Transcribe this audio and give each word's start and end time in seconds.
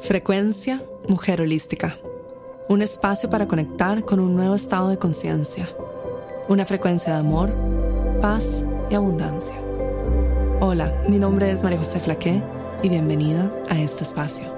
Frecuencia 0.00 0.80
Mujer 1.08 1.40
Holística. 1.40 1.96
Un 2.68 2.82
espacio 2.82 3.28
para 3.28 3.48
conectar 3.48 4.04
con 4.04 4.20
un 4.20 4.36
nuevo 4.36 4.54
estado 4.54 4.90
de 4.90 4.98
conciencia. 4.98 5.68
Una 6.48 6.64
frecuencia 6.64 7.14
de 7.14 7.18
amor, 7.18 7.52
paz 8.20 8.64
y 8.88 8.94
abundancia. 8.94 9.56
Hola, 10.60 10.92
mi 11.08 11.18
nombre 11.18 11.50
es 11.50 11.64
María 11.64 11.78
José 11.78 11.98
Flaqué 11.98 12.40
y 12.82 12.88
bienvenida 12.88 13.52
a 13.68 13.80
este 13.80 14.04
espacio. 14.04 14.57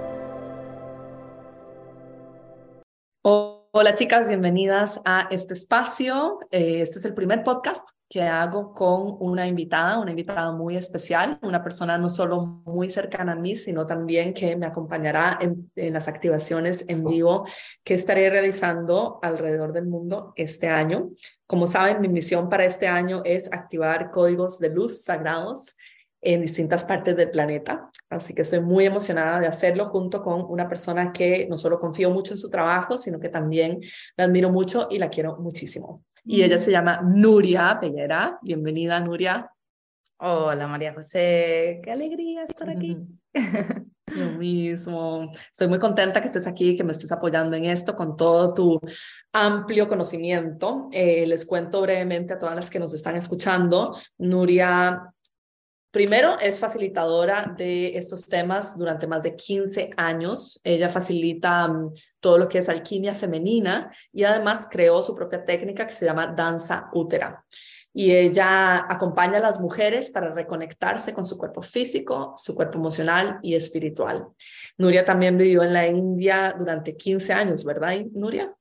Hola 3.82 3.94
chicas, 3.94 4.28
bienvenidas 4.28 5.00
a 5.06 5.26
este 5.30 5.54
espacio. 5.54 6.40
Eh, 6.50 6.82
este 6.82 6.98
es 6.98 7.06
el 7.06 7.14
primer 7.14 7.42
podcast 7.42 7.82
que 8.10 8.20
hago 8.20 8.74
con 8.74 9.16
una 9.20 9.46
invitada, 9.46 9.98
una 9.98 10.10
invitada 10.10 10.52
muy 10.52 10.76
especial, 10.76 11.38
una 11.40 11.62
persona 11.62 11.96
no 11.96 12.10
solo 12.10 12.42
muy 12.42 12.90
cercana 12.90 13.32
a 13.32 13.36
mí, 13.36 13.56
sino 13.56 13.86
también 13.86 14.34
que 14.34 14.54
me 14.54 14.66
acompañará 14.66 15.38
en, 15.40 15.72
en 15.76 15.94
las 15.94 16.08
activaciones 16.08 16.84
en 16.88 17.04
vivo 17.04 17.46
que 17.82 17.94
estaré 17.94 18.28
realizando 18.28 19.18
alrededor 19.22 19.72
del 19.72 19.86
mundo 19.86 20.34
este 20.36 20.68
año. 20.68 21.08
Como 21.46 21.66
saben, 21.66 22.02
mi 22.02 22.08
misión 22.08 22.50
para 22.50 22.66
este 22.66 22.86
año 22.86 23.22
es 23.24 23.50
activar 23.50 24.10
códigos 24.10 24.58
de 24.58 24.68
luz 24.68 25.04
sagrados 25.04 25.74
en 26.22 26.42
distintas 26.42 26.84
partes 26.84 27.16
del 27.16 27.30
planeta. 27.30 27.90
Así 28.08 28.34
que 28.34 28.42
estoy 28.42 28.60
muy 28.60 28.86
emocionada 28.86 29.40
de 29.40 29.46
hacerlo 29.46 29.86
junto 29.86 30.22
con 30.22 30.44
una 30.48 30.68
persona 30.68 31.12
que 31.12 31.46
no 31.48 31.56
solo 31.56 31.80
confío 31.80 32.10
mucho 32.10 32.34
en 32.34 32.38
su 32.38 32.50
trabajo, 32.50 32.96
sino 32.96 33.18
que 33.18 33.28
también 33.28 33.80
la 34.16 34.24
admiro 34.24 34.50
mucho 34.50 34.88
y 34.90 34.98
la 34.98 35.08
quiero 35.08 35.36
muchísimo. 35.38 36.04
Y 36.24 36.42
ella 36.42 36.58
se 36.58 36.70
llama 36.70 37.00
Nuria 37.02 37.78
Peguera. 37.80 38.38
Bienvenida, 38.42 39.00
Nuria. 39.00 39.50
Hola, 40.18 40.66
María 40.66 40.92
José. 40.92 41.80
Qué 41.82 41.90
alegría 41.90 42.44
estar 42.44 42.68
aquí. 42.68 42.98
Lo 44.14 44.26
mismo. 44.38 45.32
Estoy 45.50 45.68
muy 45.68 45.78
contenta 45.78 46.20
que 46.20 46.26
estés 46.26 46.46
aquí, 46.46 46.76
que 46.76 46.84
me 46.84 46.92
estés 46.92 47.10
apoyando 47.12 47.56
en 47.56 47.64
esto 47.64 47.96
con 47.96 48.16
todo 48.16 48.52
tu 48.52 48.80
amplio 49.32 49.88
conocimiento. 49.88 50.88
Eh, 50.92 51.26
les 51.26 51.46
cuento 51.46 51.80
brevemente 51.80 52.34
a 52.34 52.38
todas 52.38 52.54
las 52.54 52.68
que 52.68 52.78
nos 52.78 52.92
están 52.92 53.16
escuchando. 53.16 53.96
Nuria 54.18 55.10
Primero, 55.90 56.38
es 56.38 56.60
facilitadora 56.60 57.52
de 57.58 57.96
estos 57.98 58.26
temas 58.26 58.78
durante 58.78 59.08
más 59.08 59.24
de 59.24 59.34
15 59.34 59.90
años. 59.96 60.60
Ella 60.62 60.88
facilita 60.88 61.66
mm, 61.66 61.92
todo 62.20 62.38
lo 62.38 62.48
que 62.48 62.58
es 62.58 62.68
alquimia 62.68 63.14
femenina 63.14 63.92
y 64.12 64.22
además 64.22 64.68
creó 64.70 65.02
su 65.02 65.16
propia 65.16 65.44
técnica 65.44 65.88
que 65.88 65.92
se 65.92 66.04
llama 66.04 66.28
danza 66.28 66.88
útera. 66.92 67.44
Y 67.92 68.12
ella 68.12 68.86
acompaña 68.88 69.38
a 69.38 69.40
las 69.40 69.58
mujeres 69.60 70.10
para 70.10 70.32
reconectarse 70.32 71.12
con 71.12 71.24
su 71.24 71.36
cuerpo 71.36 71.60
físico, 71.60 72.34
su 72.36 72.54
cuerpo 72.54 72.78
emocional 72.78 73.40
y 73.42 73.56
espiritual. 73.56 74.28
Nuria 74.78 75.04
también 75.04 75.36
vivió 75.36 75.64
en 75.64 75.72
la 75.72 75.88
India 75.88 76.54
durante 76.56 76.96
15 76.96 77.32
años, 77.32 77.64
¿verdad, 77.64 77.96
Nuria? 78.12 78.54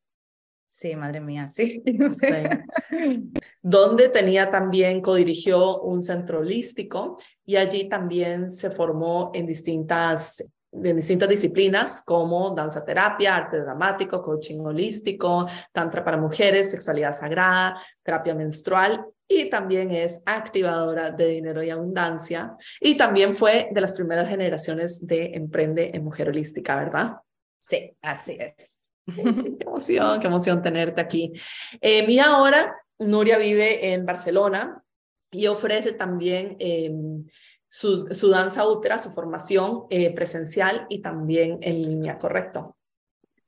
Sí, 0.70 0.96
madre 0.96 1.20
mía, 1.20 1.48
sí. 1.48 1.84
Donde 3.62 4.10
tenía 4.10 4.52
también, 4.52 5.02
codirigió 5.02 5.82
un 5.82 6.02
centro 6.02 6.40
holístico 6.40 7.18
y 7.44 7.56
allí 7.56 7.90
también 7.90 8.52
se 8.52 8.70
formó 8.70 9.32
en 9.34 9.48
distintas, 9.48 10.48
en 10.72 10.96
distintas 10.96 11.28
disciplinas 11.28 12.04
como 12.06 12.54
danza 12.54 12.86
terapia, 12.86 13.36
arte 13.36 13.60
dramático, 13.60 14.22
coaching 14.22 14.60
holístico, 14.60 15.48
tantra 15.72 16.04
para 16.04 16.18
mujeres, 16.18 16.70
sexualidad 16.70 17.14
sagrada, 17.14 17.82
terapia 18.04 18.36
menstrual 18.36 19.04
y 19.28 19.50
también 19.50 19.92
es 19.92 20.22
activadora 20.26 21.10
de 21.10 21.28
dinero 21.30 21.64
y 21.64 21.72
abundancia 21.72 22.56
y 22.80 22.96
también 22.96 23.34
fue 23.34 23.70
de 23.72 23.82
las 23.82 23.94
primeras 23.94 24.30
generaciones 24.30 25.06
de 25.06 25.34
Emprende 25.34 25.90
en 25.94 26.04
Mujer 26.04 26.30
Holística, 26.30 26.76
¿verdad? 26.76 27.18
Sí, 27.58 27.98
así 28.02 28.38
es. 28.40 28.79
qué 29.60 29.66
emoción, 29.66 30.20
qué 30.20 30.28
emoción 30.28 30.62
tenerte 30.62 31.02
aquí. 31.02 31.34
Eh, 31.82 32.06
mi 32.08 32.20
ahora, 32.20 32.76
Nuria 33.00 33.38
vive 33.38 33.94
en 33.94 34.06
Barcelona 34.06 34.84
y 35.32 35.48
ofrece 35.48 35.94
también 35.94 36.56
em, 36.60 37.26
su, 37.68 38.08
su, 38.14 38.30
danza 38.30 38.68
útera, 38.68 38.98
su 38.98 39.12
formación 39.12 39.84
eh, 39.90 40.14
presencial 40.14 40.86
y 40.90 41.02
también 41.02 41.60
en 41.62 41.82
línea, 41.82 42.18
¿correcto? 42.18 42.78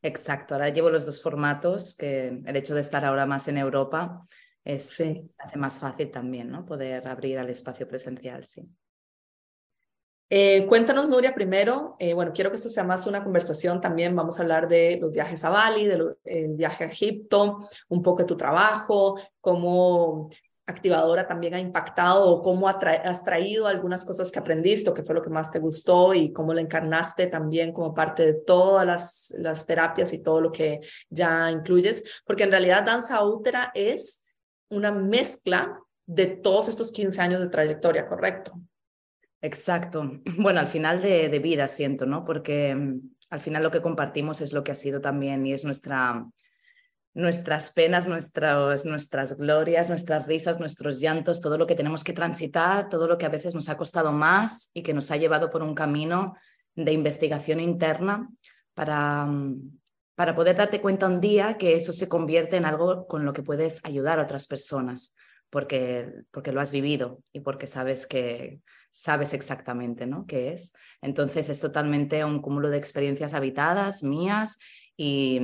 Exacto, 0.04 0.56
ahora 0.56 0.70
llevo 0.70 0.90
los 0.90 1.06
dos 1.06 1.22
formatos, 1.22 1.96
que 1.96 2.42
el 2.46 2.56
hecho 2.56 2.74
de 2.74 2.82
estar 2.82 3.06
ahora 3.06 3.26
más 3.26 3.48
en 3.48 3.58
Europa 3.58 4.26
es, 4.64 5.00
hace 5.38 5.58
más 5.58 5.80
fácil 5.80 6.10
también, 6.10 6.50
¿no? 6.50 6.66
Poder 6.66 7.08
abrir 7.08 7.38
al 7.40 7.50
espacio 7.50 7.88
presencial, 7.88 8.46
sí. 8.46 8.68
Eh, 10.34 10.66
cuéntanos, 10.66 11.10
Nuria, 11.10 11.36
primero, 11.36 11.98
eh, 12.00 12.14
bueno, 12.14 12.32
quiero 12.34 12.52
que 12.52 12.56
esto 12.56 12.70
sea 12.70 12.86
más 12.86 13.06
una 13.06 13.22
conversación 13.22 13.82
también, 13.82 14.16
vamos 14.16 14.40
a 14.40 14.44
hablar 14.44 14.70
de 14.70 14.98
los 15.02 15.12
viajes 15.12 15.44
a 15.44 15.50
Bali, 15.50 15.86
del 15.86 16.16
viaje 16.56 16.86
a 16.86 16.88
Egipto, 16.88 17.58
un 17.90 18.02
poco 18.02 18.20
de 18.20 18.30
tu 18.30 18.38
trabajo, 18.38 19.20
cómo 19.42 20.30
activadora 20.66 21.28
también 21.28 21.54
ha 21.56 21.60
impactado 21.60 22.30
o 22.30 22.42
cómo 22.42 22.70
has 22.70 23.26
traído 23.26 23.68
algunas 23.68 24.06
cosas 24.06 24.32
que 24.32 24.40
aprendiste 24.40 24.90
o 24.90 24.94
qué 24.94 25.04
fue 25.04 25.16
lo 25.16 25.22
que 25.22 25.30
más 25.30 25.52
te 25.52 25.60
gustó 25.60 26.14
y 26.14 26.32
cómo 26.32 26.54
lo 26.54 26.62
encarnaste 26.62 27.28
también 27.28 27.74
como 27.74 27.94
parte 27.94 28.26
de 28.26 28.34
todas 28.36 28.88
las, 28.88 29.36
las 29.38 29.68
terapias 29.68 30.14
y 30.14 30.24
todo 30.24 30.40
lo 30.40 30.50
que 30.50 30.80
ya 31.10 31.52
incluyes, 31.52 32.06
porque 32.26 32.44
en 32.44 32.52
realidad 32.52 32.86
danza 32.86 33.22
útera 33.26 33.74
es 33.74 34.24
una 34.70 34.94
mezcla 34.94 35.78
de 36.06 36.28
todos 36.28 36.70
estos 36.70 36.90
15 36.94 37.22
años 37.22 37.42
de 37.42 37.50
trayectoria, 37.50 38.08
¿correcto? 38.08 38.54
Exacto. 39.42 40.22
Bueno, 40.38 40.60
al 40.60 40.68
final 40.68 41.02
de, 41.02 41.40
vida 41.40 41.68
siento, 41.68 42.06
¿no? 42.06 42.24
Porque 42.24 42.76
mm, 42.76 43.00
al 43.30 43.40
final 43.40 43.64
lo 43.64 43.72
que 43.72 43.82
compartimos 43.82 44.42
es 44.42 44.54
lo 44.54 44.64
que 44.64 44.72
ha 44.72 44.76
sido 44.76 45.02
también 45.02 45.46
y 45.46 45.54
es 45.54 45.66
nuestra, 45.66 46.26
nuestras 47.14 47.72
penas, 47.72 48.08
nuestras, 48.08 48.86
nuestras 48.86 49.38
glorias, 49.38 49.90
nuestras 49.90 50.28
risas, 50.28 50.60
nuestros 50.60 51.00
llantos, 51.00 51.42
todo 51.42 51.58
lo 51.58 51.68
que 51.68 51.76
tenemos 51.76 52.04
que 52.04 52.14
transitar, 52.14 52.90
todo 52.90 53.08
lo 53.08 53.18
que 53.18 53.26
a 53.26 53.30
veces 53.30 53.56
nos 53.56 53.70
ha 53.70 53.78
costado 53.78 54.12
más 54.12 54.70
y 54.74 54.84
que 54.84 54.94
nos 54.94 55.12
ha 55.12 55.18
llevado 55.18 55.50
por 55.50 55.64
un 55.64 55.76
camino 55.76 56.36
de 56.76 56.94
investigación 56.94 57.60
interna 57.60 58.30
para, 58.74 59.26
mm, 59.26 59.80
para 60.16 60.36
poder 60.36 60.56
darte 60.56 60.82
cuenta 60.82 61.08
un 61.08 61.20
día 61.20 61.58
que 61.58 61.76
eso 61.76 61.92
se 61.92 62.08
convierte 62.08 62.58
en 62.58 62.66
algo 62.66 63.08
con 63.08 63.26
lo 63.26 63.34
que 63.34 63.44
puedes 63.44 63.84
ayudar 63.84 64.20
a 64.20 64.24
otras 64.24 64.48
personas, 64.48 65.16
porque, 65.50 66.14
porque 66.32 66.52
lo 66.52 66.62
has 66.62 66.72
vivido 66.72 67.22
y 67.34 67.40
porque 67.40 67.68
sabes 67.68 68.06
que 68.06 68.62
sabes 68.92 69.34
exactamente 69.34 70.06
¿no? 70.06 70.26
qué 70.28 70.54
es. 70.54 70.74
Entonces 71.02 71.50
es 71.50 71.60
totalmente 71.60 72.24
un 72.24 72.42
cúmulo 72.42 72.70
de 72.70 72.78
experiencias 72.78 73.34
habitadas, 73.34 74.04
mías 74.04 74.60
y, 74.96 75.40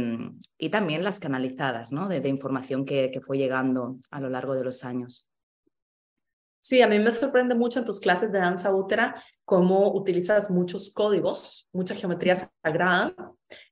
y 0.57 0.69
también 0.69 1.03
las 1.03 1.19
canalizadas, 1.19 1.91
¿no? 1.91 2.07
de, 2.07 2.19
de 2.19 2.29
información 2.29 2.85
que, 2.85 3.09
que 3.11 3.21
fue 3.21 3.37
llegando 3.37 3.97
a 4.11 4.19
lo 4.19 4.29
largo 4.29 4.53
de 4.53 4.63
los 4.63 4.83
años. 4.83 5.29
Sí, 6.61 6.81
a 6.81 6.87
mí 6.87 6.99
me 6.99 7.11
sorprende 7.11 7.55
mucho 7.55 7.79
en 7.79 7.85
tus 7.85 8.01
clases 8.01 8.31
de 8.31 8.39
danza 8.39 8.75
útera 8.75 9.23
cómo 9.45 9.93
utilizas 9.93 10.49
muchos 10.49 10.91
códigos, 10.91 11.69
mucha 11.71 11.95
geometría 11.95 12.35
sagrada 12.35 13.15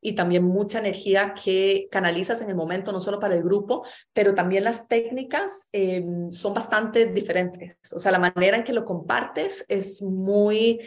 y 0.01 0.15
también 0.15 0.43
mucha 0.43 0.79
energía 0.79 1.33
que 1.33 1.87
canalizas 1.91 2.41
en 2.41 2.49
el 2.49 2.55
momento, 2.55 2.91
no 2.91 2.99
solo 2.99 3.19
para 3.19 3.35
el 3.35 3.43
grupo, 3.43 3.85
pero 4.13 4.33
también 4.33 4.63
las 4.63 4.87
técnicas 4.87 5.67
eh, 5.71 6.03
son 6.29 6.53
bastante 6.53 7.07
diferentes. 7.07 7.77
O 7.93 7.99
sea, 7.99 8.11
la 8.11 8.19
manera 8.19 8.57
en 8.57 8.63
que 8.63 8.73
lo 8.73 8.85
compartes 8.85 9.65
es 9.67 10.01
muy, 10.01 10.81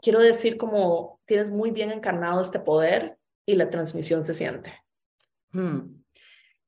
quiero 0.00 0.20
decir, 0.20 0.56
como 0.56 1.20
tienes 1.24 1.50
muy 1.50 1.70
bien 1.70 1.92
encarnado 1.92 2.40
este 2.40 2.60
poder 2.60 3.16
y 3.46 3.54
la 3.54 3.70
transmisión 3.70 4.24
se 4.24 4.34
siente. 4.34 4.72
Hmm. 5.52 6.00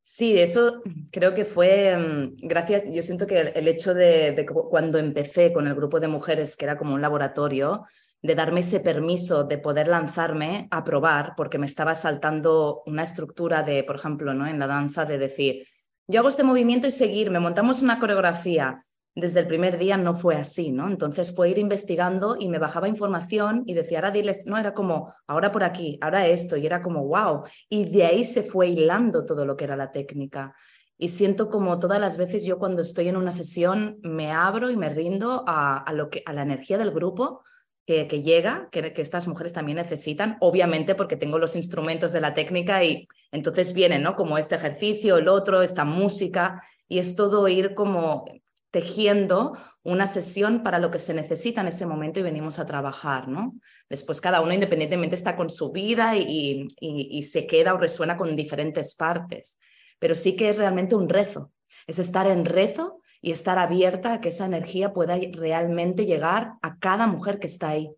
Sí, 0.05 0.39
eso 0.39 0.83
creo 1.13 1.33
que 1.33 1.45
fue 1.45 1.97
mm, 1.97 2.37
gracias, 2.43 2.91
yo 2.93 3.03
siento 3.03 3.27
que 3.27 3.41
el, 3.41 3.69
hecho 3.69 3.95
de, 3.95 4.45
cuando 4.69 4.99
empecé 4.99 5.53
con 5.53 5.69
el 5.69 5.77
grupo 5.77 6.01
de 6.01 6.09
mujeres, 6.09 6.57
que 6.57 6.65
era 6.65 6.77
como 6.77 6.95
un 6.95 7.01
laboratorio, 7.01 7.87
de 8.23 8.35
darme 8.37 8.61
ese 8.61 8.81
permiso 8.81 9.45
de 9.45 9.59
poder 9.59 9.89
lanzarme 9.89 10.69
a 10.71 10.85
probar, 10.85 11.35
porque 11.37 11.59
me 11.59 11.67
estaba 11.67 11.95
saltando 11.95 12.83
una 12.87 13.03
estructura 13.03 13.63
de, 13.63 13.83
por 13.83 13.97
ejemplo, 13.97 14.33
¿no? 14.33 14.47
en 14.47 14.61
la 14.61 14.69
danza, 14.69 15.05
de 15.05 15.19
decir, 15.19 15.67
yo 16.07 16.21
hago 16.21 16.29
este 16.29 16.45
movimiento 16.45 16.87
y 16.87 16.93
seguir, 16.93 17.31
me 17.31 17.41
montamos 17.41 17.83
una 17.83 17.99
coreografía, 17.99 18.85
desde 19.15 19.41
el 19.41 19.47
primer 19.47 19.77
día 19.77 19.97
no 19.97 20.15
fue 20.15 20.37
así, 20.37 20.73
¿no? 20.73 20.89
Entonces 20.89 21.35
fue 21.35 21.51
ir 21.51 21.59
investigando 21.59 22.37
y 22.39 22.49
me 22.49 22.59
bajaba 22.59 22.89
información 22.89 23.63
y 23.67 23.75
decía, 23.75 23.99
ahora 23.99 24.11
diles, 24.11 24.47
no, 24.47 24.57
era 24.57 24.73
como, 24.73 25.13
ahora 25.27 25.53
por 25.53 25.65
aquí, 25.65 25.99
ahora 26.01 26.27
esto, 26.27 26.57
y 26.57 26.65
era 26.65 26.81
como, 26.81 27.07
wow. 27.07 27.43
Y 27.69 27.91
de 27.91 28.07
ahí 28.07 28.25
se 28.25 28.43
fue 28.43 28.69
hilando 28.69 29.27
todo 29.27 29.45
lo 29.45 29.55
que 29.55 29.65
era 29.65 29.77
la 29.77 29.93
técnica. 29.93 30.55
Y 30.97 31.09
siento 31.09 31.51
como 31.51 31.79
todas 31.79 32.01
las 32.01 32.17
veces 32.17 32.45
yo 32.45 32.59
cuando 32.59 32.81
estoy 32.81 33.09
en 33.09 33.17
una 33.17 33.33
sesión 33.33 33.99
me 34.03 34.33
abro 34.33 34.71
y 34.71 34.77
me 34.77 34.89
rindo 34.89 35.45
a, 35.47 35.85
lo 35.93 36.09
que, 36.09 36.23
a 36.25 36.33
la 36.33 36.43
energía 36.43 36.79
del 36.79 36.93
grupo 36.93 37.43
que, 37.87 38.23
llega, 38.23 38.69
que, 38.71 38.93
estas 38.97 39.27
mujeres 39.27 39.53
también 39.53 39.77
necesitan, 39.77 40.37
obviamente 40.41 40.95
porque 40.95 41.17
tengo 41.17 41.39
los 41.39 41.57
instrumentos 41.57 42.13
de 42.13 42.21
la 42.21 42.35
técnica 42.35 42.85
y 42.85 43.07
entonces 43.33 43.75
vienen, 43.75 44.03
¿no? 44.03 44.15
Como 44.15 44.39
este 44.39 44.55
ejercicio, 44.55 45.17
el 45.17 45.29
otro, 45.29 45.63
esta 45.63 45.85
música, 45.85 46.63
y 46.89 47.01
es 47.01 47.17
todo 47.17 47.49
ir 47.49 47.75
como 47.75 48.25
tejiendo 48.71 49.57
una 49.83 50.07
sesión 50.07 50.63
para 50.63 50.79
lo 50.79 50.91
que 50.91 50.99
se 50.99 51.13
necesita 51.13 51.61
en 51.61 51.69
ese 51.69 51.85
momento 51.85 52.21
y 52.21 52.23
venimos 52.23 52.59
a 52.59 52.67
trabajar, 52.67 53.29
¿no? 53.29 53.55
Después 53.91 54.21
cada 54.21 54.41
uno 54.41 54.55
independientemente 54.55 55.15
está 55.15 55.37
con 55.37 55.51
su 55.51 55.73
vida 55.73 56.17
y, 56.17 56.67
y, 56.81 57.23
se 57.25 57.47
queda 57.47 57.75
o 57.75 57.79
resuena 57.79 58.17
con 58.17 58.35
diferentes 58.35 58.95
partes, 58.95 59.59
pero 59.99 60.15
sí 60.15 60.37
que 60.37 60.49
es 60.49 60.57
realmente 60.57 60.95
un 60.95 61.09
rezo, 61.09 61.53
es 61.87 61.99
estar 61.99 62.27
en 62.27 62.47
rezo 62.47 63.02
y 63.23 63.31
estar 63.31 63.59
abierta 63.59 64.15
a 64.15 64.21
que 64.21 64.31
esa 64.31 64.45
energía 64.45 64.93
pueda 64.93 65.17
realmente 65.33 66.05
llegar 66.05 66.55
a 66.61 66.77
cada 66.79 67.07
mujer 67.07 67.39
que 67.39 67.47
está 67.47 67.69
ahí, 67.69 67.95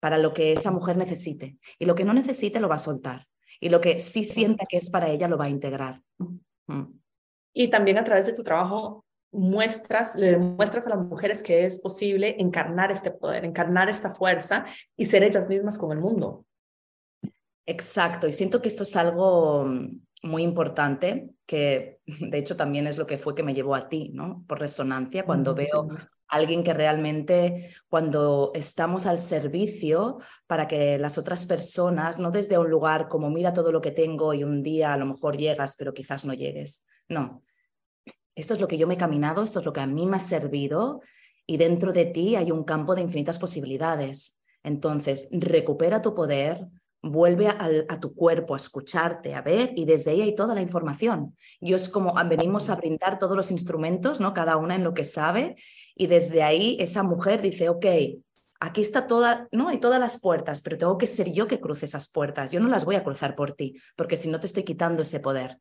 para 0.00 0.18
lo 0.18 0.32
que 0.32 0.52
esa 0.52 0.70
mujer 0.70 0.96
necesite. 0.96 1.58
Y 1.78 1.84
lo 1.84 1.94
que 1.94 2.04
no 2.04 2.14
necesite 2.14 2.60
lo 2.60 2.68
va 2.68 2.76
a 2.76 2.78
soltar. 2.78 3.26
Y 3.60 3.68
lo 3.68 3.80
que 3.80 3.98
sí 3.98 4.24
sienta 4.24 4.64
que 4.68 4.76
es 4.76 4.88
para 4.88 5.10
ella 5.10 5.28
lo 5.28 5.36
va 5.36 5.46
a 5.46 5.50
integrar. 5.50 6.00
Mm. 6.68 7.00
Y 7.52 7.68
también 7.68 7.98
a 7.98 8.04
través 8.04 8.26
de 8.26 8.32
tu 8.32 8.42
trabajo 8.42 9.04
muestras, 9.32 10.14
le 10.16 10.32
demuestras 10.32 10.86
a 10.86 10.90
las 10.90 11.06
mujeres 11.06 11.42
que 11.42 11.64
es 11.64 11.80
posible 11.80 12.36
encarnar 12.38 12.92
este 12.92 13.10
poder, 13.10 13.44
encarnar 13.44 13.88
esta 13.88 14.10
fuerza 14.10 14.64
y 14.96 15.06
ser 15.06 15.24
ellas 15.24 15.48
mismas 15.48 15.76
con 15.76 15.90
el 15.90 15.98
mundo. 15.98 16.44
Exacto, 17.66 18.26
y 18.26 18.32
siento 18.32 18.60
que 18.60 18.68
esto 18.68 18.82
es 18.82 18.94
algo 18.96 19.66
muy 20.22 20.42
importante, 20.42 21.30
que 21.46 22.00
de 22.06 22.38
hecho 22.38 22.56
también 22.56 22.86
es 22.86 22.98
lo 22.98 23.06
que 23.06 23.18
fue 23.18 23.34
que 23.34 23.42
me 23.42 23.54
llevó 23.54 23.74
a 23.74 23.88
ti, 23.88 24.10
¿no? 24.14 24.44
Por 24.46 24.60
resonancia, 24.60 25.24
cuando 25.24 25.54
veo 25.54 25.88
a 25.90 26.36
alguien 26.36 26.62
que 26.62 26.72
realmente, 26.72 27.70
cuando 27.88 28.52
estamos 28.54 29.06
al 29.06 29.18
servicio 29.18 30.18
para 30.46 30.66
que 30.66 30.98
las 30.98 31.18
otras 31.18 31.46
personas, 31.46 32.18
no 32.18 32.30
desde 32.30 32.58
un 32.58 32.70
lugar 32.70 33.08
como 33.08 33.30
mira 33.30 33.52
todo 33.52 33.70
lo 33.72 33.80
que 33.80 33.90
tengo 33.90 34.32
y 34.32 34.44
un 34.44 34.62
día 34.62 34.94
a 34.94 34.96
lo 34.96 35.06
mejor 35.06 35.36
llegas, 35.36 35.76
pero 35.76 35.92
quizás 35.92 36.24
no 36.24 36.32
llegues, 36.32 36.86
no, 37.08 37.42
esto 38.34 38.54
es 38.54 38.60
lo 38.60 38.68
que 38.68 38.78
yo 38.78 38.86
me 38.86 38.94
he 38.94 38.98
caminado, 38.98 39.42
esto 39.42 39.58
es 39.58 39.64
lo 39.64 39.72
que 39.72 39.80
a 39.80 39.86
mí 39.86 40.06
me 40.06 40.16
ha 40.16 40.20
servido 40.20 41.02
y 41.46 41.56
dentro 41.56 41.92
de 41.92 42.06
ti 42.06 42.36
hay 42.36 42.50
un 42.50 42.64
campo 42.64 42.94
de 42.94 43.02
infinitas 43.02 43.38
posibilidades. 43.38 44.40
Entonces, 44.62 45.28
recupera 45.32 46.02
tu 46.02 46.14
poder, 46.14 46.68
vuelve 47.02 47.48
a, 47.48 47.98
tu 48.00 48.14
cuerpo 48.14 48.54
a 48.54 48.56
escucharte, 48.56 49.34
a 49.34 49.42
ver, 49.42 49.72
y 49.74 49.84
desde 49.84 50.12
ahí 50.12 50.22
hay 50.22 50.34
toda 50.34 50.54
la 50.54 50.62
información. 50.62 51.36
Yo 51.60 51.74
es 51.74 51.88
como 51.88 52.14
venimos 52.28 52.70
a 52.70 52.76
brindar 52.76 53.18
todos 53.18 53.36
los 53.36 53.50
instrumentos, 53.50 54.20
¿no? 54.20 54.32
Cada 54.32 54.56
una 54.56 54.76
en 54.76 54.84
lo 54.84 54.94
que 54.94 55.04
sabe, 55.04 55.56
y 55.96 56.06
desde 56.06 56.42
ahí 56.42 56.76
esa 56.78 57.02
mujer 57.02 57.42
dice, 57.42 57.68
ok, 57.68 57.86
aquí 58.60 58.80
está 58.80 59.08
toda, 59.08 59.48
no, 59.50 59.68
hay 59.68 59.80
todas 59.80 59.98
las 59.98 60.20
puertas, 60.20 60.62
pero 60.62 60.78
tengo 60.78 60.96
que 60.96 61.08
ser 61.08 61.32
yo 61.32 61.48
que 61.48 61.60
cruce 61.60 61.86
esas 61.86 62.08
puertas. 62.08 62.52
Yo 62.52 62.60
no 62.60 62.68
las 62.68 62.84
voy 62.84 62.94
a 62.94 63.02
cruzar 63.02 63.34
por 63.34 63.54
ti, 63.54 63.76
porque 63.96 64.16
si 64.16 64.28
no 64.28 64.38
te 64.38 64.46
estoy 64.46 64.62
quitando 64.62 65.02
ese 65.02 65.18
poder. 65.18 65.58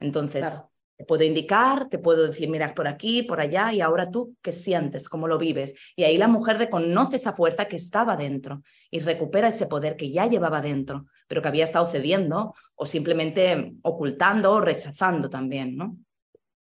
Entonces, 0.00 0.64
te 0.96 1.04
puedo 1.04 1.24
indicar, 1.24 1.88
te 1.88 1.98
puedo 1.98 2.28
decir, 2.28 2.48
mira, 2.48 2.72
por 2.74 2.86
aquí, 2.86 3.24
por 3.24 3.40
allá, 3.40 3.72
y 3.72 3.80
ahora 3.80 4.10
tú, 4.10 4.36
¿qué 4.42 4.52
sientes? 4.52 5.08
¿Cómo 5.08 5.26
lo 5.26 5.38
vives? 5.38 5.74
Y 5.96 6.04
ahí 6.04 6.16
la 6.18 6.28
mujer 6.28 6.56
reconoce 6.56 7.16
esa 7.16 7.32
fuerza 7.32 7.64
que 7.66 7.76
estaba 7.76 8.16
dentro 8.16 8.62
y 8.90 9.00
recupera 9.00 9.48
ese 9.48 9.66
poder 9.66 9.96
que 9.96 10.10
ya 10.10 10.26
llevaba 10.26 10.60
dentro, 10.60 11.06
pero 11.26 11.42
que 11.42 11.48
había 11.48 11.64
estado 11.64 11.86
cediendo 11.86 12.54
o 12.76 12.86
simplemente 12.86 13.74
ocultando 13.82 14.52
o 14.52 14.60
rechazando 14.60 15.28
también, 15.28 15.76
¿no? 15.76 15.96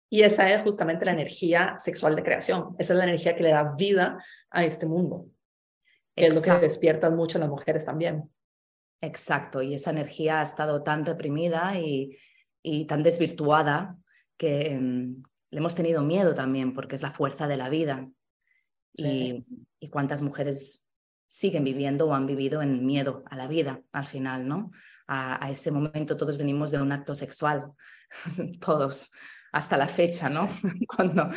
Y 0.10 0.24
esa 0.24 0.52
es 0.52 0.64
justamente 0.64 1.06
la 1.06 1.12
energía 1.12 1.76
sexual 1.78 2.16
de 2.16 2.24
creación. 2.24 2.76
Esa 2.80 2.94
es 2.94 2.98
la 2.98 3.04
energía 3.04 3.36
que 3.36 3.44
le 3.44 3.50
da 3.50 3.76
vida 3.78 4.24
a 4.50 4.64
este 4.64 4.86
mundo, 4.86 5.28
que 6.16 6.28
es 6.28 6.36
lo 6.36 6.42
que 6.42 6.52
despiertan 6.60 7.16
mucho 7.16 7.38
las 7.38 7.50
mujeres 7.50 7.86
también. 7.86 8.32
Exacto, 9.00 9.62
y 9.62 9.76
esa 9.76 9.92
energía 9.92 10.40
ha 10.40 10.44
estado 10.44 10.82
tan 10.82 11.06
reprimida 11.06 11.78
y, 11.78 12.18
y 12.64 12.86
tan 12.86 13.04
desvirtuada 13.04 13.96
que 14.38 14.74
em, 14.74 15.22
le 15.50 15.60
hemos 15.60 15.76
tenido 15.76 16.04
miedo 16.04 16.34
también 16.34 16.74
porque 16.74 16.96
es 16.96 17.02
la 17.02 17.12
fuerza 17.12 17.48
de 17.48 17.58
la 17.58 17.70
vida. 17.70 18.10
Y, 18.94 19.46
cuántas 19.92 20.22
mujeres 20.24 20.88
siguen 21.28 21.64
viviendo 21.64 22.08
o 22.08 22.14
han 22.14 22.26
vivido 22.26 22.62
en 22.62 22.86
miedo 22.86 23.24
a 23.30 23.36
la 23.36 23.48
vida 23.48 23.82
al 23.92 24.06
final, 24.06 24.48
¿no? 24.48 24.72
A, 25.08 25.50
ese 25.52 25.72
momento 25.72 26.18
todos 26.18 26.38
venimos 26.38 26.72
de 26.72 26.82
un 26.82 26.92
acto 26.92 27.14
sexual, 27.14 27.72
todos, 28.60 29.12
hasta 29.52 29.78
la 29.78 29.88
fecha, 29.88 30.30
¿no? 30.30 30.50
Cuando 30.96 31.30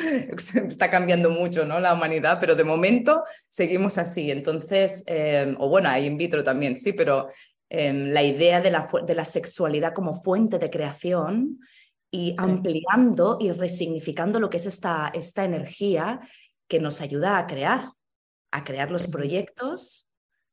está 0.69 0.91
cambiando 0.91 1.31
mucho, 1.31 1.65
¿no? 1.65 1.79
La 1.81 1.93
humanidad, 1.93 2.39
pero 2.41 2.57
de 2.57 2.65
momento 2.65 3.23
seguimos 3.49 3.99
así. 3.99 4.31
Entonces, 4.31 5.05
em, 5.07 5.55
o 5.59 5.69
bueno, 5.69 5.91
hay 5.91 6.07
in 6.07 6.17
vitro 6.17 6.43
también, 6.43 6.77
sí, 6.77 6.93
pero 6.93 7.29
em, 7.69 8.09
la 8.09 8.23
idea 8.23 8.61
de 8.61 8.71
la, 8.71 8.89
de 9.07 9.15
la 9.15 9.25
sexualidad 9.25 9.93
como 9.93 10.15
fuente 10.23 10.59
de 10.59 10.71
creación 10.71 11.61
y 12.11 12.35
ampliando 12.39 13.39
y 13.41 13.53
resignificando 13.53 14.41
lo 14.41 14.51
que 14.51 14.57
es 14.57 14.67
esta, 14.67 15.11
esta 15.15 15.45
energía 15.45 16.21
que 16.69 16.81
nos 16.81 17.01
ayuda 17.01 17.39
a 17.39 17.47
crear, 17.47 17.93
a 18.51 18.65
crear 18.65 18.91
los 18.91 19.07
proyectos, 19.07 20.09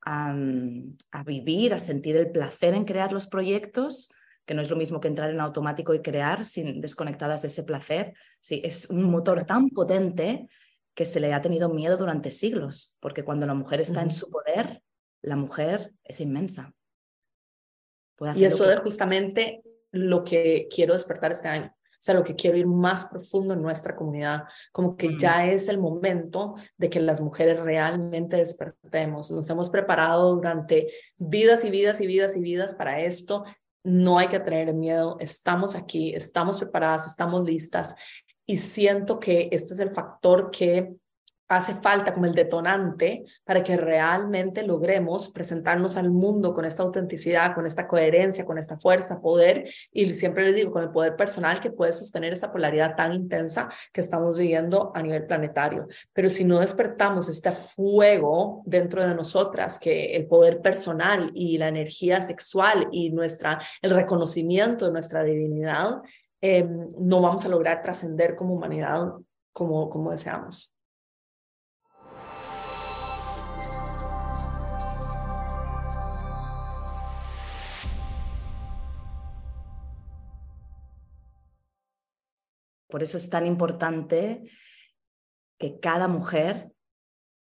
a, 0.05 1.23
vivir, 1.25 1.73
a 1.73 1.79
sentir 1.79 2.15
el 2.15 2.31
placer 2.31 2.73
en 2.73 2.85
crear 2.85 3.11
los 3.11 3.27
proyectos, 3.27 4.09
que 4.45 4.53
no 4.53 4.61
es 4.61 4.69
lo 4.69 4.77
mismo 4.77 5.01
que 5.01 5.09
entrar 5.09 5.29
en 5.29 5.41
automático 5.41 5.93
y 5.93 6.01
crear 6.01 6.45
sin 6.45 6.79
desconectadas 6.79 7.41
de 7.41 7.49
ese 7.49 7.63
placer. 7.63 8.13
Sí, 8.39 8.61
es 8.63 8.89
un 8.89 9.03
motor 9.03 9.45
tan 9.45 9.69
potente 9.69 10.47
que 10.93 11.05
se 11.05 11.19
le 11.19 11.33
ha 11.33 11.41
tenido 11.41 11.69
miedo 11.69 11.97
durante 11.97 12.31
siglos, 12.31 12.95
porque 12.99 13.23
cuando 13.23 13.45
la 13.45 13.53
mujer 13.53 13.81
está 13.81 14.01
en 14.01 14.11
su 14.11 14.29
poder, 14.29 14.81
la 15.21 15.35
mujer 15.35 15.91
es 16.03 16.21
inmensa. 16.21 16.73
y 18.35 18.45
eso 18.45 18.71
es 18.71 18.79
justamente 18.79 19.61
lo 19.97 20.23
que 20.23 20.67
quiero 20.73 20.93
despertar 20.93 21.31
este 21.31 21.47
año. 21.47 21.73
O 21.97 21.99
sea, 21.99 22.13
lo 22.13 22.23
que 22.23 22.35
quiero 22.35 22.57
ir 22.57 22.67
más 22.67 23.05
profundo 23.05 23.55
en 23.55 23.61
nuestra 23.61 23.95
comunidad, 23.95 24.43
como 24.71 24.95
que 24.95 25.17
ya 25.17 25.47
es 25.47 25.67
el 25.67 25.79
momento 25.79 26.55
de 26.77 26.91
que 26.91 26.99
las 26.99 27.19
mujeres 27.19 27.59
realmente 27.59 28.37
despertemos. 28.37 29.31
Nos 29.31 29.49
hemos 29.49 29.69
preparado 29.71 30.35
durante 30.35 30.89
vidas 31.17 31.65
y 31.65 31.71
vidas 31.71 31.99
y 31.99 32.05
vidas 32.05 32.35
y 32.35 32.39
vidas 32.39 32.75
para 32.75 33.01
esto. 33.01 33.45
No 33.83 34.19
hay 34.19 34.27
que 34.27 34.39
tener 34.39 34.73
miedo, 34.73 35.17
estamos 35.19 35.75
aquí, 35.75 36.13
estamos 36.13 36.59
preparadas, 36.59 37.07
estamos 37.07 37.43
listas 37.43 37.95
y 38.45 38.57
siento 38.57 39.19
que 39.19 39.49
este 39.51 39.73
es 39.73 39.79
el 39.79 39.91
factor 39.91 40.51
que 40.51 40.95
hace 41.47 41.75
falta 41.75 42.13
como 42.13 42.25
el 42.25 42.33
detonante 42.33 43.25
para 43.45 43.63
que 43.63 43.77
realmente 43.77 44.63
logremos 44.63 45.31
presentarnos 45.31 45.95
al 45.97 46.09
mundo 46.09 46.53
con 46.53 46.65
esta 46.65 46.83
autenticidad, 46.83 47.55
con 47.55 47.65
esta 47.65 47.87
coherencia, 47.87 48.45
con 48.45 48.57
esta 48.57 48.77
fuerza, 48.77 49.21
poder, 49.21 49.69
y 49.91 50.13
siempre 50.15 50.45
les 50.45 50.55
digo, 50.55 50.71
con 50.71 50.83
el 50.83 50.89
poder 50.89 51.15
personal 51.15 51.59
que 51.59 51.71
puede 51.71 51.93
sostener 51.93 52.33
esta 52.33 52.51
polaridad 52.51 52.95
tan 52.95 53.13
intensa 53.13 53.69
que 53.93 54.01
estamos 54.01 54.37
viviendo 54.37 54.91
a 54.93 55.01
nivel 55.01 55.25
planetario. 55.25 55.87
Pero 56.13 56.29
si 56.29 56.43
no 56.43 56.59
despertamos 56.59 57.29
este 57.29 57.51
fuego 57.51 58.61
dentro 58.65 59.07
de 59.07 59.15
nosotras, 59.15 59.79
que 59.79 60.15
el 60.15 60.27
poder 60.27 60.61
personal 60.61 61.31
y 61.33 61.57
la 61.57 61.69
energía 61.69 62.21
sexual 62.21 62.87
y 62.91 63.11
nuestra, 63.11 63.59
el 63.81 63.91
reconocimiento 63.91 64.85
de 64.85 64.91
nuestra 64.91 65.23
divinidad, 65.23 66.01
eh, 66.41 66.67
no 66.99 67.21
vamos 67.21 67.45
a 67.45 67.49
lograr 67.49 67.81
trascender 67.81 68.35
como 68.35 68.53
humanidad 68.53 69.13
como, 69.53 69.89
como 69.89 70.11
deseamos. 70.11 70.76
Por 82.87 83.03
eso 83.03 83.17
es 83.17 83.29
tan 83.29 83.45
importante 83.45 84.43
que 85.57 85.79
cada 85.79 86.07
mujer, 86.07 86.71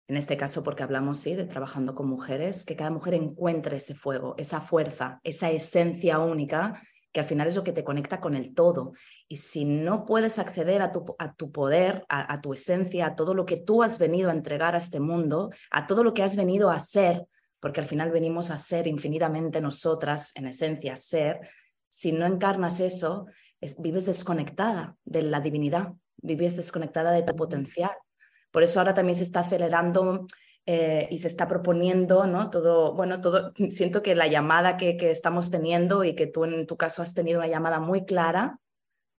en 0.08 0.16
este 0.16 0.36
caso 0.36 0.62
porque 0.62 0.82
hablamos 0.82 1.18
sí, 1.18 1.34
de 1.34 1.44
trabajando 1.44 1.94
con 1.94 2.08
mujeres, 2.08 2.64
que 2.64 2.76
cada 2.76 2.90
mujer 2.90 3.14
encuentre 3.14 3.76
ese 3.76 3.94
fuego, 3.94 4.34
esa 4.38 4.60
fuerza, 4.60 5.20
esa 5.24 5.50
esencia 5.50 6.18
única 6.18 6.80
que 7.12 7.20
al 7.20 7.26
final 7.26 7.46
es 7.46 7.56
lo 7.56 7.64
que 7.64 7.72
te 7.72 7.84
conecta 7.84 8.20
con 8.20 8.34
el 8.34 8.54
todo. 8.54 8.92
Y 9.28 9.36
si 9.36 9.64
no 9.64 10.06
puedes 10.06 10.38
acceder 10.38 10.80
a 10.80 10.92
tu, 10.92 11.14
a 11.18 11.34
tu 11.34 11.52
poder, 11.52 12.04
a, 12.08 12.32
a, 12.32 12.40
tu 12.40 12.54
esencia, 12.54 13.06
a 13.06 13.14
todo 13.14 13.34
lo 13.34 13.44
que 13.44 13.58
tú 13.58 13.82
has 13.82 13.98
venido 13.98 14.30
a 14.30 14.32
entregar 14.32 14.74
a 14.74 14.78
este 14.78 14.98
mundo, 14.98 15.50
a 15.70 15.86
todo 15.86 16.04
lo 16.04 16.14
que 16.14 16.22
has 16.22 16.36
venido 16.36 16.70
a 16.70 16.80
ser, 16.80 17.26
porque 17.60 17.80
al 17.80 17.86
final 17.86 18.10
venimos 18.10 18.50
a 18.50 18.56
ser 18.56 18.86
infinitamente 18.86 19.60
nosotras, 19.60 20.32
en 20.36 20.46
esencia, 20.46 20.96
ser, 20.96 21.40
si 21.90 22.12
no 22.12 22.24
encarnas 22.24 22.80
eso, 22.80 23.26
vives 23.78 24.06
desconectada 24.06 24.96
de 25.04 25.22
la 25.22 25.40
divinidad, 25.40 25.94
vives 26.16 26.56
desconectada 26.56 27.12
de 27.12 27.22
tu 27.22 27.34
potencial. 27.36 27.92
Por 28.50 28.62
eso 28.62 28.80
ahora 28.80 28.94
también 28.94 29.16
se 29.16 29.22
está 29.22 29.40
acelerando 29.40 30.26
eh, 30.66 31.08
y 31.10 31.18
se 31.18 31.28
está 31.28 31.48
proponiendo, 31.48 32.26
¿no? 32.26 32.50
Todo, 32.50 32.94
bueno, 32.94 33.20
todo, 33.20 33.52
siento 33.70 34.02
que 34.02 34.14
la 34.14 34.26
llamada 34.26 34.76
que, 34.76 34.96
que 34.96 35.10
estamos 35.10 35.50
teniendo 35.50 36.04
y 36.04 36.14
que 36.14 36.26
tú 36.26 36.44
en 36.44 36.66
tu 36.66 36.76
caso 36.76 37.02
has 37.02 37.14
tenido 37.14 37.38
una 37.38 37.48
llamada 37.48 37.80
muy 37.80 38.04
clara 38.04 38.58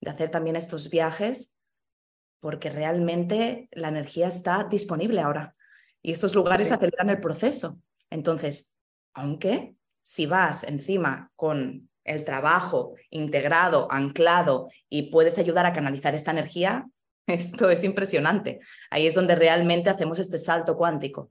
de 0.01 0.11
hacer 0.11 0.31
también 0.31 0.57
estos 0.57 0.91
viajes, 0.91 1.57
porque 2.41 2.71
realmente 2.71 3.69
la 3.71 3.89
energía 3.89 4.27
está 4.27 4.65
disponible 4.65 5.21
ahora 5.21 5.55
y 6.03 6.11
estos 6.11 6.35
lugares 6.35 6.73
aceleran 6.73 7.11
el 7.11 7.21
proceso. 7.21 7.79
Entonces, 8.11 8.75
aunque 9.15 9.77
si 10.03 10.27
vas 10.27 10.65
encima 10.65 11.31
con 11.37 11.89
el 12.05 12.25
trabajo 12.25 12.95
integrado, 13.11 13.87
anclado 13.91 14.69
y 14.89 15.11
puedes 15.11 15.39
ayudar 15.39 15.67
a 15.67 15.73
canalizar 15.73 16.15
esta 16.15 16.31
energía, 16.31 16.87
Esto 17.27 17.71
es 17.71 17.85
impresionante. 17.85 18.61
Ahí 18.91 19.07
es 19.07 19.15
donde 19.15 19.35
realmente 19.35 19.91
hacemos 19.91 20.19
este 20.19 20.39
salto 20.39 20.77
cuántico. 20.77 21.31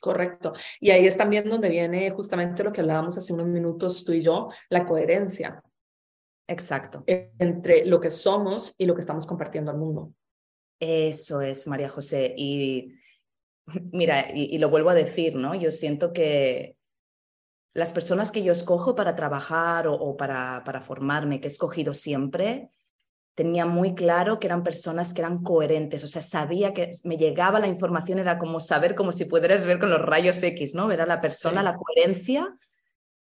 correcto. 0.00 0.54
Y 0.80 0.90
ahí 0.90 1.06
es 1.06 1.16
también 1.16 1.48
donde 1.48 1.68
viene 1.68 2.10
justamente 2.10 2.64
lo 2.64 2.72
que 2.72 2.80
hablábamos 2.80 3.16
hace 3.16 3.32
unos 3.32 3.46
minutos 3.46 4.04
tú 4.04 4.12
y 4.12 4.22
yo, 4.22 4.50
la 4.70 4.86
coherencia. 4.86 5.62
Exacto. 6.48 7.04
Entre 7.06 7.86
lo 7.86 8.00
que 8.00 8.10
somos 8.10 8.74
y 8.78 8.86
lo 8.86 8.94
que 8.94 9.00
estamos 9.00 9.26
compartiendo 9.26 9.70
al 9.70 9.78
mundo. 9.78 10.12
Eso 10.80 11.40
es, 11.40 11.66
María 11.66 11.88
José. 11.88 12.34
Y 12.36 12.94
mira, 13.92 14.30
y, 14.34 14.58
lo 14.58 14.68
vuelvo 14.68 14.90
a 14.90 14.94
decir, 14.94 15.36
¿no? 15.36 15.54
Yo 15.54 15.70
siento 15.70 16.12
que 16.12 16.73
las 17.74 17.92
personas 17.92 18.30
que 18.30 18.42
yo 18.44 18.52
escojo 18.52 18.94
para 18.94 19.16
trabajar 19.16 19.88
o, 19.88 20.16
para, 20.16 20.62
para 20.64 20.80
formarme, 20.80 21.40
que 21.40 21.48
he 21.48 21.50
escogido 21.50 21.92
siempre, 21.92 22.70
tenía 23.34 23.66
muy 23.66 23.96
claro 23.96 24.38
que 24.38 24.46
eran 24.46 24.62
personas 24.62 25.12
que 25.12 25.20
eran 25.20 25.42
coherentes, 25.42 26.04
o 26.04 26.06
sea, 26.06 26.22
sabía 26.22 26.72
que 26.72 26.90
me 27.02 27.16
llegaba 27.16 27.58
la 27.58 27.66
información, 27.66 28.20
era 28.20 28.38
como 28.38 28.60
saber, 28.60 28.94
como 28.94 29.10
si 29.10 29.24
pudieras 29.24 29.66
ver 29.66 29.80
con 29.80 29.90
los 29.90 30.00
rayos 30.00 30.40
X, 30.40 30.76
¿no? 30.76 30.86
Ver 30.86 31.00
a 31.00 31.06
la 31.06 31.20
persona, 31.20 31.64
la 31.64 31.74
coherencia 31.74 32.56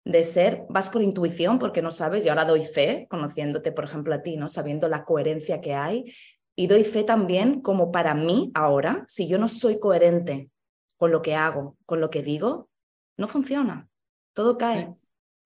de 0.06 0.24
ser, 0.24 0.66
vas 0.70 0.92
por 0.92 1.02
intuición 1.02 1.58
porque 1.58 1.82
no 1.82 1.90
sabes, 1.90 2.24
y 2.24 2.30
ahora 2.30 2.46
doy 2.46 2.64
fe, 2.64 3.08
conociéndote, 3.10 3.72
por 3.72 3.86
ejemplo, 3.86 4.14
a 4.14 4.22
ti, 4.22 4.38
¿no? 4.38 4.48
Sabiendo 4.50 4.88
la 4.88 5.04
coherencia 5.04 5.62
que 5.62 5.74
hay, 5.74 6.14
y 6.56 6.68
doy 6.68 6.84
fe 6.84 7.04
también 7.04 7.62
como 7.62 7.92
para 7.92 8.14
mí 8.14 8.52
ahora, 8.54 9.06
si 9.08 9.28
yo 9.28 9.40
no 9.40 9.48
soy 9.48 9.80
coherente 9.80 10.52
con 10.98 11.12
lo 11.12 11.24
que 11.24 11.34
hago, 11.34 11.76
con 11.88 12.00
lo 12.00 12.12
que 12.12 12.22
digo, 12.22 12.70
no 13.18 13.28
funciona, 13.28 13.90
todo 14.34 14.58
cae. 14.58 14.94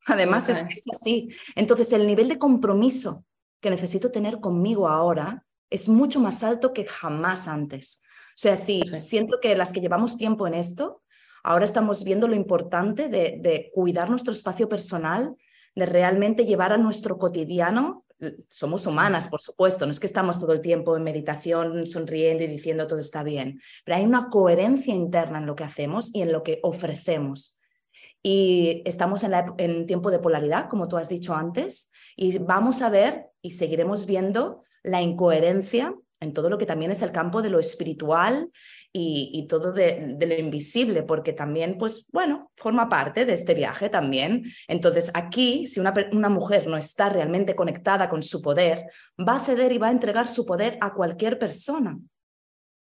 Además 0.06 0.50
Es, 0.50 0.65
es 0.70 0.84
así. 0.91 1.29
Entonces, 1.56 1.91
el 1.94 2.08
nivel 2.08 2.27
de 2.27 2.38
compromiso 2.38 3.25
que 3.60 3.70
necesito 3.70 4.12
tener 4.12 4.39
conmigo 4.39 4.88
ahora 4.88 5.46
es 5.70 5.89
mucho 5.89 6.20
más 6.20 6.44
alto 6.44 6.74
que 6.74 6.86
jamás 6.86 7.48
antes. 7.48 8.01
O 8.29 8.39
sea, 8.39 8.56
sí, 8.56 8.82
siento 8.94 9.39
que 9.41 9.56
las 9.56 9.74
que 9.74 9.82
llevamos 9.82 10.17
tiempo 10.17 10.48
en 10.48 10.53
esto, 10.53 11.01
ahora 11.44 11.65
estamos 11.65 12.03
viendo 12.03 12.27
lo 12.27 12.36
importante 12.36 13.10
de, 13.10 13.39
de 13.41 13.72
cuidar 13.74 14.10
nuestro 14.10 14.32
espacio 14.32 14.70
personal, 14.70 15.36
de 15.75 15.86
realmente 15.86 16.46
llevar 16.46 16.72
a 16.72 16.77
nuestro 16.77 17.17
cotidiano 17.17 18.06
somos 18.50 18.88
humanas, 18.88 19.27
por 19.27 19.41
supuesto, 19.41 19.86
no 19.86 19.91
es 19.91 20.00
que 20.00 20.08
estamos 20.08 20.39
todo 20.39 20.53
el 20.53 20.62
tiempo 20.62 20.98
en 20.98 21.03
meditación 21.03 21.86
sonriendo 21.86 22.44
y 22.44 22.48
diciendo 22.48 22.88
todo 22.88 23.00
está 23.00 23.24
bien, 23.24 23.62
pero 23.86 23.98
hay 23.98 24.06
una 24.06 24.29
coherencia 24.29 24.94
interna 24.94 25.38
en 25.38 25.46
lo 25.46 25.56
que 25.56 25.63
hacemos 25.63 26.10
y 26.13 26.22
en 26.22 26.32
lo 26.32 26.44
que 26.44 26.60
ofrecemos. 26.63 27.57
Y 28.24 28.82
estamos 28.86 29.24
en, 29.24 29.34
en 29.58 29.86
tiempo 29.86 30.12
de 30.12 30.20
polaridad, 30.20 30.70
como 30.70 30.88
tú 30.88 30.98
has 30.98 31.10
dicho 31.10 31.36
antes, 31.36 31.92
y 32.16 32.38
vamos 32.40 32.82
a 32.82 32.90
ver 32.90 33.28
y 33.42 33.52
seguiremos 33.52 34.06
viendo 34.06 34.62
la 34.84 35.02
incoherencia 35.02 35.96
en 36.20 36.34
todo 36.34 36.50
lo 36.50 36.58
que 36.58 36.66
también 36.66 36.92
es 36.92 37.02
el 37.02 37.12
campo 37.12 37.42
de 37.42 37.50
lo 37.50 37.60
espiritual 37.60 38.50
y, 38.92 39.46
todo 39.48 39.74
de, 39.74 40.18
lo 40.20 40.34
invisible, 40.34 41.04
porque 41.04 41.32
también, 41.32 41.78
pues 41.78 42.08
bueno, 42.12 42.52
forma 42.56 42.90
parte 42.90 43.26
de 43.26 43.34
este 43.34 43.54
viaje 43.54 43.90
también. 43.90 44.46
Entonces, 44.68 45.12
aquí, 45.14 45.68
si 45.68 45.80
una, 45.80 45.94
una 46.12 46.30
mujer 46.30 46.66
no 46.68 46.78
está 46.78 47.10
realmente 47.10 47.56
conectada 47.56 48.10
con 48.10 48.24
su 48.24 48.42
poder, 48.42 48.88
va 49.20 49.36
a 49.36 49.40
ceder 49.40 49.72
y 49.72 49.78
va 49.78 49.90
a 49.90 49.92
entregar 49.92 50.28
su 50.28 50.48
poder 50.48 50.80
a 50.82 50.94
cualquier 50.94 51.38
persona. 51.38 52.00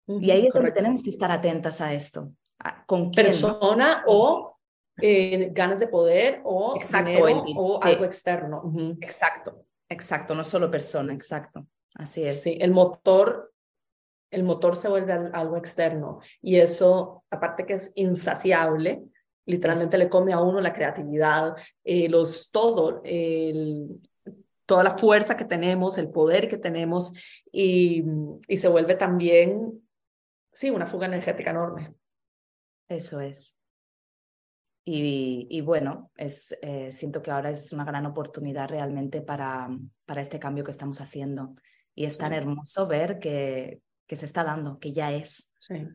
y 0.07 0.31
ahí 0.31 0.47
es 0.47 0.53
donde 0.53 0.71
tenemos 0.71 1.03
que 1.03 1.09
estar 1.09 1.31
atentas 1.31 1.81
a 1.81 1.93
esto. 1.93 2.31
¿Con 2.87 3.09
quién? 3.09 3.25
Persona 3.25 4.03
o 4.07 4.48
eh, 5.01 5.49
ganas 5.51 5.79
de 5.79 5.87
poder 5.87 6.41
o, 6.43 6.77
dinero, 6.79 7.43
o 7.55 7.83
algo 7.83 8.05
externo. 8.05 8.71
Exacto, 9.01 9.65
exacto, 9.87 10.35
no 10.35 10.43
solo 10.43 10.69
persona, 10.69 11.13
exacto. 11.13 11.65
Así 11.95 12.23
es. 12.23 12.41
Sí, 12.41 12.57
el 12.61 12.71
motor, 12.71 13.51
el 14.31 14.43
motor 14.43 14.75
se 14.75 14.89
vuelve 14.89 15.13
algo 15.13 15.57
externo 15.57 16.19
y 16.41 16.57
eso, 16.57 17.23
aparte 17.29 17.65
que 17.65 17.73
es 17.73 17.91
insaciable, 17.95 19.03
literalmente 19.45 19.97
le 19.97 20.09
come 20.09 20.31
a 20.33 20.41
uno 20.41 20.61
la 20.61 20.73
creatividad, 20.73 21.55
eh, 21.83 22.07
los 22.07 22.51
todo, 22.51 23.01
el, 23.03 23.99
toda 24.65 24.83
la 24.83 24.97
fuerza 24.97 25.35
que 25.35 25.45
tenemos, 25.45 25.97
el 25.97 26.09
poder 26.09 26.47
que 26.47 26.57
tenemos 26.57 27.13
y, 27.51 28.03
y 28.47 28.57
se 28.57 28.67
vuelve 28.67 28.95
también, 28.95 29.81
sí, 30.53 30.69
una 30.69 30.85
fuga 30.85 31.07
energética 31.07 31.49
enorme. 31.49 31.93
Eso 32.87 33.19
es. 33.21 33.58
Y, 34.91 35.61
bueno, 35.61 36.11
es, 36.17 36.57
eh, 36.61 36.91
siento 36.91 37.21
que 37.21 37.29
ahora 37.29 37.51
es 37.51 37.71
una 37.71 37.85
gran 37.85 38.05
oportunidad 38.07 38.69
realmente 38.69 39.21
para, 39.21 39.69
para 40.05 40.21
este 40.21 40.39
cambio 40.39 40.63
que 40.63 40.71
estamos 40.71 40.99
haciendo. 40.99 41.55
Y 41.93 42.05
es 42.05 42.17
tan 42.17 42.33
hermoso 42.33 42.87
ver 42.87 43.19
que, 43.19 43.81
que 44.07 44.15
se 44.15 44.25
está 44.25 44.43
dando, 44.43 44.79
que 44.79 44.91
ya 44.91 45.11
es. 45.11 45.51
Sí. 45.57 45.85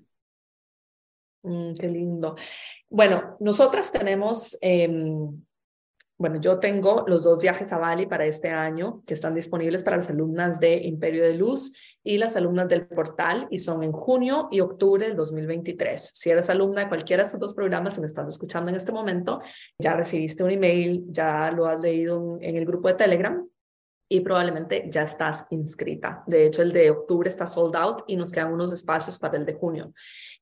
Mm, 1.43 1.75
qué 1.75 1.89
lindo. 1.89 2.37
Bueno, 2.89 3.37
nosotras 3.41 3.91
tenemos, 3.91 4.57
em, 4.61 5.43
bueno, 6.17 6.41
yo 6.41 6.61
tengo 6.61 7.05
los 7.09 7.25
dos 7.25 7.41
viajes 7.41 7.73
a 7.73 7.79
Bali 7.79 8.07
para 8.07 8.25
este 8.25 8.51
año 8.51 9.03
que 9.07 9.15
están 9.15 9.35
disponibles 9.35 9.83
para 9.83 9.97
las 9.97 10.11
alumnas 10.11 10.61
de 10.61 10.77
Imperio 10.77 11.25
de 11.25 11.35
Luz 11.35 11.75
y 12.05 12.19
las 12.19 12.37
alumnas 12.37 12.69
del 12.69 12.87
portal 12.87 13.49
y 13.51 13.59
son 13.59 13.83
en 13.83 13.91
junio 13.91 14.49
y 14.53 14.61
octubre 14.61 15.07
del 15.07 15.17
2023. 15.17 16.13
Si 16.15 16.31
eres 16.31 16.51
alumna 16.51 16.83
de 16.83 16.89
cualquiera 16.89 17.23
de 17.23 17.27
estos 17.27 17.41
dos 17.41 17.55
programas 17.55 17.97
y 17.97 18.01
me 18.01 18.07
estás 18.07 18.29
escuchando 18.29 18.69
en 18.69 18.77
este 18.77 18.93
momento, 18.93 19.41
ya 19.79 19.95
recibiste 19.95 20.45
un 20.45 20.51
email, 20.51 21.05
ya 21.09 21.51
lo 21.51 21.67
has 21.67 21.81
leído 21.81 22.39
en 22.41 22.57
el 22.57 22.67
grupo 22.67 22.89
de 22.89 22.95
Telegram 22.95 23.45
y 24.09 24.21
probablemente 24.21 24.89
ya 24.91 25.03
estás 25.03 25.47
inscrita. 25.51 26.23
De 26.27 26.47
hecho, 26.47 26.63
el 26.63 26.73
de 26.73 26.91
octubre 26.91 27.29
está 27.29 27.47
sold 27.47 27.75
out 27.75 28.05
y 28.07 28.17
nos 28.17 28.31
quedan 28.31 28.53
unos 28.53 28.73
espacios 28.73 29.19
para 29.19 29.39
el 29.39 29.47
de 29.47 29.55
junio. 29.55 29.95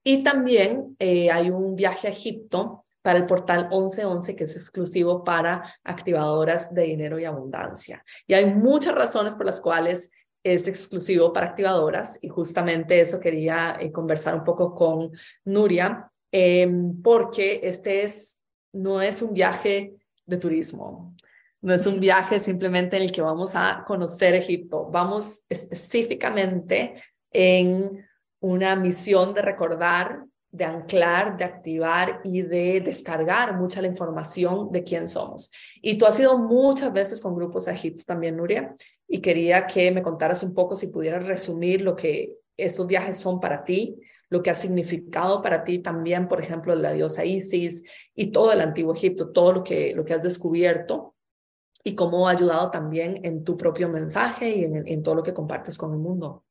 Y 0.05 0.25
también 0.25 0.97
eh, 0.99 1.31
hay 1.31 1.49
un 1.51 1.77
viaje 1.77 2.09
a 2.09 2.11
Egipto 2.11 2.82
para 3.03 3.19
el 3.19 3.27
portal 3.27 3.69
1111 3.71 4.37
que 4.37 4.45
es 4.45 4.57
exclusivo 4.57 5.25
para 5.25 5.75
activadoras 5.85 6.73
de 6.73 6.83
dinero 6.83 7.19
y 7.19 7.25
abundancia. 7.25 8.05
Y 8.27 8.35
hay 8.35 8.47
muchas 8.47 8.95
razones 8.95 9.35
por 9.35 9.47
las 9.47 9.61
cuales 9.61 10.11
es 10.45 10.67
exclusivo 10.67 11.33
para 11.33 11.47
activadoras 11.47 12.19
y 12.23 12.29
justamente 12.29 13.01
eso 13.01 13.21
quería 13.21 13.77
eh, 13.79 13.93
conversar 13.93 14.35
un 14.35 14.45
poco 14.45 14.75
con 14.75 15.13
Nuria, 15.45 16.11
em, 16.33 17.01
porque 17.01 17.61
este 17.63 18.03
es, 18.03 18.43
no 18.73 19.01
es 19.01 19.23
un 19.23 19.35
viaje 19.35 19.95
de 20.27 20.37
turismo, 20.37 21.15
no 21.61 21.73
es 21.73 21.87
un 21.87 22.01
viaje 22.01 22.41
simplemente 22.41 22.97
en 22.97 23.05
el 23.05 23.13
que 23.13 23.23
vamos 23.23 23.53
a 23.55 23.85
conocer 23.87 24.35
Egipto, 24.35 24.89
vamos 24.91 25.45
específicamente 25.49 27.01
en 27.31 28.05
una 28.41 28.75
misión 28.75 29.35
de 29.35 29.43
recordar, 29.43 30.25
de 30.53 30.65
anclar, 30.65 31.37
de 31.39 31.45
activar 31.45 32.21
y 32.23 32.43
de 32.43 32.81
descargar 32.81 33.59
mucha 33.59 33.81
la 33.81 33.89
información 33.89 34.71
de 34.71 34.85
quién 34.85 35.09
somos. 35.09 35.51
Y 35.81 35.97
tú 35.97 36.07
has 36.07 36.21
ido 36.21 36.39
muchas 36.39 36.93
veces 36.93 37.21
con 37.21 37.35
grupos 37.35 37.67
a 37.67 37.73
Egipto 37.73 38.05
también, 38.07 38.37
Nuria, 38.37 38.75
y 39.09 39.21
quería 39.21 39.67
que 39.67 39.91
me 39.91 40.03
contaras 40.03 40.43
un 40.43 40.53
poco 40.53 40.77
si 40.77 40.89
pudieras 40.89 41.27
resumir 41.27 41.81
lo 41.81 41.97
que 41.97 42.37
estos 42.57 42.87
viajes 42.87 43.17
son 43.17 43.41
para 43.41 43.65
ti, 43.65 43.99
lo 44.29 44.43
que 44.43 44.51
ha 44.51 44.55
significado 44.55 45.43
para 45.43 45.65
ti 45.65 45.79
también, 45.79 46.29
por 46.29 46.41
ejemplo, 46.41 46.75
la 46.75 46.93
diosa 46.93 47.25
Isis 47.25 47.83
y 48.15 48.31
todo 48.31 48.53
el 48.53 48.61
antiguo 48.61 48.93
Egipto, 48.95 49.31
todo 49.31 49.53
lo 49.53 49.65
que, 49.65 49.95
lo 49.95 50.05
que 50.05 50.15
has 50.15 50.23
descubierto 50.23 51.15
y 51.85 51.95
cómo 51.95 52.29
ha 52.29 52.33
ayudado 52.33 52.71
también 52.71 53.21
en 53.25 53.43
tu 53.43 53.57
propio 53.57 53.89
mensaje 53.89 54.51
y 54.51 54.65
en, 54.65 55.03
todo 55.03 55.17
lo 55.17 55.23
que 55.23 55.35
compartes 55.35 55.77
con 55.77 55.93
el 55.93 55.99
mundo. 55.99 56.45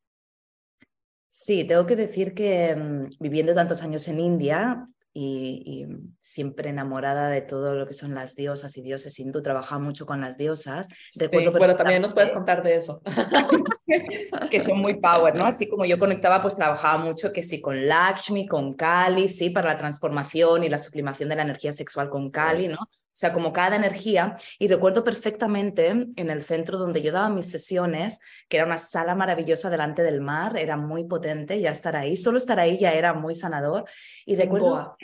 Sí, 1.34 1.64
tengo 1.64 1.86
que 1.86 1.96
decir 1.96 2.34
que 2.34 2.76
mm, 2.76 3.12
viviendo 3.22 3.54
tantos 3.54 3.82
años 3.82 4.06
en 4.10 4.20
India 4.20 4.86
y, 5.14 5.88
siempre 6.20 6.70
enamorada 6.70 7.30
de 7.30 7.42
todo 7.42 7.74
lo 7.74 7.88
que 7.88 7.94
son 7.94 8.14
las 8.14 8.36
diosas 8.36 8.76
y 8.76 8.82
dioses 8.82 9.18
hindú, 9.18 9.42
trabajaba 9.42 9.80
mucho 9.80 10.06
con 10.06 10.20
las 10.20 10.38
diosas. 10.38 10.90
Sí, 11.10 11.28
bueno, 11.58 11.78
también 11.78 12.02
nos 12.02 12.14
puedes 12.14 12.34
contar 12.34 12.62
de 12.64 12.76
eso. 12.76 13.02
que 14.52 14.62
son 14.62 14.80
muy 14.80 14.96
power, 14.96 15.34
¿no? 15.34 15.46
Así 15.46 15.70
como 15.70 15.86
yo 15.86 15.98
conectaba, 15.98 16.42
pues 16.42 16.56
trabajaba 16.56 17.02
mucho 17.02 17.32
que 17.32 17.44
sí 17.44 17.62
con 17.62 17.88
Lakshmi, 17.88 18.46
con 18.46 18.74
Kali, 18.74 19.30
sí, 19.30 19.50
para 19.50 19.70
la 19.70 19.78
transformación 19.78 20.66
y 20.66 20.70
la 20.70 20.78
sublimación 20.78 21.30
de 21.30 21.38
la 21.38 21.44
energía 21.44 21.72
sexual 21.72 22.10
con 22.10 22.30
Kali, 22.30 22.68
¿no? 22.68 22.78
O 23.12 23.18
sea, 23.22 23.34
como 23.34 23.52
cada 23.52 23.76
energía. 23.76 24.36
Y 24.58 24.68
recuerdo 24.68 25.04
perfectamente 25.04 25.90
en 25.90 26.30
el 26.30 26.42
centro 26.42 26.78
donde 26.78 27.02
yo 27.02 27.12
daba 27.12 27.30
mis 27.30 27.52
sesiones, 27.52 28.22
que 28.48 28.58
era 28.58 28.66
una 28.66 28.78
sala 28.78 29.16
maravillosa 29.16 29.70
delante 29.70 30.02
del 30.02 30.22
mar, 30.22 30.58
era 30.58 30.78
muy 30.78 31.04
potente 31.04 31.60
ya 31.60 31.72
estar 31.72 31.98
ahí. 31.98 32.16
Solo 32.16 32.38
estar 32.38 32.60
ahí 32.60 32.78
ya 32.78 32.94
era 32.94 33.14
muy 33.14 33.36
sanador. 33.36 33.84
Y 34.26 34.36
recuerdo 34.36 34.68
en 34.68 34.72
Goa, 34.72 34.98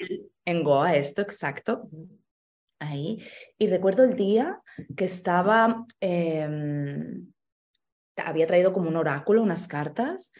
en 0.45 0.63
Goa 0.63 0.95
esto, 0.95 1.21
exacto. 1.21 1.89
Ahí. 2.79 3.21
Y 3.57 3.67
recuerdo 3.67 4.03
el 4.05 4.15
día 4.15 4.61
que 4.95 5.05
estaba, 5.05 5.85
em, 5.99 7.27
había 8.15 8.47
traído 8.47 8.71
como 8.71 8.87
un 8.87 8.95
oráculo, 8.95 9.41
unas 9.41 9.67
cartas, 9.67 10.31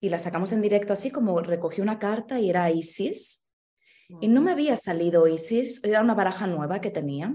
y 0.00 0.10
las 0.10 0.22
sacamos 0.22 0.52
en 0.52 0.60
directo 0.60 0.92
así 0.92 1.10
como 1.10 1.40
recogí 1.40 1.80
una 1.80 1.98
carta 1.98 2.38
y 2.38 2.50
era 2.50 2.70
Isis 2.70 3.47
y 4.20 4.28
no 4.28 4.40
me 4.40 4.52
había 4.52 4.76
salido 4.76 5.26
Isis, 5.28 5.82
era 5.84 6.00
una 6.00 6.14
baraja 6.14 6.46
nueva 6.46 6.80
que 6.80 6.90
tenía. 6.90 7.34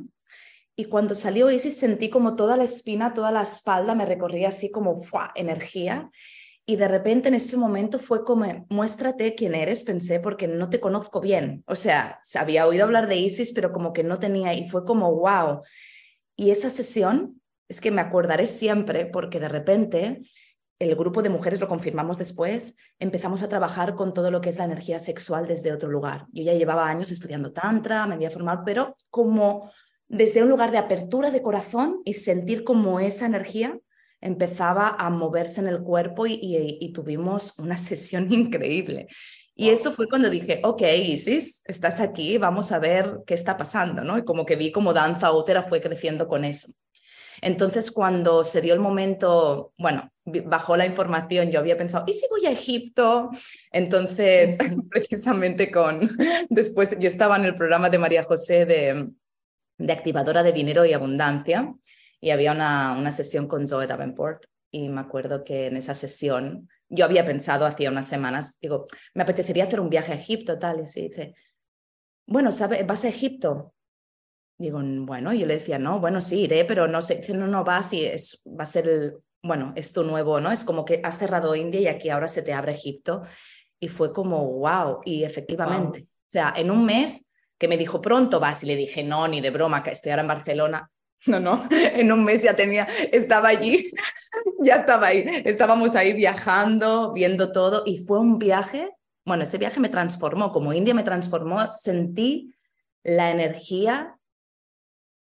Y 0.76 0.86
cuando 0.86 1.14
salió 1.14 1.52
Isis 1.52 1.78
sentí 1.78 2.10
como 2.10 2.36
toda 2.36 2.58
la 2.58 2.64
espina, 2.64 3.14
toda 3.14 3.32
la 3.32 3.44
espalda 3.44 3.94
me 3.94 4.06
recorría 4.06 4.50
así 4.50 4.72
como 4.72 5.00
¡fua! 5.00 5.32
energía. 5.36 6.10
Y 6.66 6.78
de 6.78 6.88
repente 6.88 7.28
en 7.28 7.36
ese 7.36 7.58
momento 7.58 8.00
fue 8.00 8.24
como, 8.24 8.66
muéstrate 8.70 9.36
quién 9.36 9.54
eres, 9.54 9.84
pensé, 9.84 10.20
porque 10.20 10.48
no 10.48 10.70
te 10.70 10.80
conozco 10.80 11.20
bien. 11.20 11.64
O 11.68 11.76
sea, 11.76 12.22
había 12.36 12.66
oído 12.66 12.86
hablar 12.86 13.08
de 13.08 13.18
Isis, 13.18 13.52
pero 13.54 13.74
como 13.74 13.92
que 13.92 14.04
no 14.04 14.18
tenía, 14.18 14.54
y 14.54 14.70
fue 14.70 14.86
como, 14.86 15.14
wow. 15.14 15.62
Y 16.36 16.52
esa 16.52 16.70
sesión, 16.70 17.42
es 17.68 17.82
que 17.82 17.92
me 17.92 18.02
acordaré 18.02 18.48
siempre, 18.48 19.06
porque 19.06 19.40
de 19.40 19.50
repente 19.50 20.22
el 20.80 20.96
grupo 20.96 21.22
de 21.22 21.30
mujeres, 21.30 21.60
lo 21.60 21.68
confirmamos 21.68 22.18
después, 22.18 22.76
empezamos 23.00 23.44
a 23.44 23.50
trabajar 23.50 23.96
con 23.96 24.14
todo 24.14 24.32
lo 24.32 24.42
que 24.42 24.50
es 24.50 24.58
la 24.58 24.66
energía 24.66 25.00
sexual 25.00 25.48
desde 25.48 25.72
otro 25.72 25.90
lugar. 25.90 26.26
Yo 26.32 26.44
ya 26.44 26.54
llevaba 26.54 26.88
años 26.88 27.12
estudiando 27.12 27.52
tantra, 27.52 28.06
me 28.08 28.16
había 28.16 28.30
formado, 28.30 28.64
pero 28.66 28.96
como 29.10 29.72
desde 30.08 30.44
un 30.44 30.50
lugar 30.50 30.72
de 30.72 30.78
apertura 30.78 31.32
de 31.32 31.42
corazón 31.42 32.02
y 32.06 32.14
sentir 32.14 32.64
como 32.64 33.00
esa 33.00 33.26
energía 33.26 33.80
empezaba 34.22 34.96
a 34.98 35.10
moverse 35.10 35.60
en 35.60 35.68
el 35.68 35.82
cuerpo 35.82 36.26
y, 36.28 36.92
tuvimos 36.94 37.58
una 37.60 37.78
sesión 37.90 38.32
increíble. 38.32 39.08
Y 39.56 39.70
eso 39.70 39.92
fue 39.92 40.08
cuando 40.08 40.32
dije, 40.32 40.62
ok, 40.64 40.82
Isis, 40.82 41.62
estás 41.66 42.00
aquí, 42.00 42.40
vamos 42.40 42.72
a 42.72 42.80
ver 42.80 43.20
qué 43.28 43.36
está 43.36 43.56
pasando, 43.56 44.04
¿no? 44.04 44.18
Y 44.18 44.24
como 44.24 44.46
que 44.46 44.56
vi 44.56 44.72
como 44.72 44.94
danza 44.94 45.32
útera 45.32 45.62
fue 45.62 45.80
creciendo 45.80 46.28
con 46.28 46.44
eso. 46.44 46.72
Entonces, 47.44 47.92
cuando 47.92 48.46
se 48.46 48.62
dio 48.62 48.74
el 48.74 48.80
momento, 48.80 49.74
bueno, 49.78 50.10
bajó 50.46 50.78
la 50.78 50.86
información, 50.86 51.52
yo 51.52 51.60
había 51.60 51.76
pensado, 51.76 52.06
¿y 52.08 52.14
si 52.14 52.26
voy 52.30 52.46
a 52.46 52.52
Egipto? 52.52 53.32
Entonces, 53.70 54.58
precisamente 54.90 55.70
con, 55.70 56.10
después 56.50 56.98
yo 56.98 57.08
estaba 57.10 57.36
en 57.36 57.44
el 57.44 57.54
programa 57.54 57.90
de 57.90 57.98
María 57.98 58.24
José 58.24 58.66
de, 58.66 59.12
de 59.78 59.94
activadora 59.94 60.42
de 60.42 60.54
dinero 60.54 60.86
y 60.86 60.94
abundancia 60.94 61.76
y 62.22 62.30
había 62.30 62.54
una, 62.54 62.96
una 62.98 63.12
sesión 63.12 63.48
con 63.48 63.68
Zoe 63.68 63.88
Davenport 63.88 64.46
y 64.72 64.88
me 64.88 65.02
acuerdo 65.02 65.44
que 65.44 65.66
en 65.66 65.76
esa 65.76 65.94
sesión 65.94 66.70
yo 66.88 67.04
había 67.04 67.26
pensado 67.26 67.66
hacía 67.66 67.90
unas 67.90 68.08
semanas, 68.08 68.58
digo, 68.62 68.88
me 69.14 69.24
apetecería 69.24 69.66
hacer 69.66 69.82
un 69.82 69.90
viaje 69.90 70.14
a 70.14 70.16
Egipto, 70.16 70.58
tal, 70.60 70.80
y 70.82 70.88
se 70.88 71.02
dice, 71.02 71.36
bueno, 72.26 72.54
¿sabes? 72.54 72.88
¿Vas 72.88 73.04
a 73.04 73.10
Egipto? 73.10 73.74
Digo, 74.58 74.82
bueno, 74.84 75.34
y 75.34 75.40
yo 75.40 75.46
le 75.46 75.56
decía, 75.56 75.80
no, 75.80 76.00
bueno, 76.00 76.22
sí, 76.22 76.42
iré, 76.42 76.64
pero 76.66 76.88
no 76.88 77.02
sé, 77.02 77.16
dice, 77.16 77.34
no, 77.34 77.48
no, 77.48 77.64
vas 77.64 77.92
y 77.94 78.06
es, 78.06 78.42
va 78.48 78.64
a 78.64 78.68
ser 78.68 78.88
el, 78.88 79.14
bueno, 79.42 79.74
es 79.76 79.92
tu 79.92 80.04
nuevo, 80.04 80.40
¿no? 80.40 80.52
Es 80.52 80.64
como 80.64 80.86
que 80.86 81.02
has 81.04 81.18
cerrado 81.18 81.56
India 81.56 81.82
y 81.82 81.88
aquí 81.88 82.10
ahora 82.10 82.28
se 82.28 82.42
te 82.42 82.54
abre 82.54 82.72
Egipto. 82.72 83.24
Y 83.80 83.90
fue 83.90 84.14
como, 84.14 84.46
wow, 84.60 85.02
y 85.04 85.24
efectivamente, 85.24 86.04
o 86.04 86.32
sea, 86.32 86.54
en 86.56 86.72
un 86.72 86.86
mes 86.86 87.28
que 87.58 87.68
me 87.68 87.78
dijo, 87.78 88.02
pronto 88.02 88.40
vas, 88.40 88.64
y 88.64 88.68
le 88.68 88.76
dije, 88.76 89.04
no, 89.04 89.28
ni 89.28 89.42
de 89.42 89.50
broma, 89.50 89.84
que 89.84 89.92
estoy 89.92 90.12
ahora 90.12 90.22
en 90.22 90.28
Barcelona, 90.30 90.90
no, 91.28 91.40
no, 91.40 91.68
en 91.70 92.12
un 92.12 92.24
mes 92.24 92.44
ya 92.44 92.56
tenía, 92.56 92.88
estaba 93.12 93.50
allí, 93.50 93.84
ya 94.64 94.76
estaba 94.76 95.08
ahí, 95.08 95.26
estábamos 95.46 95.96
ahí 95.96 96.14
viajando, 96.14 97.12
viendo 97.12 97.52
todo 97.52 97.84
y 97.86 97.98
fue 97.98 98.20
un 98.20 98.40
viaje, 98.40 98.90
bueno, 99.26 99.44
ese 99.44 99.58
viaje 99.58 99.80
me 99.80 99.90
transformó, 99.90 100.52
como 100.52 100.74
India 100.74 100.94
me 100.94 101.04
transformó, 101.04 101.70
sentí 101.72 102.54
la 103.04 103.32
energía 103.32 104.18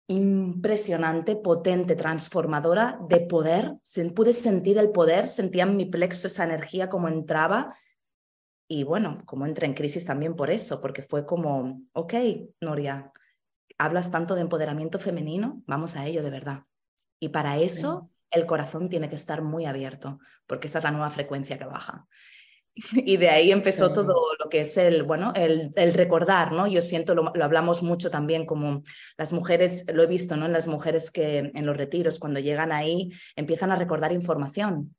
impresionante, 0.08 1.36
potente, 1.36 1.96
transformadora 1.96 3.00
de 3.10 3.22
poder, 3.22 3.78
pude 4.16 4.34
sentir 4.34 4.78
el 4.78 4.92
poder, 4.92 5.28
sentía 5.28 5.64
en 5.64 5.78
mi 5.78 5.86
plexo 5.86 6.28
esa 6.28 6.44
energía 6.44 6.90
como 6.90 7.08
entraba 7.08 7.76
y 8.68 8.84
bueno, 8.84 9.22
como 9.26 9.46
entré 9.46 9.68
en 9.68 9.74
crisis 9.74 10.06
también 10.06 10.36
por 10.36 10.50
eso, 10.50 10.82
porque 10.82 11.02
fue 11.02 11.26
como, 11.26 11.82
ok, 11.94 12.14
Noria, 12.62 13.12
hablas 13.78 14.10
tanto 14.12 14.36
de 14.36 14.42
empoderamiento 14.42 14.98
femenino, 14.98 15.62
vamos 15.68 15.96
a 15.96 16.06
ello 16.06 16.24
de 16.24 16.30
verdad. 16.30 16.64
Y 17.20 17.30
para 17.30 17.58
eso 17.58 18.10
el 18.32 18.46
corazón 18.46 18.90
tiene 18.90 19.10
que 19.10 19.16
estar 19.16 19.42
muy 19.42 19.66
abierto, 19.66 20.20
porque 20.48 20.68
esta 20.68 20.80
es 20.80 20.84
la 20.84 20.92
nueva 20.92 21.10
frecuencia 21.10 21.58
que 21.58 21.66
baja. 21.66 22.08
Y 23.06 23.18
de 23.18 23.30
ahí 23.30 23.52
empezó 23.52 23.92
todo 23.92 24.14
lo 24.38 24.50
que 24.50 24.62
es 24.62 24.78
el, 24.78 25.04
bueno, 25.04 25.32
el, 25.36 25.72
el 25.76 25.94
recordar, 25.94 26.52
¿no? 26.52 26.68
Yo 26.68 26.82
siento, 26.82 27.16
lo, 27.16 27.32
hablamos 27.42 27.84
mucho 27.84 28.10
también 28.10 28.46
como 28.46 28.84
las 29.18 29.34
mujeres, 29.34 29.86
lo 29.94 30.04
he 30.04 30.08
visto, 30.08 30.36
¿no? 30.36 30.46
En 30.46 30.54
las 30.54 30.68
mujeres 30.68 31.12
que 31.12 31.52
en 31.54 31.66
los 31.66 31.78
retiros, 31.78 32.20
cuando 32.20 32.40
llegan 32.40 32.72
ahí, 32.72 33.12
empiezan 33.36 33.72
a 33.72 33.76
recordar 33.76 34.12
información. 34.12 34.96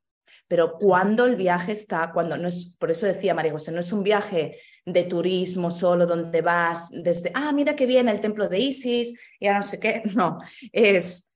Pero 0.49 0.79
cuando 0.79 1.25
el 1.25 1.35
viaje 1.35 1.73
está, 1.73 2.13
cuando 2.13 2.37
no 2.37 2.47
es, 2.47 2.77
por 2.79 2.91
eso 2.91 3.07
decía 3.07 3.35
María 3.35 3.53
José, 3.53 3.73
no 3.73 3.81
es 3.81 3.93
un 3.93 4.05
viaje 4.05 4.59
de 4.85 5.05
turismo 5.05 5.73
solo 5.73 6.07
donde 6.07 6.41
vas 6.41 6.91
desde, 6.93 7.33
ah, 7.35 7.53
mira 7.53 7.75
qué 7.75 7.85
viene 7.85 8.13
el 8.13 8.21
templo 8.21 8.49
de 8.49 8.61
Isis, 8.61 9.19
y 9.41 9.49
no 9.49 9.63
sé 9.63 9.81
qué, 9.81 10.03
no, 10.15 10.39
es, 10.73 11.33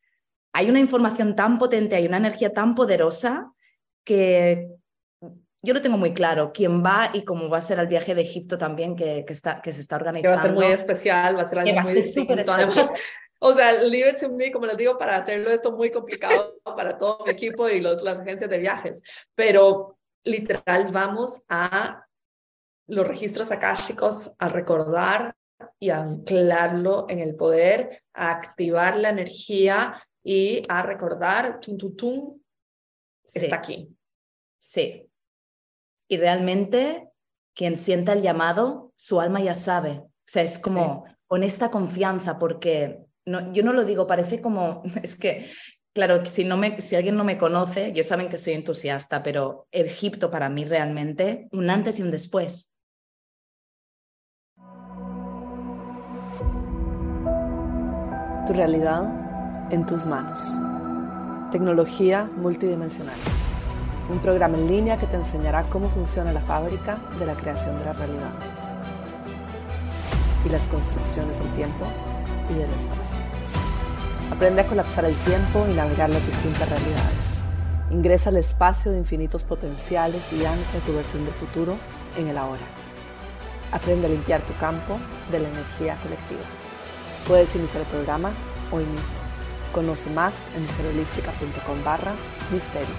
hay 0.52 0.70
una 0.70 0.78
información 0.78 1.34
tan 1.34 1.58
potente, 1.58 1.96
hay 1.96 2.06
una 2.06 2.18
energía 2.18 2.52
tan 2.52 2.74
poderosa 2.76 3.52
que 4.04 4.68
yo 5.62 5.74
lo 5.74 5.82
tengo 5.82 5.98
muy 5.98 6.14
claro, 6.14 6.52
quién 6.52 6.82
va 6.82 7.10
y 7.12 7.24
cómo 7.24 7.48
va 7.48 7.58
a 7.58 7.62
ser 7.62 7.78
el 7.78 7.86
viaje 7.86 8.14
de 8.14 8.22
Egipto 8.22 8.56
también 8.56 8.96
que, 8.96 9.24
que, 9.26 9.32
está, 9.32 9.60
que 9.60 9.72
se 9.72 9.82
está 9.82 9.96
organizando. 9.96 10.30
Que 10.30 10.36
va 10.36 10.40
a 10.40 10.46
ser 10.46 10.52
muy 10.52 10.66
especial, 10.66 11.36
va 11.36 11.42
a 11.42 11.44
ser 11.44 11.58
algo 11.58 11.80
muy 11.82 11.92
distinto. 11.92 12.32
Además, 12.32 12.92
o 13.38 13.52
sea, 13.52 13.72
leave 13.82 14.10
it 14.10 14.20
to 14.20 14.30
me, 14.30 14.50
como 14.50 14.66
les 14.66 14.76
digo, 14.76 14.96
para 14.96 15.16
hacerlo 15.16 15.50
esto 15.50 15.72
muy 15.76 15.90
complicado 15.90 16.58
para 16.64 16.96
todo 16.96 17.24
mi 17.24 17.30
equipo 17.30 17.68
y 17.68 17.80
los, 17.80 18.02
las 18.02 18.20
agencias 18.20 18.48
de 18.48 18.58
viajes. 18.58 19.02
Pero 19.34 19.98
literal, 20.24 20.90
vamos 20.92 21.42
a 21.48 22.06
los 22.86 23.06
registros 23.06 23.52
akáshicos 23.52 24.32
a 24.38 24.48
recordar 24.48 25.36
y 25.78 25.90
a 25.90 26.00
anclarlo 26.00 27.06
en 27.08 27.20
el 27.20 27.36
poder, 27.36 28.02
a 28.14 28.30
activar 28.30 28.96
la 28.96 29.10
energía 29.10 30.02
y 30.24 30.62
a 30.68 30.82
recordar, 30.82 31.60
tum, 31.60 31.76
tum, 31.76 31.96
tum, 31.96 32.40
está 33.22 33.56
aquí. 33.56 33.94
Sí. 34.58 35.09
Y 36.10 36.16
realmente, 36.16 37.08
quien 37.54 37.76
sienta 37.76 38.14
el 38.14 38.22
llamado, 38.22 38.92
su 38.96 39.20
alma 39.20 39.40
ya 39.40 39.54
sabe. 39.54 39.90
O 40.00 40.10
sea, 40.26 40.42
es 40.42 40.58
como 40.58 41.04
con 41.28 41.44
esta 41.44 41.70
confianza, 41.70 42.36
porque 42.36 43.06
no, 43.24 43.52
yo 43.52 43.62
no 43.62 43.72
lo 43.72 43.84
digo, 43.84 44.08
parece 44.08 44.40
como, 44.40 44.82
es 45.04 45.14
que, 45.14 45.48
claro, 45.94 46.26
si, 46.26 46.44
no 46.44 46.56
me, 46.56 46.80
si 46.80 46.96
alguien 46.96 47.16
no 47.16 47.22
me 47.22 47.38
conoce, 47.38 47.92
yo 47.92 48.02
saben 48.02 48.28
que 48.28 48.38
soy 48.38 48.54
entusiasta, 48.54 49.22
pero 49.22 49.68
Egipto 49.70 50.32
para 50.32 50.48
mí 50.48 50.64
realmente, 50.64 51.46
un 51.52 51.70
antes 51.70 52.00
y 52.00 52.02
un 52.02 52.10
después. 52.10 52.72
Tu 58.48 58.52
realidad 58.52 59.70
en 59.70 59.86
tus 59.86 60.06
manos. 60.06 60.56
Tecnología 61.52 62.24
multidimensional. 62.36 63.49
Un 64.10 64.18
programa 64.18 64.58
en 64.58 64.66
línea 64.66 64.96
que 64.96 65.06
te 65.06 65.14
enseñará 65.14 65.62
cómo 65.70 65.88
funciona 65.88 66.32
la 66.32 66.40
fábrica 66.40 66.98
de 67.18 67.26
la 67.26 67.34
creación 67.34 67.78
de 67.78 67.84
la 67.84 67.92
realidad 67.92 68.32
y 70.44 70.48
las 70.48 70.66
construcciones 70.66 71.38
del 71.38 71.48
tiempo 71.50 71.86
y 72.50 72.54
del 72.54 72.70
espacio. 72.70 73.20
Aprende 74.32 74.62
a 74.62 74.66
colapsar 74.66 75.04
el 75.04 75.14
tiempo 75.14 75.64
y 75.70 75.74
navegar 75.74 76.10
las 76.10 76.26
distintas 76.26 76.68
realidades. 76.68 77.44
Ingresa 77.90 78.30
al 78.30 78.38
espacio 78.38 78.90
de 78.90 78.98
infinitos 78.98 79.44
potenciales 79.44 80.32
y 80.32 80.44
ancla 80.44 80.80
tu 80.84 80.92
versión 80.92 81.24
del 81.24 81.34
futuro 81.34 81.76
en 82.18 82.26
el 82.26 82.36
ahora. 82.36 82.62
Aprende 83.70 84.06
a 84.06 84.10
limpiar 84.10 84.40
tu 84.40 84.54
campo 84.54 84.98
de 85.30 85.38
la 85.38 85.48
energía 85.48 85.96
colectiva. 86.02 86.42
Puedes 87.28 87.54
iniciar 87.54 87.82
el 87.82 87.88
programa 87.88 88.32
hoy 88.72 88.84
mismo. 88.86 89.18
Conoce 89.72 90.10
más 90.10 90.48
en 90.56 90.64
mujerholística.com 90.64 91.84
barra 91.84 92.12
misterio. 92.52 92.94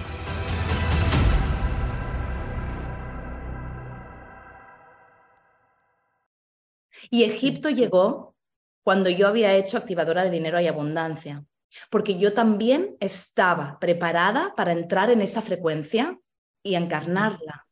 Y 7.11 7.25
Egipto 7.25 7.69
llegó 7.69 8.35
cuando 8.83 9.09
yo 9.09 9.27
había 9.27 9.53
hecho 9.55 9.77
activadora 9.77 10.23
de 10.23 10.31
dinero 10.31 10.59
y 10.59 10.67
abundancia, 10.67 11.45
porque 11.89 12.17
yo 12.17 12.33
también 12.33 12.95
estaba 12.99 13.77
preparada 13.79 14.55
para 14.55 14.71
entrar 14.71 15.11
en 15.11 15.21
esa 15.21 15.41
frecuencia 15.41 16.17
y 16.63 16.75
encarnarla. 16.75 17.67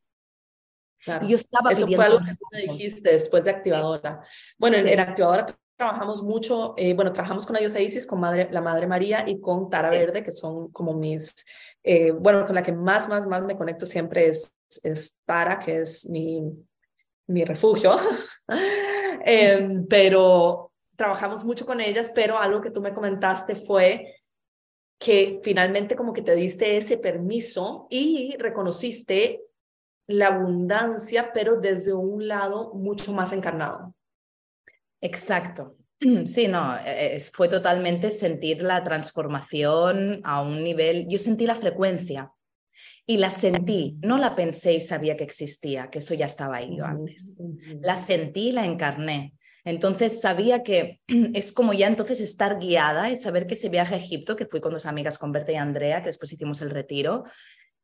Yo 1.26 1.38
estaba 1.38 1.72
Eso 1.72 1.88
fue 1.88 2.06
algo 2.06 2.20
que 2.20 2.32
me 2.52 2.62
dijiste 2.64 3.12
después 3.12 3.46
de 3.46 3.52
activadora. 3.52 4.22
Bueno, 4.58 4.78
en, 4.78 5.00
activadora 5.00 5.58
trabajamos 5.78 6.22
mucho, 6.22 6.74
eh, 6.76 6.94
bueno, 6.94 7.14
trabajamos 7.14 7.46
con 7.46 7.54
la 7.54 7.62
Isis, 7.62 8.06
con 8.06 8.20
madre, 8.20 8.50
la 8.52 8.60
Madre 8.60 8.86
María 8.86 9.24
y 9.26 9.40
con 9.40 9.70
Tara 9.70 9.90
Verde, 9.90 10.22
que 10.22 10.32
son 10.32 10.70
como 10.74 10.94
mis, 10.94 11.34
eh, 11.84 12.12
bueno, 12.12 12.46
con 12.46 12.54
la 12.54 12.62
que 12.62 12.74
más, 12.74 13.08
más, 13.08 13.26
más 13.26 13.44
me 13.44 13.58
conecto 13.58 13.86
siempre 13.86 14.28
es, 14.28 14.54
es 14.84 15.18
Tara, 15.26 15.58
que 15.58 15.80
es 15.80 16.10
mi, 16.10 16.52
mi 17.30 17.46
refugio. 17.46 17.98
Em, 19.26 19.86
pero 19.86 20.72
trabajamos 20.96 21.44
mucho 21.44 21.66
con 21.66 21.82
ellas, 21.82 22.12
pero 22.16 22.38
algo 22.38 22.62
que 22.62 22.72
tú 22.72 22.82
me 22.82 22.94
comentaste 22.94 23.56
fue 23.56 24.16
que 24.98 25.40
finalmente 25.44 25.96
como 25.96 26.14
que 26.14 26.22
te 26.22 26.36
diste 26.36 26.78
ese 26.78 26.98
permiso 26.98 27.88
y 27.90 28.36
reconociste 28.38 29.42
la 30.08 30.28
abundancia, 30.28 31.32
pero 31.34 31.60
desde 31.60 31.94
un 31.94 32.28
lado 32.28 32.74
mucho 32.74 33.14
más 33.14 33.34
encarnado. 33.34 33.94
Exacto. 35.02 35.76
Sí, 36.26 36.48
no, 36.48 36.78
e, 36.86 37.20
fue 37.34 37.50
totalmente 37.50 38.10
sentir 38.10 38.62
la 38.62 38.82
transformación 38.84 40.22
a 40.24 40.42
un 40.42 40.64
nivel, 40.64 41.08
yo 41.10 41.18
sentí 41.18 41.46
la 41.46 41.56
frecuencia 41.56 42.32
y 43.06 43.18
la 43.18 43.30
sentí, 43.30 43.98
no 44.02 44.18
la 44.18 44.36
pensé 44.36 44.74
y 44.74 44.80
sabía 44.80 45.18
que 45.18 45.24
existía, 45.24 45.90
que 45.90 46.00
eso 46.00 46.14
ya 46.14 46.26
estaba 46.26 46.58
ahí 46.58 46.78
yo 46.78 46.86
antes. 46.86 47.34
La 47.82 47.96
sentí, 47.96 48.52
la 48.52 48.66
encarné. 48.66 49.34
Entonces 49.66 50.22
sabía 50.22 50.64
que 50.64 51.00
es 51.34 51.52
como 51.52 51.74
ya 51.74 51.88
entonces 51.88 52.20
estar 52.22 52.60
guiada 52.60 53.10
y 53.10 53.16
saber 53.16 53.48
que 53.48 53.54
ese 53.54 53.70
viaje 53.70 53.96
a 53.96 53.98
Egipto, 53.98 54.36
que 54.36 54.46
fui 54.46 54.62
con 54.62 54.74
dos 54.74 54.86
amigas, 54.86 55.18
con 55.18 55.32
Berta 55.32 55.52
y 55.52 55.56
Andrea, 55.56 56.02
que 56.02 56.10
después 56.10 56.32
hicimos 56.32 56.62
el 56.62 56.70
retiro, 56.70 57.26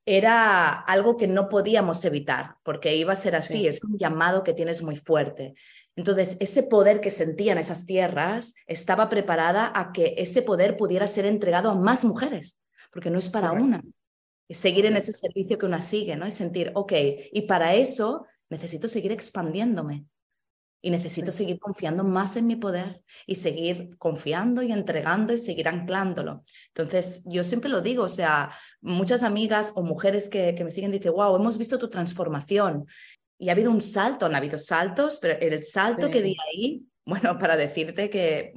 era 0.06 0.70
algo 0.70 1.18
que 1.18 1.28
no 1.28 1.50
podíamos 1.50 2.06
evitar, 2.06 2.58
porque 2.64 2.96
iba 2.96 3.14
a 3.14 3.16
ser 3.16 3.36
así, 3.36 3.68
es 3.68 3.84
un 3.84 3.98
llamado 3.98 4.44
que 4.44 4.54
tienes 4.54 4.84
muy 4.84 4.96
fuerte. 4.96 5.56
Entonces, 5.96 6.38
ese 6.40 6.62
poder 6.62 7.02
que 7.02 7.10
sentían 7.10 7.58
esas 7.58 7.88
tierras 7.88 8.54
estaba 8.68 9.10
preparada 9.10 9.72
a 9.74 9.92
que 9.92 10.14
ese 10.18 10.44
poder 10.44 10.78
pudiera 10.78 11.08
ser 11.08 11.26
entregado 11.26 11.72
a 11.72 11.76
más 11.76 12.06
mujeres, 12.06 12.60
porque 12.92 13.10
no 13.10 13.18
es 13.18 13.30
para 13.30 13.52
una. 13.52 13.82
Seguir 14.50 14.86
en 14.86 14.98
ese 14.98 15.12
servicio 15.12 15.58
que 15.58 15.66
una 15.66 15.82
sigue, 15.82 16.16
¿no? 16.16 16.28
Y 16.28 16.32
sentir, 16.32 16.72
ok, 16.76 16.94
y 17.32 17.42
para 17.42 17.74
eso 17.74 18.26
necesito 18.50 18.88
seguir 18.88 19.12
expandiéndome 19.12 20.06
y 20.86 20.92
necesito 20.92 21.32
seguir 21.32 21.58
confiando 21.58 22.04
más 22.04 22.36
en 22.36 22.46
mi 22.46 22.58
poder 22.58 23.02
y 23.26 23.34
seguir 23.34 23.98
confiando 23.98 24.62
y 24.62 24.72
entregando 24.72 25.34
y 25.34 25.40
seguir 25.40 25.68
anclándolo. 25.68 26.44
Entonces, 26.68 27.24
yo 27.26 27.44
siempre 27.44 27.72
lo 27.72 27.82
digo, 27.82 28.04
o 28.04 28.10
sea, 28.10 28.52
muchas 28.82 29.24
amigas 29.24 29.72
o 29.74 29.82
mujeres 29.82 30.30
que, 30.30 30.54
que 30.54 30.64
me 30.64 30.70
siguen 30.70 30.92
dicen, 30.92 31.14
wow, 31.14 31.36
hemos 31.36 31.58
visto 31.58 31.80
tu 31.80 31.90
transformación. 31.90 32.86
Y 33.40 33.50
ha 33.50 33.54
habido 33.54 33.72
un 33.72 33.82
salto, 33.82 34.28
han 34.28 34.36
habido 34.36 34.60
saltos, 34.60 35.18
pero 35.20 35.40
el 35.40 35.64
salto 35.64 36.12
que 36.12 36.22
di 36.22 36.38
ahí, 36.54 36.86
bueno, 37.04 37.36
para 37.40 37.58
decirte 37.58 38.12
que 38.12 38.54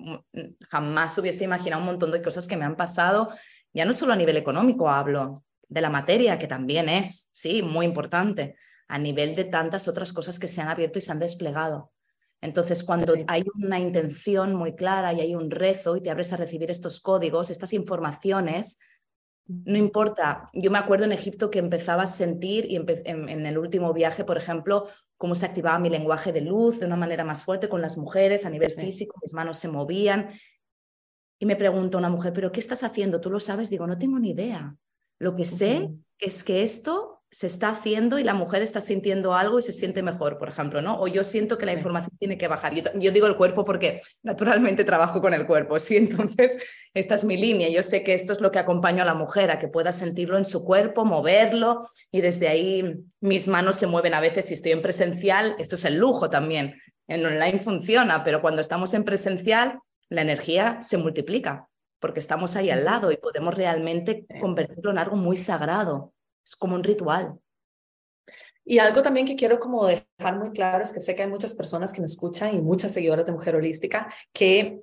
jamás 0.69 1.17
hubiese 1.17 1.45
imaginado 1.45 1.81
un 1.81 1.87
montón 1.87 2.13
de 2.13 2.21
cosas 2.21 2.47
que 2.47 2.59
me 2.59 2.67
han 2.67 2.77
pasado, 2.77 3.31
ya 3.73 3.87
no 3.87 3.95
solo 3.95 4.13
a 4.13 4.17
nivel 4.17 4.37
económico 4.37 4.91
hablo, 4.91 5.45
de 5.69 5.81
la 5.81 5.91
materia, 5.91 6.39
que 6.39 6.47
también 6.47 6.89
es, 6.89 7.31
sí, 7.35 7.63
muy 7.63 7.87
importante, 7.87 8.57
a 8.89 8.99
nivel 8.99 9.35
de 9.35 9.45
tantas 9.45 9.87
otras 9.87 10.13
cosas 10.13 10.39
que 10.39 10.49
se 10.49 10.61
han 10.61 10.69
abierto 10.69 10.99
y 10.99 11.03
se 11.03 11.13
han 11.13 11.19
desplegado. 11.19 11.93
Entonces, 12.41 12.85
cuando 12.85 13.15
hay 13.27 13.45
una 13.63 13.79
intención 13.79 14.55
muy 14.55 14.75
clara 14.75 15.13
y 15.13 15.21
hay 15.21 15.35
un 15.35 15.51
rezo 15.51 15.97
y 15.97 16.01
te 16.01 16.11
abres 16.11 16.33
a 16.33 16.37
recibir 16.37 16.71
estos 16.71 17.01
códigos, 17.01 17.51
estas 17.51 17.73
informaciones, 17.73 18.79
no 19.49 19.77
importa. 19.77 20.49
Yo 20.53 20.71
me 20.71 20.79
acuerdo 20.79 21.05
en 21.07 21.13
Egipto 21.13 21.51
que 21.51 21.59
empezaba 21.59 22.03
a 22.03 22.07
sentir, 22.07 22.67
y 22.71 22.77
en, 22.77 23.47
el 23.47 23.59
último 23.59 23.93
viaje, 23.93 24.25
por 24.25 24.37
ejemplo, 24.37 24.87
cómo 25.17 25.35
se 25.35 25.47
activaba 25.47 25.79
mi 25.79 25.89
lenguaje 25.89 26.33
de 26.33 26.43
luz 26.43 26.79
de 26.79 26.87
una 26.87 26.97
manera 26.97 27.25
más 27.25 27.43
fuerte 27.43 27.69
con 27.69 27.81
las 27.81 27.97
mujeres 27.97 28.45
a 28.45 28.51
nivel 28.51 28.71
físico, 28.71 29.19
mis 29.23 29.33
manos 29.33 29.59
se 29.59 29.69
movían. 29.69 30.29
Y 31.41 31.47
me 31.47 31.57
pregunta 31.57 31.99
una 31.99 32.11
mujer, 32.11 32.33
¿pero 32.33 32.53
qué 32.53 32.61
estás 32.61 32.83
haciendo? 32.85 33.21
¿Tú 33.21 33.31
lo 33.31 33.41
sabes? 33.41 33.71
Digo, 33.71 33.87
no 33.87 33.97
tengo 33.97 34.19
ni 34.19 34.31
idea. 34.31 34.77
Lo 35.19 35.35
que 35.37 35.45
sé 35.45 35.91
es 36.19 36.45
que 36.45 36.63
esto 36.63 37.19
se 37.31 37.47
está 37.47 37.69
haciendo 37.69 38.19
y 38.19 38.25
la 38.25 38.33
mujer 38.33 38.63
está 38.63 38.81
sintiendo 38.81 39.35
algo 39.35 39.59
y 39.59 39.63
se 39.63 39.73
siente 39.73 40.03
mejor, 40.03 40.39
por 40.39 40.49
ejemplo, 40.49 40.81
¿no? 40.81 40.99
O 40.99 41.09
yo 41.09 41.25
siento 41.25 41.59
que 41.59 41.67
la 41.67 41.75
información 41.75 42.17
tiene 42.17 42.39
que 42.39 42.49
bajar. 42.49 42.73
Yo, 42.75 43.11
digo 43.13 43.27
el 43.27 43.37
cuerpo 43.37 43.65
porque 43.65 44.01
naturalmente 44.23 44.83
trabajo 44.83 45.21
con 45.21 45.35
el 45.35 45.47
cuerpo, 45.47 45.79
¿sí? 45.79 45.97
Entonces, 45.99 46.59
esta 46.95 47.17
es 47.17 47.25
mi 47.25 47.37
línea. 47.37 47.69
Yo 47.69 47.83
sé 47.83 48.03
que 48.03 48.15
esto 48.15 48.33
es 48.33 48.41
lo 48.41 48.51
que 48.51 48.59
acompaño 48.59 49.03
a 49.03 49.07
la 49.07 49.15
mujer, 49.15 49.51
a 49.51 49.59
que 49.59 49.69
pueda 49.69 49.93
sentirlo 49.93 50.39
en 50.39 50.47
su 50.47 50.65
cuerpo, 50.65 51.05
moverlo 51.05 51.87
y 52.11 52.23
desde 52.23 52.49
ahí 52.49 52.97
mis 53.21 53.47
manos 53.47 53.77
se 53.77 53.87
mueven 53.87 54.15
a 54.15 54.21
veces 54.21 54.47
si 54.47 54.55
estoy 54.55 54.73
en 54.73 54.83
presencial. 54.83 55.55
Esto 55.59 55.75
es 55.75 55.85
el 55.85 55.99
lujo 55.99 56.31
también. 56.31 56.77
En 57.09 57.25
online 57.25 57.59
funciona, 57.59 58.25
pero 58.25 58.41
cuando 58.41 58.63
estamos 58.63 58.95
en 58.95 59.05
presencial, 59.05 59.81
la 60.09 60.23
energía 60.23 60.79
se 60.81 60.97
multiplica 60.97 61.68
porque 61.99 62.21
estamos 62.21 62.57
ahí 62.57 62.71
al 62.71 62.85
lado 62.85 63.11
y 63.13 63.17
podemos 63.17 63.55
realmente 63.55 64.27
convertirlo 64.41 64.91
en 64.91 64.99
algo 64.99 65.17
muy 65.17 65.37
sagrado 65.37 66.13
es 66.49 66.57
como 66.57 66.75
un 66.75 66.85
ritual. 66.85 67.39
Y 68.65 68.79
algo 68.79 69.03
también 69.03 69.27
que 69.27 69.37
quiero 69.37 69.59
como 69.59 69.87
dejar 69.87 70.39
muy 70.39 70.51
claro 70.51 70.83
es 70.83 70.93
que 70.93 71.01
sé 71.01 71.15
que 71.15 71.23
hay 71.23 71.29
muchas 71.29 71.55
personas 71.55 71.93
que 71.93 72.01
me 72.01 72.07
escuchan 72.07 72.55
y 72.55 72.61
muchas 72.61 72.93
seguidoras 72.93 73.25
de 73.25 73.33
Mujer 73.33 73.57
Holística 73.57 74.13
que, 74.33 74.83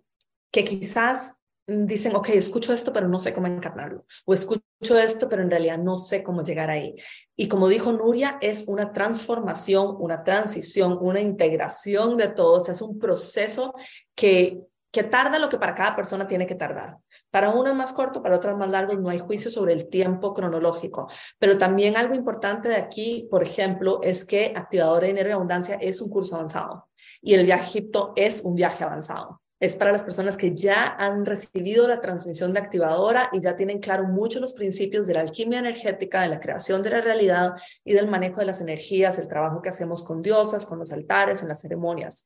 que 0.52 0.64
quizás 0.64 1.40
dicen, 1.68 2.16
ok, 2.16 2.30
escucho 2.30 2.74
esto, 2.74 2.94
pero 2.94 3.08
no 3.08 3.20
sé 3.20 3.34
cómo 3.34 3.48
encarnarlo. 3.48 4.06
O 4.26 4.34
escucho 4.34 4.64
esto, 4.98 5.30
pero 5.30 5.42
en 5.42 5.50
realidad 5.50 5.78
no 5.78 5.98
sé 5.98 6.24
cómo 6.24 6.44
llegar 6.44 6.70
ahí. 6.70 6.96
Y 7.36 7.48
como 7.48 7.68
dijo 7.68 7.92
Nuria, 7.92 8.38
es 8.42 8.68
una 8.68 8.92
transformación, 8.92 9.96
una 10.00 10.24
transición, 10.24 10.98
una 11.02 11.22
integración 11.22 12.18
de 12.18 12.30
todos. 12.30 12.70
Es 12.70 12.82
un 12.82 12.98
proceso 12.98 13.74
que, 14.16 14.62
que 14.96 15.04
tarda 15.04 15.40
lo 15.40 15.50
que 15.50 15.58
para 15.58 15.76
cada 15.76 15.94
persona 15.94 16.26
tiene 16.26 16.48
que 16.48 16.56
tardar. 16.56 17.00
Para 17.30 17.50
unas 17.50 17.76
más 17.76 17.92
corto, 17.92 18.24
para 18.24 18.38
otras 18.38 18.56
más 18.56 18.70
largo, 18.70 18.94
no 18.94 19.10
hay 19.10 19.20
juicio 19.20 19.52
sobre 19.52 19.74
el 19.74 19.90
tiempo 19.90 20.34
cronológico. 20.34 21.10
Pero 21.38 21.58
también 21.58 21.98
algo 21.98 22.16
importante 22.16 22.70
de 22.70 22.78
aquí, 22.78 23.28
por 23.30 23.44
ejemplo, 23.44 24.00
es 24.04 24.24
que 24.24 24.54
Activador 24.56 25.02
de 25.02 25.08
Dinero 25.08 25.28
y 25.28 25.34
Abundancia 25.34 25.76
es 25.82 26.00
un 26.00 26.10
curso 26.10 26.36
avanzado 26.36 26.88
y 27.22 27.34
el 27.34 27.46
viaje 27.46 27.66
Egipto 27.66 28.14
es 28.16 28.42
un 28.44 28.56
viaje 28.56 28.86
avanzado. 28.86 29.42
Es 29.60 29.76
para 29.76 29.92
las 29.92 30.04
personas 30.04 30.38
que 30.38 30.56
ya 30.56 30.96
han 30.98 31.26
recibido 31.26 31.90
la 31.90 32.00
transmisión 32.00 32.54
de 32.54 32.60
activadora 32.60 33.30
y 33.34 33.42
ya 33.42 33.58
tienen 33.58 33.80
claro 33.80 34.06
mucho 34.06 34.40
los 34.40 34.54
principios 34.54 35.06
de 35.06 35.16
la 35.16 35.22
alquimia 35.22 35.60
energética, 35.60 36.22
de 36.22 36.30
la 36.30 36.40
creación 36.40 36.84
de 36.84 36.92
la 36.92 37.02
realidad 37.02 37.56
y 37.84 37.96
del 37.96 38.08
manejo 38.08 38.40
de 38.40 38.46
las 38.46 38.62
energías, 38.62 39.18
el 39.18 39.28
trabajo 39.28 39.62
que 39.62 39.70
hacemos 39.70 40.04
con 40.04 40.22
diosas, 40.22 40.66
con 40.66 40.80
los 40.80 40.94
altares, 40.94 41.42
en 41.42 41.50
las 41.50 41.60
ceremonias. 41.60 42.24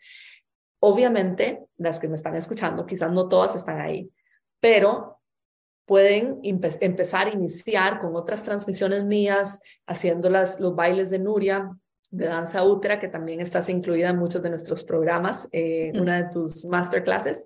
Obviamente, 0.79 1.65
las 1.77 1.99
que 1.99 2.07
me 2.07 2.15
están 2.15 2.35
escuchando, 2.35 2.85
quizás 2.85 3.11
no 3.11 3.27
todas 3.27 3.55
están 3.55 3.79
ahí, 3.81 4.09
pero 4.59 5.19
pueden 5.85 6.39
empezar 6.43 7.27
a 7.27 7.31
iniciar 7.31 7.99
con 7.99 8.15
otras 8.15 8.43
transmisiones 8.43 9.05
mías, 9.05 9.61
haciendo 9.87 10.29
las, 10.29 10.59
los 10.59 10.75
bailes 10.75 11.09
de 11.09 11.17
Nuria, 11.17 11.75
de 12.11 12.25
danza 12.25 12.63
útera, 12.63 12.99
que 12.99 13.07
también 13.07 13.39
estás 13.39 13.69
incluida 13.69 14.09
en 14.09 14.17
muchos 14.17 14.41
de 14.41 14.49
nuestros 14.49 14.83
programas, 14.83 15.47
eh, 15.51 15.91
mm. 15.93 16.01
una 16.01 16.21
de 16.21 16.29
tus 16.31 16.65
masterclasses. 16.65 17.43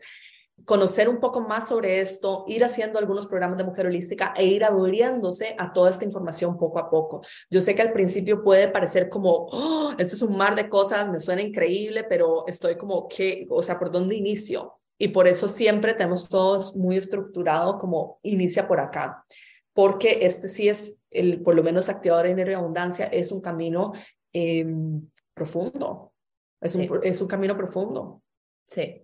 Conocer 0.65 1.09
un 1.09 1.19
poco 1.19 1.41
más 1.41 1.67
sobre 1.67 1.99
esto, 1.99 2.45
ir 2.47 2.63
haciendo 2.63 2.99
algunos 2.99 3.27
programas 3.27 3.57
de 3.57 3.63
mujer 3.63 3.87
holística 3.87 4.33
e 4.35 4.45
ir 4.45 4.63
abriéndose 4.63 5.55
a 5.57 5.73
toda 5.73 5.89
esta 5.89 6.05
información 6.05 6.57
poco 6.57 6.79
a 6.79 6.89
poco. 6.89 7.21
Yo 7.49 7.61
sé 7.61 7.75
que 7.75 7.81
al 7.81 7.91
principio 7.91 8.43
puede 8.43 8.67
parecer 8.67 9.09
como, 9.09 9.47
oh, 9.51 9.93
esto 9.97 10.15
es 10.15 10.21
un 10.21 10.37
mar 10.37 10.55
de 10.55 10.69
cosas, 10.69 11.09
me 11.09 11.19
suena 11.19 11.41
increíble, 11.41 12.05
pero 12.05 12.45
estoy 12.47 12.77
como, 12.77 13.07
¿qué? 13.07 13.45
O 13.49 13.61
sea, 13.61 13.77
¿por 13.77 13.91
dónde 13.91 14.15
inicio? 14.15 14.79
Y 14.97 15.09
por 15.09 15.27
eso 15.27 15.47
siempre 15.47 15.93
tenemos 15.93 16.29
todos 16.29 16.75
muy 16.75 16.97
estructurado 16.97 17.77
como 17.77 18.19
inicia 18.23 18.67
por 18.67 18.79
acá, 18.79 19.25
porque 19.73 20.19
este 20.21 20.47
sí 20.47 20.69
es, 20.69 21.01
el, 21.09 21.41
por 21.41 21.55
lo 21.55 21.63
menos 21.63 21.89
activador 21.89 22.23
de 22.23 22.29
dinero 22.29 22.51
y 22.51 22.55
abundancia, 22.55 23.07
es 23.07 23.31
un 23.31 23.41
camino 23.41 23.93
em, 24.31 25.09
profundo, 25.33 26.13
es 26.61 26.75
un, 26.75 27.01
es 27.03 27.21
un 27.21 27.27
camino 27.27 27.57
profundo. 27.57 28.21
Sí, 28.65 29.02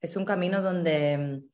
es 0.00 0.16
un 0.16 0.24
camino 0.24 0.62
donde 0.62 1.12
em, 1.12 1.48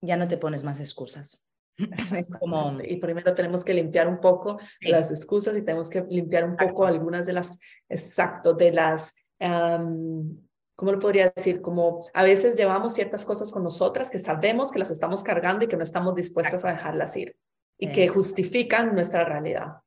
ya 0.00 0.16
no 0.16 0.28
te 0.28 0.36
pones 0.36 0.64
más 0.64 0.80
excusas. 0.80 1.48
Como... 2.40 2.80
Y 2.82 2.96
primero 2.96 3.34
tenemos 3.34 3.64
que 3.64 3.74
limpiar 3.74 4.08
un 4.08 4.20
poco 4.20 4.58
las 4.80 5.10
excusas 5.10 5.56
y 5.56 5.62
tenemos 5.62 5.90
que 5.90 6.04
limpiar 6.08 6.44
un 6.44 6.56
poco 6.56 6.86
algunas 6.86 7.26
de 7.26 7.32
las, 7.32 7.58
exacto, 7.88 8.52
de 8.54 8.72
las 8.72 9.14
¿cómo 10.76 10.92
lo 10.92 10.98
podría 10.98 11.32
decir? 11.34 11.60
Como 11.60 12.04
a 12.12 12.22
veces 12.22 12.56
llevamos 12.56 12.94
ciertas 12.94 13.24
cosas 13.24 13.50
con 13.50 13.62
nosotras 13.62 14.10
que 14.10 14.18
sabemos 14.18 14.72
que 14.72 14.78
las 14.78 14.90
estamos 14.90 15.22
cargando 15.22 15.64
y 15.64 15.68
que 15.68 15.76
no 15.76 15.82
estamos 15.82 16.14
dispuestas 16.14 16.64
a 16.64 16.72
dejarlas 16.72 17.16
ir 17.16 17.36
y 17.78 17.90
que 17.90 18.08
justifican 18.08 18.94
nuestra 18.94 19.24
realidad. 19.24 19.78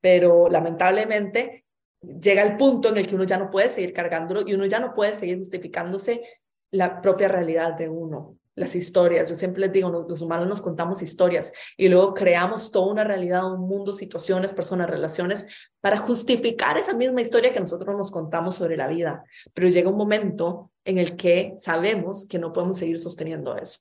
Pero 0.00 0.48
lamentablemente 0.48 1.64
llega 2.00 2.42
el 2.42 2.56
punto 2.56 2.88
en 2.88 2.96
el 2.96 3.06
que 3.06 3.14
uno 3.14 3.24
ya 3.24 3.38
no 3.38 3.50
puede 3.50 3.68
seguir 3.68 3.92
cargándolo 3.92 4.42
y 4.46 4.54
uno 4.54 4.66
ya 4.66 4.80
no 4.80 4.94
puede 4.94 5.14
seguir 5.14 5.38
justificándose 5.38 6.22
la 6.70 7.00
propia 7.00 7.28
realidad 7.28 7.74
de 7.74 7.88
uno 7.88 8.36
las 8.60 8.76
historias. 8.76 9.28
Yo 9.28 9.34
siempre 9.34 9.62
les 9.62 9.72
digo, 9.72 9.90
los 9.90 10.20
humanos 10.20 10.48
nos 10.48 10.60
contamos 10.60 11.02
historias 11.02 11.52
y 11.76 11.88
luego 11.88 12.14
creamos 12.14 12.70
toda 12.70 12.92
una 12.92 13.04
realidad, 13.04 13.50
un 13.52 13.66
mundo, 13.66 13.92
situaciones, 13.92 14.52
personas, 14.52 14.88
relaciones 14.88 15.48
para 15.80 15.96
justificar 15.96 16.76
esa 16.76 16.94
misma 16.94 17.22
historia 17.22 17.52
que 17.52 17.60
nosotros 17.60 17.96
nos 17.96 18.10
contamos 18.10 18.56
sobre 18.56 18.76
la 18.76 18.86
vida. 18.86 19.24
Pero 19.54 19.68
llega 19.68 19.90
un 19.90 19.96
momento 19.96 20.70
en 20.84 20.98
el 20.98 21.16
que 21.16 21.54
sabemos 21.56 22.28
que 22.28 22.38
no 22.38 22.52
podemos 22.52 22.76
seguir 22.76 22.98
sosteniendo 22.98 23.56
eso. 23.56 23.80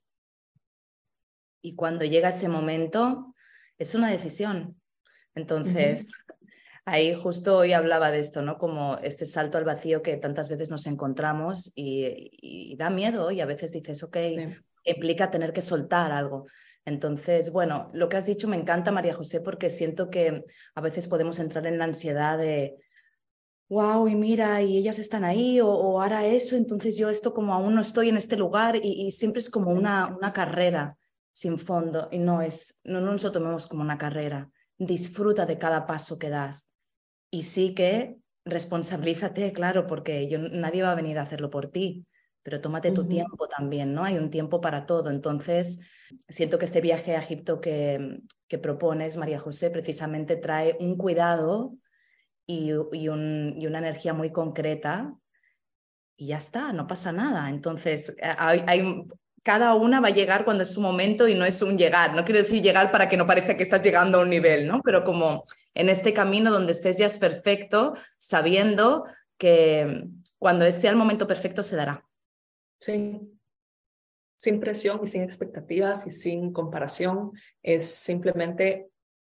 Y 1.62 1.76
cuando 1.76 2.06
llega 2.06 2.30
ese 2.30 2.48
momento, 2.48 3.36
es 3.78 3.96
una 3.96 4.10
decisión. 4.10 4.80
Entonces, 5.36 6.14
ahí 6.90 7.14
justo 7.14 7.58
hoy 7.58 7.74
hablaba 7.74 8.12
de 8.12 8.20
esto, 8.20 8.42
¿no? 8.42 8.58
Como 8.58 8.98
este 8.98 9.26
salto 9.26 9.58
al 9.58 9.64
vacío 9.64 10.02
que 10.02 10.18
tantas 10.18 10.50
veces 10.50 10.70
nos 10.70 10.88
encontramos 10.88 11.72
y, 11.76 12.76
da 12.78 12.90
miedo 12.90 13.32
y 13.32 13.42
a 13.42 13.46
veces 13.46 13.72
dices, 13.72 14.04
ok, 14.04 14.18
implica 14.84 15.32
tener 15.32 15.54
que 15.54 15.62
soltar 15.62 16.12
algo. 16.12 16.48
Entonces, 16.86 17.52
bueno, 17.52 17.90
lo 17.94 18.10
que 18.10 18.18
has 18.18 18.26
dicho 18.26 18.48
me 18.48 18.58
encanta, 18.58 18.92
María 18.92 19.14
José, 19.14 19.42
porque 19.42 19.70
siento 19.70 20.10
que 20.10 20.44
a 20.76 20.82
veces 20.82 21.08
podemos 21.08 21.40
entrar 21.40 21.68
en 21.68 21.78
la 21.78 21.86
ansiedad 21.86 22.38
de, 22.38 22.78
wow, 23.70 24.08
y 24.08 24.16
mira, 24.16 24.62
y 24.62 24.78
ellas 24.78 24.98
están 24.98 25.24
ahí, 25.24 25.62
o, 25.62 25.70
o 25.70 26.02
hará 26.02 26.26
eso, 26.26 26.56
entonces 26.56 26.98
yo 26.98 27.10
esto 27.10 27.34
como 27.34 27.54
aún 27.54 27.76
no 27.76 27.82
estoy 27.82 28.10
en 28.10 28.18
este 28.18 28.38
lugar, 28.38 28.78
y, 28.78 29.06
y 29.06 29.12
siempre 29.12 29.40
es 29.40 29.50
como 29.50 29.72
una, 29.72 30.08
una 30.08 30.34
carrera 30.34 30.98
sin 31.32 31.60
fondo, 31.60 32.08
y 32.12 32.18
no 32.18 32.42
es, 32.42 32.80
no, 32.84 33.00
no 33.00 33.12
nos 33.12 33.24
lo 33.24 33.32
tomemos 33.32 33.68
como 33.68 33.84
una 33.84 33.98
carrera, 33.98 34.50
disfruta 34.78 35.46
de 35.46 35.58
cada 35.58 35.86
paso 35.86 36.18
que 36.18 36.30
das, 36.30 36.69
y 37.32 37.44
sí 37.44 37.74
que 37.74 38.18
responsabilízate, 38.46 39.52
claro, 39.54 39.86
porque 39.88 40.28
yo, 40.28 40.40
nadie 40.40 40.82
va 40.82 40.92
a 40.92 40.96
venir 40.96 41.20
a 41.20 41.24
hacerlo 41.24 41.50
por 41.50 41.68
ti, 41.68 42.06
pero 42.44 42.62
tómate 42.62 42.92
tu 42.92 43.08
tiempo 43.08 43.48
también, 43.48 43.94
¿no? 43.94 44.04
Hay 44.04 44.18
un 44.18 44.30
tiempo 44.30 44.62
para 44.62 44.86
todo. 44.86 45.12
Entonces, 45.12 45.80
siento 46.28 46.58
que 46.58 46.66
este 46.66 46.82
viaje 46.82 47.16
a 47.16 47.22
Egipto 47.22 47.62
que, 47.62 48.22
que 48.48 48.58
propones, 48.58 49.18
María 49.18 49.40
José, 49.40 49.70
precisamente 49.70 50.36
trae 50.36 50.76
un 50.80 50.98
cuidado 50.98 51.76
y, 52.48 52.72
y, 52.94 53.08
un, 53.10 53.54
y, 53.56 53.68
una 53.68 53.78
energía 53.80 54.14
muy 54.14 54.32
concreta 54.32 55.14
y 56.16 56.28
ya 56.28 56.38
está, 56.38 56.74
no 56.74 56.88
pasa 56.88 57.12
nada. 57.12 57.50
Entonces, 57.50 58.16
hay, 58.22 58.64
hay, 58.68 59.04
cada 59.44 59.74
una 59.76 60.00
va 60.02 60.10
a 60.10 60.14
llegar 60.14 60.46
cuando 60.46 60.64
es 60.64 60.72
su 60.74 60.82
momento 60.82 61.28
y 61.28 61.34
no 61.36 61.46
es 61.46 61.62
un 61.62 61.78
llegar. 61.78 62.14
No 62.14 62.26
quiero 62.26 62.42
decir 62.42 62.62
llegar 62.62 62.92
para 62.92 63.08
que 63.10 63.18
no 63.18 63.26
parezca 63.26 63.56
que 63.58 63.64
estás 63.64 63.82
llegando 63.82 64.20
a 64.20 64.22
un 64.24 64.30
nivel, 64.30 64.68
¿no? 64.68 64.82
Pero 64.84 65.04
como 65.04 65.44
en 65.74 65.90
este 65.90 66.14
camino 66.14 66.52
donde 66.52 66.72
estés 66.74 66.98
ya 66.98 67.06
es 67.06 67.18
perfecto, 67.18 67.94
sabiendo 68.18 69.06
que 69.38 70.06
cuando 70.38 70.70
sea 70.72 70.92
el 70.92 70.98
momento 70.98 71.28
perfecto 71.28 71.64
se 71.64 71.76
dará. 71.76 72.06
Sí. 72.80 73.20
Sin 74.38 74.60
presión 74.60 75.02
y 75.04 75.08
sin 75.08 75.22
expectativas 75.22 76.08
y 76.08 76.12
sin 76.12 76.54
comparación. 76.54 77.32
Es 77.62 77.90
simplemente 77.90 78.90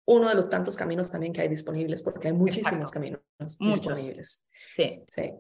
uno 0.06 0.30
de 0.30 0.36
los 0.36 0.50
tantos 0.50 0.76
caminos 0.76 1.10
también 1.10 1.34
que 1.34 1.42
hay 1.42 1.50
disponibles, 1.50 2.02
porque 2.02 2.28
hay 2.28 2.34
muchísimos 2.34 2.74
Exacto. 2.74 2.92
caminos 2.92 3.22
Muchos. 3.60 3.82
disponibles. 3.82 4.46
Sí. 4.68 5.04
Sí. 5.10 5.34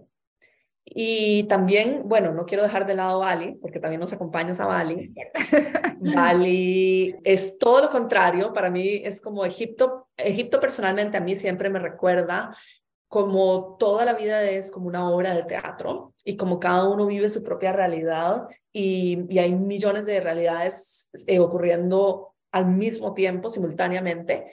Y 0.85 1.43
también, 1.43 2.01
bueno, 2.05 2.33
no 2.33 2.45
quiero 2.45 2.63
dejar 2.63 2.85
de 2.85 2.93
lado 2.93 3.19
Bali, 3.19 3.55
porque 3.61 3.79
también 3.79 4.01
nos 4.01 4.13
acompañas 4.13 4.59
a 4.59 4.67
Bali. 4.67 5.13
Bali 6.13 7.15
es 7.23 7.57
todo 7.57 7.81
lo 7.81 7.89
contrario, 7.89 8.53
para 8.53 8.69
mí 8.69 9.01
es 9.03 9.21
como 9.21 9.45
Egipto. 9.45 10.07
Egipto 10.17 10.59
personalmente 10.59 11.17
a 11.17 11.21
mí 11.21 11.35
siempre 11.35 11.69
me 11.69 11.79
recuerda 11.79 12.55
como 13.07 13.77
toda 13.77 14.05
la 14.05 14.13
vida 14.13 14.43
es 14.43 14.71
como 14.71 14.87
una 14.87 15.07
obra 15.07 15.35
de 15.35 15.43
teatro 15.43 16.15
y 16.25 16.35
como 16.35 16.59
cada 16.59 16.89
uno 16.89 17.05
vive 17.05 17.29
su 17.29 17.43
propia 17.43 17.71
realidad 17.71 18.47
y, 18.71 19.19
y 19.29 19.37
hay 19.37 19.53
millones 19.53 20.07
de 20.07 20.19
realidades 20.19 21.11
eh, 21.27 21.37
ocurriendo 21.37 22.33
al 22.51 22.67
mismo 22.67 23.13
tiempo, 23.13 23.49
simultáneamente. 23.49 24.47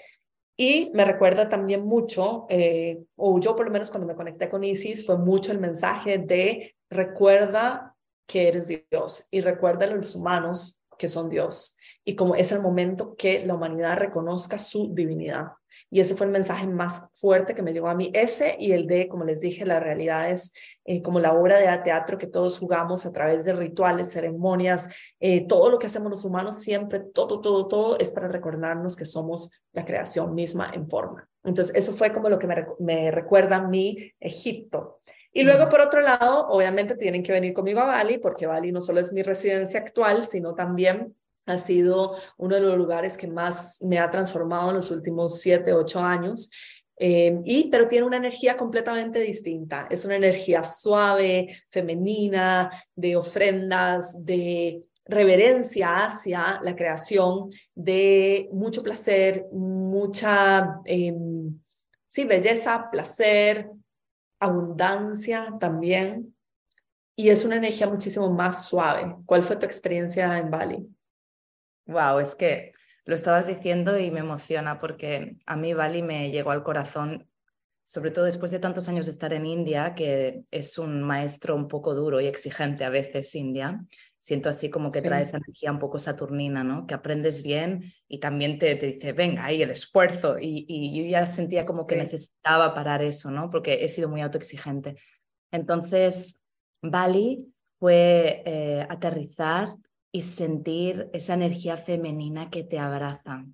Y 0.62 0.90
me 0.92 1.06
recuerda 1.06 1.48
también 1.48 1.86
mucho, 1.86 2.44
eh, 2.50 3.02
o 3.16 3.40
yo 3.40 3.56
por 3.56 3.64
lo 3.64 3.72
menos 3.72 3.88
cuando 3.88 4.06
me 4.06 4.14
conecté 4.14 4.50
con 4.50 4.62
Isis, 4.62 5.06
fue 5.06 5.16
mucho 5.16 5.52
el 5.52 5.58
mensaje 5.58 6.18
de 6.18 6.76
recuerda 6.90 7.96
que 8.26 8.48
eres 8.48 8.68
Dios 8.68 9.26
y 9.30 9.40
recuerda 9.40 9.86
a 9.86 9.88
los 9.88 10.14
humanos 10.14 10.82
que 10.98 11.08
son 11.08 11.30
Dios. 11.30 11.78
Y 12.04 12.14
como 12.14 12.34
es 12.34 12.52
el 12.52 12.60
momento 12.60 13.16
que 13.16 13.46
la 13.46 13.54
humanidad 13.54 13.96
reconozca 13.96 14.58
su 14.58 14.92
divinidad. 14.92 15.46
Y 15.90 16.00
ese 16.00 16.14
fue 16.14 16.26
el 16.26 16.32
mensaje 16.32 16.66
más 16.66 17.10
fuerte 17.14 17.54
que 17.54 17.62
me 17.62 17.72
llegó 17.72 17.88
a 17.88 17.94
mí. 17.94 18.10
Ese 18.14 18.56
y 18.58 18.72
el 18.72 18.86
de, 18.86 19.08
como 19.08 19.24
les 19.24 19.40
dije, 19.40 19.66
la 19.66 19.80
realidad 19.80 20.30
es 20.30 20.52
eh, 20.84 21.02
como 21.02 21.18
la 21.18 21.34
obra 21.34 21.58
de 21.58 21.78
teatro 21.82 22.16
que 22.16 22.28
todos 22.28 22.58
jugamos 22.58 23.04
a 23.06 23.12
través 23.12 23.44
de 23.44 23.52
rituales, 23.52 24.12
ceremonias, 24.12 24.94
eh, 25.18 25.46
todo 25.46 25.70
lo 25.70 25.78
que 25.78 25.86
hacemos 25.86 26.10
los 26.10 26.24
humanos, 26.24 26.60
siempre, 26.60 27.00
todo, 27.00 27.40
todo, 27.40 27.66
todo 27.66 27.98
es 27.98 28.12
para 28.12 28.28
recordarnos 28.28 28.96
que 28.96 29.04
somos 29.04 29.50
la 29.72 29.84
creación 29.84 30.34
misma 30.34 30.70
en 30.72 30.88
forma. 30.88 31.28
Entonces, 31.42 31.74
eso 31.74 31.92
fue 31.92 32.12
como 32.12 32.28
lo 32.28 32.38
que 32.38 32.46
me, 32.46 32.66
me 32.78 33.10
recuerda 33.10 33.56
a 33.56 33.66
mí 33.66 34.12
Egipto. 34.20 35.00
Y 35.32 35.44
luego, 35.44 35.68
por 35.68 35.80
otro 35.80 36.00
lado, 36.00 36.48
obviamente 36.48 36.96
tienen 36.96 37.22
que 37.22 37.32
venir 37.32 37.52
conmigo 37.52 37.80
a 37.80 37.86
Bali, 37.86 38.18
porque 38.18 38.46
Bali 38.46 38.72
no 38.72 38.80
solo 38.80 39.00
es 39.00 39.12
mi 39.12 39.22
residencia 39.22 39.80
actual, 39.80 40.24
sino 40.24 40.54
también 40.54 41.14
ha 41.50 41.58
sido 41.58 42.16
uno 42.38 42.54
de 42.54 42.60
los 42.62 42.76
lugares 42.76 43.16
que 43.16 43.26
más 43.26 43.82
me 43.82 43.98
ha 43.98 44.10
transformado 44.10 44.70
en 44.70 44.76
los 44.76 44.90
últimos 44.90 45.40
siete, 45.40 45.72
ocho 45.72 46.00
años. 46.00 46.50
Eh, 47.02 47.40
y, 47.44 47.70
pero 47.70 47.88
tiene 47.88 48.06
una 48.06 48.18
energía 48.18 48.58
completamente 48.58 49.20
distinta. 49.20 49.86
Es 49.90 50.04
una 50.04 50.16
energía 50.16 50.62
suave, 50.64 51.48
femenina, 51.70 52.70
de 52.94 53.16
ofrendas, 53.16 54.24
de 54.24 54.82
reverencia 55.06 56.04
hacia 56.04 56.60
la 56.62 56.76
creación, 56.76 57.50
de 57.74 58.48
mucho 58.52 58.82
placer, 58.82 59.46
mucha, 59.50 60.80
eh, 60.84 61.14
sí, 62.06 62.24
belleza, 62.24 62.90
placer, 62.90 63.70
abundancia 64.38 65.54
también. 65.58 66.34
Y 67.16 67.28
es 67.30 67.44
una 67.44 67.56
energía 67.56 67.88
muchísimo 67.88 68.30
más 68.30 68.66
suave. 68.66 69.16
¿Cuál 69.26 69.42
fue 69.42 69.56
tu 69.56 69.66
experiencia 69.66 70.38
en 70.38 70.50
Bali? 70.50 70.86
Wow, 71.90 72.20
es 72.20 72.34
que 72.36 72.72
lo 73.04 73.14
estabas 73.14 73.48
diciendo 73.48 73.98
y 73.98 74.10
me 74.12 74.20
emociona 74.20 74.78
porque 74.78 75.36
a 75.44 75.56
mí 75.56 75.74
Bali 75.74 76.02
me 76.02 76.30
llegó 76.30 76.52
al 76.52 76.62
corazón, 76.62 77.28
sobre 77.82 78.12
todo 78.12 78.26
después 78.26 78.52
de 78.52 78.60
tantos 78.60 78.88
años 78.88 79.06
de 79.06 79.12
estar 79.12 79.32
en 79.32 79.44
India, 79.44 79.94
que 79.96 80.42
es 80.52 80.78
un 80.78 81.02
maestro 81.02 81.56
un 81.56 81.66
poco 81.66 81.94
duro 81.96 82.20
y 82.20 82.26
exigente 82.26 82.84
a 82.84 82.90
veces 82.90 83.34
India. 83.34 83.84
Siento 84.20 84.48
así 84.48 84.70
como 84.70 84.92
que 84.92 85.00
sí. 85.00 85.06
trae 85.06 85.22
esa 85.22 85.38
energía 85.38 85.72
un 85.72 85.80
poco 85.80 85.98
saturnina, 85.98 86.62
¿no? 86.62 86.86
Que 86.86 86.94
aprendes 86.94 87.42
bien 87.42 87.92
y 88.06 88.20
también 88.20 88.58
te, 88.58 88.76
te 88.76 88.86
dice, 88.92 89.12
venga, 89.12 89.46
ahí 89.46 89.62
el 89.62 89.70
esfuerzo. 89.70 90.38
Y, 90.38 90.66
y 90.68 91.02
yo 91.02 91.10
ya 91.10 91.26
sentía 91.26 91.64
como 91.64 91.82
sí. 91.82 91.88
que 91.88 91.96
necesitaba 91.96 92.72
parar 92.74 93.02
eso, 93.02 93.30
¿no? 93.32 93.50
Porque 93.50 93.82
he 93.82 93.88
sido 93.88 94.08
muy 94.08 94.20
autoexigente. 94.20 94.96
Entonces, 95.50 96.40
Bali 96.82 97.52
fue 97.78 98.42
eh, 98.44 98.86
aterrizar 98.88 99.70
y 100.12 100.22
sentir 100.22 101.08
esa 101.12 101.34
energía 101.34 101.76
femenina 101.76 102.50
que 102.50 102.64
te 102.64 102.78
abraza. 102.78 103.44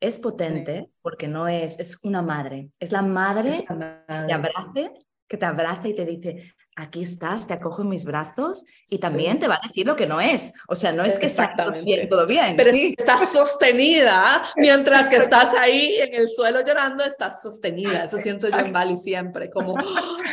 Es 0.00 0.18
potente 0.18 0.84
sí. 0.86 0.92
porque 1.02 1.28
no 1.28 1.48
es, 1.48 1.78
es 1.78 1.98
una 2.04 2.22
madre, 2.22 2.70
es 2.78 2.92
la 2.92 3.02
madre, 3.02 3.48
es 3.48 3.64
madre. 3.70 4.02
que 4.06 4.26
te 4.26 4.34
abrace, 4.34 4.92
que 5.28 5.36
te 5.36 5.46
abraza 5.46 5.88
y 5.88 5.94
te 5.94 6.04
dice, 6.04 6.54
aquí 6.76 7.02
estás, 7.02 7.46
te 7.46 7.54
acojo 7.54 7.82
en 7.82 7.88
mis 7.88 8.04
brazos 8.04 8.66
y 8.88 8.98
también 8.98 9.34
sí. 9.34 9.40
te 9.40 9.48
va 9.48 9.54
a 9.54 9.66
decir 9.66 9.86
lo 9.86 9.96
que 9.96 10.06
no 10.06 10.20
es. 10.20 10.52
O 10.68 10.76
sea, 10.76 10.92
no 10.92 11.02
es 11.02 11.18
que 11.18 11.26
está 11.26 11.54
todo 11.56 11.82
bien, 11.82 12.08
todo 12.08 12.26
bien. 12.26 12.56
Pero 12.56 12.70
sí. 12.70 12.94
estás 12.96 13.32
sostenida 13.32 14.44
mientras 14.56 15.08
que 15.08 15.16
estás 15.16 15.54
ahí 15.54 15.96
en 15.96 16.14
el 16.14 16.28
suelo 16.28 16.60
llorando, 16.60 17.02
estás 17.02 17.40
sostenida. 17.40 18.04
Eso 18.04 18.18
siento 18.18 18.48
yo 18.48 18.58
en 18.58 18.72
Bali 18.72 18.98
siempre, 18.98 19.50
como, 19.50 19.74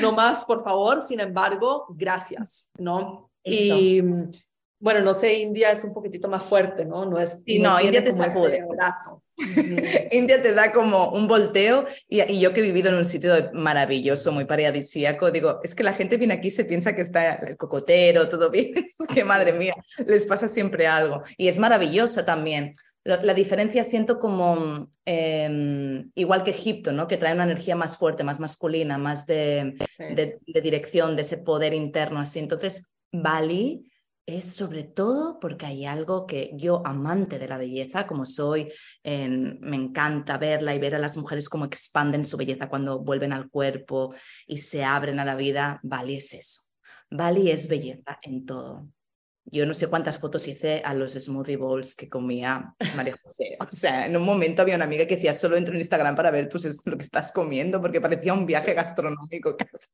no 0.02 0.12
más, 0.12 0.44
por 0.44 0.64
favor, 0.64 1.02
sin 1.02 1.22
embargo, 1.22 1.86
gracias, 1.90 2.72
¿no? 2.78 3.30
Eso. 3.44 3.78
Y 3.78 4.04
bueno, 4.84 5.00
no 5.00 5.14
sé, 5.14 5.36
India 5.36 5.72
es 5.72 5.82
un 5.86 5.94
poquitito 5.94 6.28
más 6.28 6.44
fuerte, 6.44 6.84
¿no? 6.84 7.06
No 7.06 7.18
es. 7.18 7.42
Sí, 7.46 7.58
no, 7.58 7.80
India 7.80 8.04
te 8.04 8.12
sacude. 8.12 8.68
India 10.12 10.42
te 10.42 10.54
da 10.54 10.74
como 10.74 11.12
un 11.12 11.26
volteo 11.26 11.86
y, 12.10 12.22
y, 12.22 12.42
yo 12.42 12.52
que 12.52 12.60
he 12.60 12.64
vivido 12.64 12.90
en 12.90 12.96
un 12.96 13.06
sitio 13.06 13.34
maravilloso, 13.54 14.34
muy 14.34 14.44
paradisíaco, 14.44 15.32
digo, 15.32 15.62
es 15.64 15.74
que 15.74 15.84
la 15.84 15.94
gente 15.94 16.18
viene 16.18 16.34
aquí 16.34 16.50
y 16.50 16.52
se 16.52 16.66
piensa 16.66 16.94
que 16.94 17.02
está 17.02 17.36
el 17.36 17.56
cocotero, 17.56 18.28
todo 18.28 18.52
bien, 18.52 18.74
es 19.00 19.08
que 19.08 19.24
madre 19.24 19.54
mía, 19.54 19.74
les 20.06 20.26
pasa 20.26 20.50
siempre 20.50 20.86
algo. 20.86 21.24
Y 21.38 21.48
es 21.48 21.60
maravillosa 21.60 22.26
también. 22.26 22.74
La, 23.06 23.24
la 23.24 23.34
diferencia 23.34 23.86
siento 23.86 24.20
como, 24.20 24.90
eh, 25.06 26.04
igual 26.14 26.44
que 26.44 26.52
Egipto, 26.52 26.92
¿no? 26.92 27.08
Que 27.08 27.16
trae 27.16 27.34
una 27.34 27.46
energía 27.46 27.78
más 27.78 27.96
fuerte, 27.96 28.26
más 28.26 28.42
masculina, 28.42 28.98
más 28.98 29.26
de, 29.28 29.76
sí. 29.96 30.04
de, 30.14 30.40
de 30.46 30.62
dirección, 30.62 31.16
de 31.16 31.22
ese 31.22 31.38
poder 31.38 31.74
interno, 31.74 32.20
así. 32.20 32.40
Entonces, 32.40 32.94
Bali 33.14 33.90
es 34.26 34.56
sobre 34.56 34.84
todo 34.84 35.40
porque 35.40 35.66
hay 35.66 35.86
algo 35.86 36.26
que 36.26 36.52
yo, 36.54 36.82
amante 36.86 37.40
de 37.40 37.48
la 37.48 37.58
belleza, 37.58 38.08
como 38.08 38.26
soy, 38.26 38.72
en, 39.04 39.60
me 39.62 39.76
encanta 39.76 40.38
verla 40.38 40.74
y 40.74 40.80
ver 40.80 40.96
a 40.96 41.00
las 41.00 41.18
mujeres 41.18 41.50
cómo 41.50 41.66
expanden 41.66 42.26
su 42.26 42.38
belleza 42.38 42.70
cuando 42.70 43.00
vuelven 43.00 43.34
al 43.34 43.50
cuerpo 43.50 44.14
y 44.48 44.58
se 44.60 44.84
abren 44.84 45.20
a 45.20 45.26
la 45.26 45.36
vida. 45.36 45.80
Bali 45.84 46.16
es 46.16 46.34
eso. 46.34 46.62
Bali 47.10 47.52
es 47.52 47.68
belleza 47.68 48.18
en 48.22 48.46
todo. 48.46 48.88
Yo 49.46 49.66
no 49.66 49.74
sé 49.74 49.88
cuántas 49.88 50.20
fotos 50.20 50.48
hice 50.48 50.82
a 50.86 50.94
los 50.94 51.14
smoothie 51.14 51.58
bowls 51.58 51.96
que 51.96 52.10
comía 52.10 52.74
María 52.96 53.16
José. 53.22 53.58
O 53.60 53.72
sea, 53.72 54.06
en 54.06 54.16
un 54.16 54.24
momento 54.24 54.62
había 54.62 54.76
una 54.76 54.86
amiga 54.86 55.06
que 55.06 55.16
decía, 55.16 55.34
solo 55.34 55.58
entro 55.58 55.74
en 55.74 55.82
Instagram 55.82 56.16
para 56.16 56.32
ver 56.32 56.48
pues, 56.48 56.82
lo 56.86 56.98
que 56.98 57.04
estás 57.04 57.32
comiendo, 57.34 57.82
porque 57.82 58.00
parecía 58.00 58.34
un 58.34 58.46
viaje 58.46 58.74
gastronómico 58.74 59.58
casi. 59.58 59.90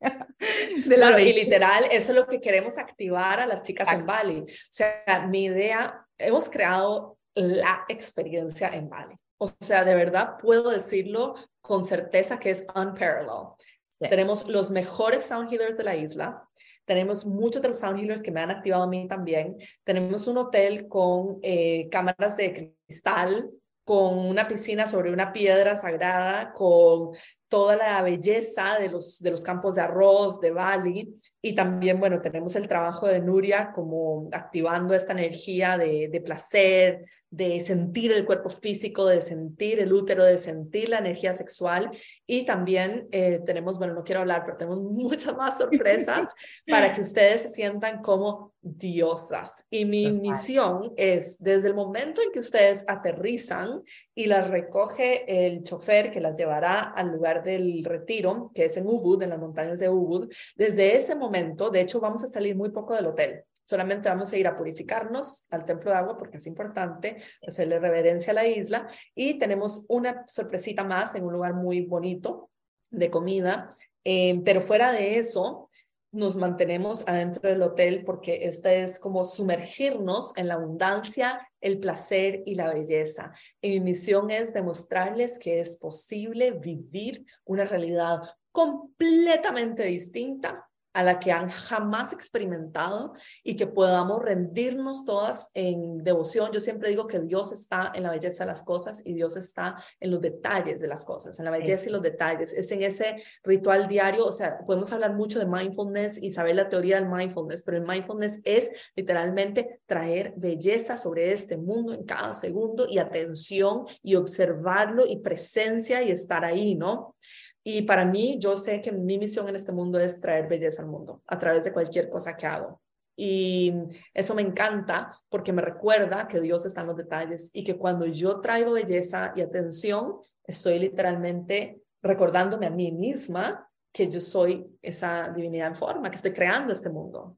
De 0.88 0.98
la 0.98 1.08
claro, 1.08 1.20
y 1.20 1.34
literal, 1.34 1.86
eso 1.92 2.12
es 2.12 2.18
lo 2.18 2.28
que 2.28 2.40
queremos 2.40 2.78
activar 2.78 3.40
a 3.40 3.48
las 3.48 3.64
chicas 3.64 3.92
en 3.92 4.06
Bali. 4.06 4.42
O 4.42 4.46
sea, 4.70 5.26
mi 5.28 5.46
idea, 5.46 6.06
hemos 6.18 6.48
creado 6.50 7.18
la 7.34 7.86
experiencia 7.90 8.70
en 8.70 8.88
Bali. 8.88 9.16
O 9.40 9.52
sea, 9.60 9.84
de 9.84 9.96
verdad 9.96 10.38
puedo 10.40 10.70
decirlo 10.70 11.36
con 11.62 11.84
certeza 11.84 12.40
que 12.40 12.52
es 12.52 12.68
unparalleled. 12.76 13.56
Sí. 13.88 14.08
Tenemos 14.10 14.48
los 14.48 14.70
mejores 14.70 15.26
sound 15.26 15.52
healers 15.52 15.78
de 15.78 15.84
la 15.84 15.96
isla, 15.96 16.49
tenemos 16.90 17.24
muchos 17.24 17.62
de 17.62 17.68
los 17.68 17.78
sound 17.78 18.00
healers 18.00 18.24
que 18.24 18.32
me 18.32 18.42
han 18.42 18.50
activado 18.50 18.82
a 18.82 18.88
mí 18.88 19.08
también. 19.08 19.58
Tenemos 19.84 20.26
un 20.26 20.40
hotel 20.40 20.88
con 20.88 21.38
eh, 21.44 21.88
cámaras 21.92 22.36
de 22.36 22.74
cristal, 22.88 23.52
con 23.84 24.18
una 24.18 24.48
piscina 24.48 24.88
sobre 24.88 25.14
una 25.14 25.32
piedra 25.32 25.76
sagrada, 25.76 26.52
con 26.52 27.12
toda 27.50 27.76
la 27.76 28.02
belleza 28.02 28.78
de 28.80 28.90
los, 28.90 29.20
de 29.20 29.32
los 29.32 29.44
campos 29.44 29.76
de 29.76 29.82
arroz 29.82 30.40
de 30.40 30.52
Bali 30.52 31.14
y 31.42 31.56
también, 31.56 32.00
bueno, 32.00 32.22
tenemos 32.22 32.56
el 32.56 32.68
trabajo 32.68 33.08
de 33.08 33.20
Nuria 33.20 33.72
como 33.74 34.30
activando 34.32 34.94
esta 34.94 35.14
energía 35.14 35.78
de, 35.78 36.10
de 36.10 36.22
placer, 36.22 37.06
de 37.32 37.64
sentir 37.64 38.12
el 38.12 38.26
cuerpo 38.26 38.50
físico, 38.50 39.06
de 39.06 39.22
sentir 39.22 39.80
el 39.80 39.94
útero, 39.94 40.26
de 40.26 40.40
sentir 40.40 40.90
la 40.90 40.98
energía 40.98 41.34
sexual. 41.36 41.92
Y 42.26 42.44
también 42.44 43.08
eh, 43.12 43.40
tenemos, 43.46 43.78
bueno, 43.78 43.94
no 43.94 44.04
quiero 44.04 44.22
hablar, 44.22 44.44
pero 44.46 44.58
tenemos 44.58 44.80
muchas 44.84 45.36
más 45.36 45.58
sorpresas 45.58 46.34
para 46.68 46.94
que 46.94 47.02
ustedes 47.02 47.42
se 47.42 47.50
sientan 47.50 48.02
como 48.02 48.54
diosas. 48.62 49.68
Y 49.70 49.86
mi 49.86 50.12
misión 50.12 50.94
es, 50.98 51.42
desde 51.42 51.68
el 51.68 51.76
momento 51.76 52.22
en 52.22 52.32
que 52.32 52.40
ustedes 52.40 52.84
aterrizan 52.88 53.84
y 54.16 54.26
las 54.26 54.50
recoge 54.50 55.48
el 55.48 55.64
chofer 55.64 56.12
que 56.12 56.22
las 56.22 56.38
llevará 56.38 56.80
al 56.80 57.12
lugar 57.12 57.39
del 57.42 57.84
retiro, 57.84 58.52
que 58.54 58.66
es 58.66 58.78
en 58.78 58.88
Ubud, 58.88 59.22
en 59.22 59.30
las 59.30 59.40
montañas 59.40 59.80
de 59.80 59.90
Ubud, 59.90 60.32
desde 60.56 60.96
ese 60.96 61.16
momento, 61.16 61.70
de 61.70 61.82
hecho, 61.82 62.00
vamos 62.00 62.24
a 62.24 62.28
salir 62.28 62.56
muy 62.56 62.72
poco 62.72 62.96
del 62.96 63.08
hotel. 63.08 63.44
Solamente 63.70 64.10
vamos 64.10 64.34
a 64.34 64.38
ir 64.38 64.48
a 64.48 64.58
purificarnos 64.58 65.46
al 65.52 65.64
templo 65.64 65.92
de 65.92 65.98
agua 65.98 66.18
porque 66.18 66.38
es 66.38 66.48
importante 66.48 67.18
hacerle 67.46 67.80
reverencia 67.80 68.32
a 68.32 68.34
la 68.34 68.48
isla 68.48 68.88
y 69.14 69.38
tenemos 69.38 69.86
una 69.90 70.24
sorpresita 70.26 70.84
más 70.84 71.14
en 71.14 71.24
un 71.24 71.34
lugar 71.34 71.54
muy 71.54 71.82
bonito 71.82 72.50
de 72.90 73.12
comida. 73.12 73.70
Eh, 74.04 74.42
pero 74.44 74.62
fuera 74.62 74.92
de 74.92 75.20
eso, 75.20 75.69
nos 76.12 76.36
mantenemos 76.36 77.08
adentro 77.08 77.50
del 77.50 77.62
hotel 77.62 78.04
porque 78.06 78.48
esta 78.48 78.74
es 78.74 79.00
como 79.00 79.26
sumergirnos 79.26 80.36
en 80.38 80.48
la 80.48 80.56
abundancia, 80.56 81.48
el 81.62 81.80
placer 81.80 82.44
y 82.46 82.56
la 82.56 82.74
belleza. 82.74 83.34
Y 83.62 83.72
mi 83.72 83.80
misión 83.80 84.32
es 84.32 84.54
demostrarles 84.54 85.40
que 85.40 85.60
es 85.60 85.78
posible 85.78 86.52
vivir 86.52 87.26
una 87.46 87.66
realidad 87.66 88.20
completamente 88.52 89.84
distinta 89.84 90.69
a 91.00 91.04
la 91.04 91.18
que 91.18 91.32
han 91.32 91.50
jamás 91.50 92.12
experimentado 92.12 93.14
y 93.42 93.56
que 93.56 93.68
podamos 93.68 94.22
rendirnos 94.22 95.06
todas 95.06 95.50
en 95.54 96.04
devoción. 96.04 96.52
Yo 96.52 96.60
siempre 96.60 96.90
digo 96.90 97.08
que 97.08 97.22
Dios 97.22 97.54
está 97.54 97.94
en 97.96 98.04
la 98.04 98.12
belleza 98.12 98.44
de 98.44 98.50
las 98.50 98.64
cosas 98.64 99.06
y 99.06 99.14
Dios 99.14 99.38
está 99.38 99.82
en 100.02 100.12
los 100.12 100.20
detalles 100.20 100.82
de 100.82 100.90
las 100.90 101.06
cosas, 101.06 101.40
en 101.40 101.46
la 101.46 101.52
belleza 101.52 101.88
y 101.88 101.94
los 101.94 102.02
detalles. 102.02 102.52
Es 102.52 102.70
en 102.74 102.84
ese 102.84 103.24
ritual 103.46 103.88
diario, 103.88 104.26
o 104.26 104.34
sea, 104.34 104.60
podemos 104.66 104.92
hablar 104.92 105.14
mucho 105.14 105.40
de 105.40 105.46
mindfulness 105.46 106.22
y 106.22 106.32
saber 106.32 106.56
la 106.56 106.68
teoría 106.68 107.00
del 107.00 107.08
mindfulness, 107.08 107.64
pero 107.64 107.78
el 107.78 107.88
mindfulness 107.88 108.42
es 108.44 108.70
literalmente 108.94 109.80
traer 109.86 110.34
belleza 110.36 110.98
sobre 110.98 111.32
este 111.32 111.56
mundo 111.56 111.94
en 111.94 112.04
cada 112.04 112.34
segundo 112.34 112.88
y 112.90 112.98
atención 112.98 113.86
y 114.04 114.16
observarlo 114.16 115.08
y 115.08 115.20
presencia 115.20 116.04
y 116.04 116.12
estar 116.12 116.44
ahí, 116.44 116.76
¿no? 116.76 117.16
Y 117.64 117.82
para 117.84 118.06
mí, 118.06 118.38
yo 118.40 118.56
sé 118.56 118.82
que 118.82 118.92
mi 118.92 119.18
misión 119.18 119.50
en 119.50 119.56
este 119.56 119.72
mundo 119.72 120.00
es 120.00 120.22
traer 120.22 120.48
belleza 120.48 120.82
al 120.82 120.88
mundo 120.88 121.24
a 121.28 121.38
través 121.38 121.66
de 121.66 121.74
cualquier 121.74 122.10
cosa 122.10 122.36
que 122.36 122.48
hago. 122.48 122.82
Y 123.16 123.74
eso 124.14 124.34
me 124.34 124.42
encanta 124.42 125.20
porque 125.28 125.52
me 125.52 125.62
recuerda 125.62 126.28
que 126.28 126.40
Dios 126.40 126.66
está 126.66 126.82
en 126.82 126.88
los 126.88 126.96
detalles 126.96 127.52
y 127.54 127.66
que 127.66 127.78
cuando 127.78 128.06
yo 128.06 128.40
traigo 128.40 128.72
belleza 128.72 129.34
y 129.36 129.42
atención, 129.42 130.16
estoy 130.46 130.80
literalmente 130.80 131.82
recordándome 132.02 132.68
a 132.68 132.72
mí 132.72 132.94
misma 132.94 133.70
que 133.92 134.08
yo 134.08 134.22
soy 134.22 134.66
esa 134.82 135.34
divinidad 135.36 135.68
en 135.68 135.76
forma, 135.76 136.10
que 136.10 136.16
estoy 136.16 136.32
creando 136.32 136.72
este 136.72 136.90
mundo. 136.90 137.38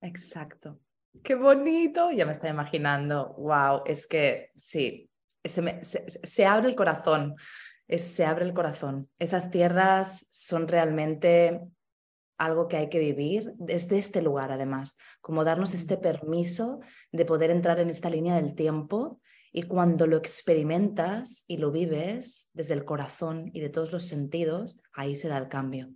Exacto. 0.00 0.78
Qué 1.24 1.34
bonito. 1.34 2.12
Ya 2.12 2.24
me 2.24 2.32
estoy 2.32 2.50
imaginando. 2.50 3.34
Wow, 3.38 3.82
es 3.84 4.06
que 4.06 4.52
sí, 4.54 5.10
se, 5.44 5.80
se 5.82 6.46
abre 6.46 6.68
el 6.68 6.76
corazón 6.76 7.34
se 7.88 8.24
abre 8.24 8.44
el 8.44 8.54
corazón. 8.54 9.08
Esas 9.18 9.50
tierras 9.50 10.28
son 10.30 10.68
realmente 10.68 11.60
algo 12.38 12.68
que 12.68 12.76
hay 12.76 12.88
que 12.88 12.98
vivir 12.98 13.54
desde 13.56 13.98
este 13.98 14.22
lugar, 14.22 14.52
además, 14.52 14.96
como 15.20 15.44
darnos 15.44 15.74
este 15.74 15.96
permiso 15.96 16.80
de 17.12 17.24
poder 17.24 17.50
entrar 17.50 17.80
en 17.80 17.88
esta 17.88 18.10
línea 18.10 18.36
del 18.36 18.54
tiempo 18.54 19.20
y 19.52 19.62
cuando 19.62 20.06
lo 20.06 20.18
experimentas 20.18 21.44
y 21.46 21.56
lo 21.56 21.70
vives 21.70 22.50
desde 22.52 22.74
el 22.74 22.84
corazón 22.84 23.50
y 23.54 23.60
de 23.60 23.70
todos 23.70 23.92
los 23.92 24.04
sentidos, 24.04 24.82
ahí 24.92 25.16
se 25.16 25.28
da 25.28 25.38
el 25.38 25.48
cambio. 25.48 25.94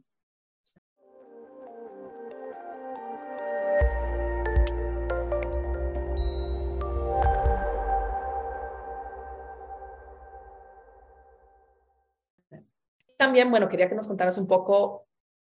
También, 13.20 13.50
bueno, 13.50 13.68
quería 13.68 13.87
que 13.87 13.94
nos 13.94 14.09
contaras 14.09 14.38
un 14.38 14.46
poco 14.46 15.06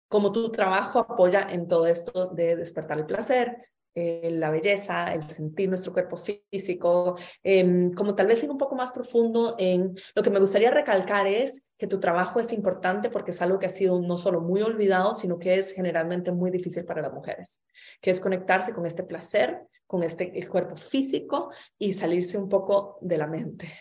cómo 0.07 0.31
tu 0.31 0.51
trabajo 0.51 0.97
apoya 0.97 1.45
en 1.47 1.67
todo 1.67 1.85
esto 1.85 2.25
de 2.33 2.55
despertar 2.55 2.97
el 2.97 3.05
placer, 3.05 3.69
eh, 3.93 4.29
la 4.31 4.49
belleza, 4.49 5.13
el 5.13 5.29
sentir 5.29 5.69
nuestro 5.69 5.93
cuerpo 5.93 6.17
físico, 6.17 7.17
em, 7.43 7.93
como 7.93 8.15
tal 8.15 8.25
vez 8.25 8.43
ir 8.43 8.49
un 8.49 8.57
poco 8.57 8.73
más 8.73 8.91
profundo 8.91 9.55
en 9.59 9.95
lo 10.15 10.23
que 10.23 10.31
me 10.31 10.39
gustaría 10.39 10.71
recalcar 10.71 11.27
es 11.27 11.67
que 11.77 11.85
tu 11.85 11.99
trabajo 11.99 12.39
es 12.39 12.51
importante 12.51 13.11
porque 13.11 13.29
es 13.29 13.39
algo 13.43 13.59
que 13.59 13.67
ha 13.67 13.69
sido 13.69 14.01
no 14.01 14.17
solo 14.17 14.41
muy 14.41 14.63
olvidado, 14.63 15.13
sino 15.13 15.37
que 15.37 15.59
es 15.59 15.73
generalmente 15.73 16.31
muy 16.31 16.49
difícil 16.49 16.83
para 16.83 17.03
las 17.03 17.13
mujeres, 17.13 17.63
que 18.01 18.09
es 18.09 18.19
conectarse 18.19 18.73
con 18.73 18.87
este 18.87 19.03
placer, 19.03 19.67
con 19.85 20.01
este 20.01 20.35
el 20.35 20.49
cuerpo 20.49 20.77
físico 20.77 21.51
y 21.77 21.93
salirse 21.93 22.39
un 22.39 22.49
poco 22.49 22.97
de 23.01 23.19
la 23.19 23.27
mente. 23.27 23.71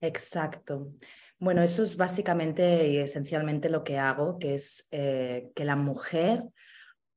Exacto. 0.00 0.94
Bueno, 1.40 1.62
eso 1.62 1.82
es 1.82 1.96
básicamente 1.96 2.88
y 2.88 2.98
esencialmente 2.98 3.70
lo 3.70 3.82
que 3.82 3.98
hago, 3.98 4.38
que 4.38 4.52
es 4.52 4.86
eh, 4.90 5.50
que 5.54 5.64
la 5.64 5.74
mujer 5.74 6.44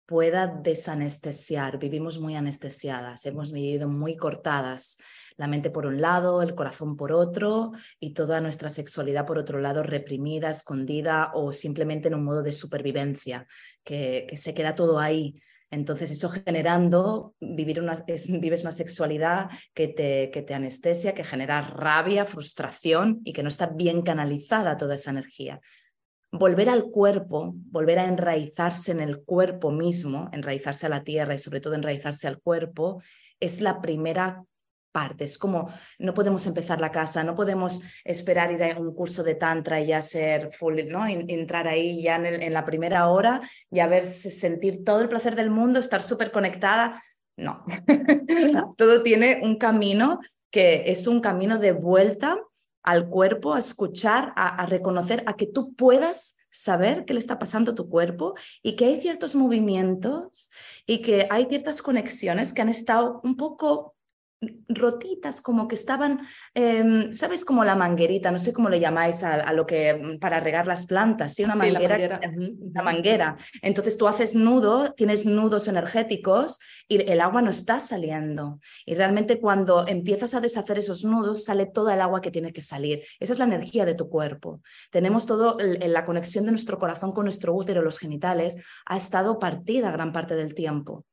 pueda 0.06 0.48
desanestesiar. 0.48 1.78
Vivimos 1.78 2.20
muy 2.22 2.38
anestesiadas, 2.38 3.26
hemos 3.26 3.52
vivido 3.52 3.90
muy 3.90 4.16
cortadas, 4.16 4.98
la 5.36 5.48
mente 5.48 5.70
por 5.70 5.86
un 5.86 6.00
lado, 6.00 6.42
el 6.42 6.56
corazón 6.56 6.96
por 6.96 7.12
otro 7.12 7.74
y 8.00 8.14
toda 8.14 8.40
nuestra 8.40 8.70
sexualidad 8.70 9.26
por 9.26 9.38
otro 9.40 9.60
lado 9.60 9.84
reprimida, 9.84 10.50
escondida 10.50 11.32
o 11.34 11.52
simplemente 11.52 12.08
en 12.08 12.16
un 12.16 12.24
modo 12.24 12.44
de 12.44 12.54
supervivencia, 12.54 13.46
que, 13.84 14.26
que 14.30 14.38
se 14.38 14.54
queda 14.54 14.74
todo 14.74 15.00
ahí 15.00 15.42
entonces, 15.74 16.12
eso 16.12 16.30
generando, 16.30 17.34
vivir 17.40 17.82
una, 17.82 18.04
vives 18.30 18.62
una 18.62 18.72
sexualidad 18.72 19.50
que 19.74 19.88
te, 19.88 20.30
que 20.30 20.44
te 20.44 20.54
anestesia, 20.54 21.16
que 21.16 21.24
genera 21.24 21.62
rabia, 21.62 22.26
frustración 22.26 23.22
y 23.24 23.34
que 23.34 23.42
no 23.42 23.50
está 23.50 23.68
bien 23.68 24.04
canalizada 24.04 24.78
toda 24.78 24.94
esa 24.94 25.10
energía. 25.10 25.60
Volver 26.32 26.70
al 26.70 26.84
cuerpo, 26.92 27.54
volver 27.56 27.98
a 27.98 28.06
enraizarse 28.06 28.92
en 28.92 29.00
el 29.00 29.24
cuerpo 29.24 29.72
mismo, 29.72 30.30
enraizarse 30.32 30.86
a 30.86 30.90
la 30.90 31.04
tierra 31.04 31.34
y 31.34 31.40
sobre 31.40 31.60
todo 31.60 31.74
enraizarse 31.74 32.28
al 32.28 32.40
cuerpo, 32.40 33.02
es 33.40 33.60
la 33.60 33.82
primera 33.82 34.44
partes, 34.94 35.38
como 35.38 35.70
no 36.00 36.14
podemos 36.14 36.46
empezar 36.48 36.80
la 36.80 36.92
casa, 36.92 37.24
no 37.24 37.36
podemos 37.36 37.82
esperar 38.06 38.52
ir 38.54 38.64
a 38.64 38.80
un 38.80 38.94
curso 38.94 39.24
de 39.24 39.36
tantra 39.36 39.82
y 39.82 39.88
ya 39.88 40.02
ser 40.02 40.54
full, 40.54 40.80
¿no? 40.88 41.06
entrar 41.06 41.68
ahí 41.68 42.04
ya 42.04 42.16
en, 42.16 42.54
la 42.54 42.64
primera 42.64 43.10
hora 43.10 43.42
y 43.70 43.80
a 43.80 43.88
ver, 43.88 44.06
sentir 44.06 44.86
todo 44.86 45.02
el 45.02 45.10
placer 45.10 45.36
del 45.36 45.50
mundo, 45.50 45.80
estar 45.80 46.02
súper 46.02 46.32
conectada. 46.32 47.02
No, 47.36 47.66
todo 48.78 49.02
tiene 49.02 49.42
un 49.44 49.58
camino 49.58 50.20
que 50.52 50.84
es 50.92 51.08
un 51.08 51.20
camino 51.20 51.58
de 51.58 51.72
vuelta 51.72 52.40
al 52.84 53.10
cuerpo, 53.10 53.56
a 53.56 53.60
escuchar, 53.60 54.34
a, 54.36 54.62
a 54.62 54.66
reconocer, 54.68 55.24
a 55.26 55.36
que 55.36 55.48
tú 55.48 55.74
puedas 55.74 56.38
saber 56.52 57.06
qué 57.06 57.14
le 57.14 57.20
está 57.20 57.40
pasando 57.40 57.72
a 57.72 57.76
tu 57.76 57.90
cuerpo 57.90 58.36
y 58.62 58.76
que 58.76 58.86
hay 58.86 59.02
ciertos 59.02 59.34
movimientos 59.34 60.52
y 60.86 61.02
que 61.02 61.28
hay 61.32 61.46
ciertas 61.46 61.82
conexiones 61.82 62.54
que 62.54 62.62
han 62.62 62.70
estado 62.70 63.20
un 63.24 63.36
poco 63.36 63.96
rotitas, 64.68 65.42
como 65.42 65.68
que 65.68 65.76
estaban, 65.76 66.22
em, 66.54 67.14
¿sabes? 67.14 67.46
Como 67.46 67.64
la 67.64 67.76
manguerita, 67.76 68.32
no 68.32 68.40
sé 68.40 68.54
cómo 68.54 68.70
le 68.70 68.80
llamáis 68.80 69.24
a, 69.24 69.52
lo 69.54 69.66
que 69.66 69.94
mm, 69.94 70.20
para 70.20 70.40
regar 70.40 70.68
las 70.68 70.88
plantas, 70.88 71.34
¿sí? 71.34 71.44
Una 71.44 71.56
manguera. 71.56 72.20
La 72.74 72.84
manguera. 72.84 73.38
Entonces 73.62 73.98
tú 73.98 74.08
haces 74.08 74.36
nudo, 74.36 74.94
tienes 74.94 75.26
nudos 75.26 75.68
energéticos 75.68 76.60
y 76.88 77.10
el 77.10 77.22
agua 77.22 77.42
no 77.42 77.52
está 77.52 77.80
saliendo. 77.80 78.60
Y 78.86 78.96
realmente 78.96 79.40
cuando 79.40 79.88
empiezas 79.88 80.34
a 80.34 80.42
deshacer 80.42 80.80
esos 80.80 81.04
nudos, 81.04 81.44
sale 81.44 81.66
toda 81.66 81.94
el 81.94 82.02
agua 82.02 82.22
que 82.22 82.32
tiene 82.32 82.54
que 82.54 82.62
salir. 82.62 83.04
Esa 83.20 83.34
es 83.34 83.40
la 83.40 83.46
energía 83.46 83.86
de 83.86 83.96
tu 83.96 84.10
cuerpo. 84.10 84.62
Tenemos 84.92 85.26
todo, 85.26 85.58
la 85.60 86.06
conexión 86.06 86.46
de 86.46 86.52
nuestro 86.52 86.80
corazón 86.80 87.12
con 87.12 87.26
nuestro 87.26 87.54
útero, 87.54 87.82
los 87.82 88.00
genitales, 88.00 88.58
ha 88.86 88.98
estado 88.98 89.40
partida 89.40 89.92
gran 89.92 90.12
parte 90.12 90.36
del 90.36 90.54
tiempo. 90.54 91.06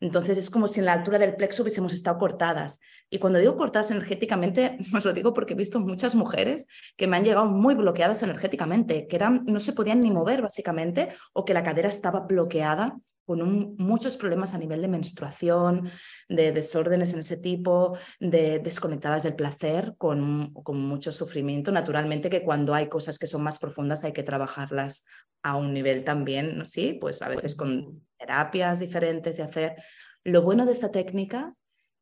Entonces 0.00 0.36
es 0.36 0.50
como 0.50 0.68
si 0.68 0.80
en 0.80 0.86
la 0.86 0.92
altura 0.92 1.18
del 1.18 1.36
plexo 1.36 1.62
hubiésemos 1.62 1.92
estado 1.92 2.18
cortadas. 2.18 2.80
Y 3.08 3.18
cuando 3.18 3.38
digo 3.38 3.56
cortadas 3.56 3.90
energéticamente, 3.90 4.78
os 4.94 5.04
lo 5.04 5.12
digo 5.12 5.32
porque 5.32 5.54
he 5.54 5.56
visto 5.56 5.80
muchas 5.80 6.14
mujeres 6.14 6.66
que 6.96 7.06
me 7.06 7.16
han 7.16 7.24
llegado 7.24 7.46
muy 7.46 7.74
bloqueadas 7.74 8.22
energéticamente, 8.22 9.06
que 9.06 9.16
eran, 9.16 9.42
no 9.46 9.60
se 9.60 9.72
podían 9.72 10.00
ni 10.00 10.10
mover 10.10 10.42
básicamente, 10.42 11.08
o 11.32 11.44
que 11.44 11.54
la 11.54 11.62
cadera 11.62 11.88
estaba 11.88 12.20
bloqueada 12.20 12.96
con 13.26 13.74
muchos 13.76 14.16
problemas 14.16 14.54
a 14.54 14.58
nivel 14.58 14.80
de 14.80 14.86
menstruación, 14.86 15.90
de 16.28 16.52
desórdenes 16.52 17.12
en 17.12 17.18
ese 17.18 17.36
tipo, 17.36 17.98
de 18.20 18.60
desconectadas 18.60 19.24
del 19.24 19.34
placer, 19.34 19.94
con, 19.98 20.52
con 20.52 20.80
mucho 20.80 21.10
sufrimiento. 21.10 21.72
Naturalmente 21.72 22.30
que 22.30 22.44
cuando 22.44 22.72
hay 22.72 22.88
cosas 22.88 23.18
que 23.18 23.26
son 23.26 23.42
más 23.42 23.58
profundas 23.58 24.04
hay 24.04 24.12
que 24.12 24.22
trabajarlas 24.22 25.04
a 25.42 25.56
un 25.56 25.74
nivel 25.74 26.04
también, 26.04 26.64
¿sí? 26.66 26.96
Pues 27.00 27.20
a 27.20 27.28
veces 27.28 27.56
con 27.56 28.05
terapias 28.26 28.80
diferentes 28.80 29.36
de 29.36 29.42
hacer. 29.42 29.76
Lo 30.24 30.42
bueno 30.42 30.66
de 30.66 30.72
esta 30.72 30.90
técnica 30.90 31.54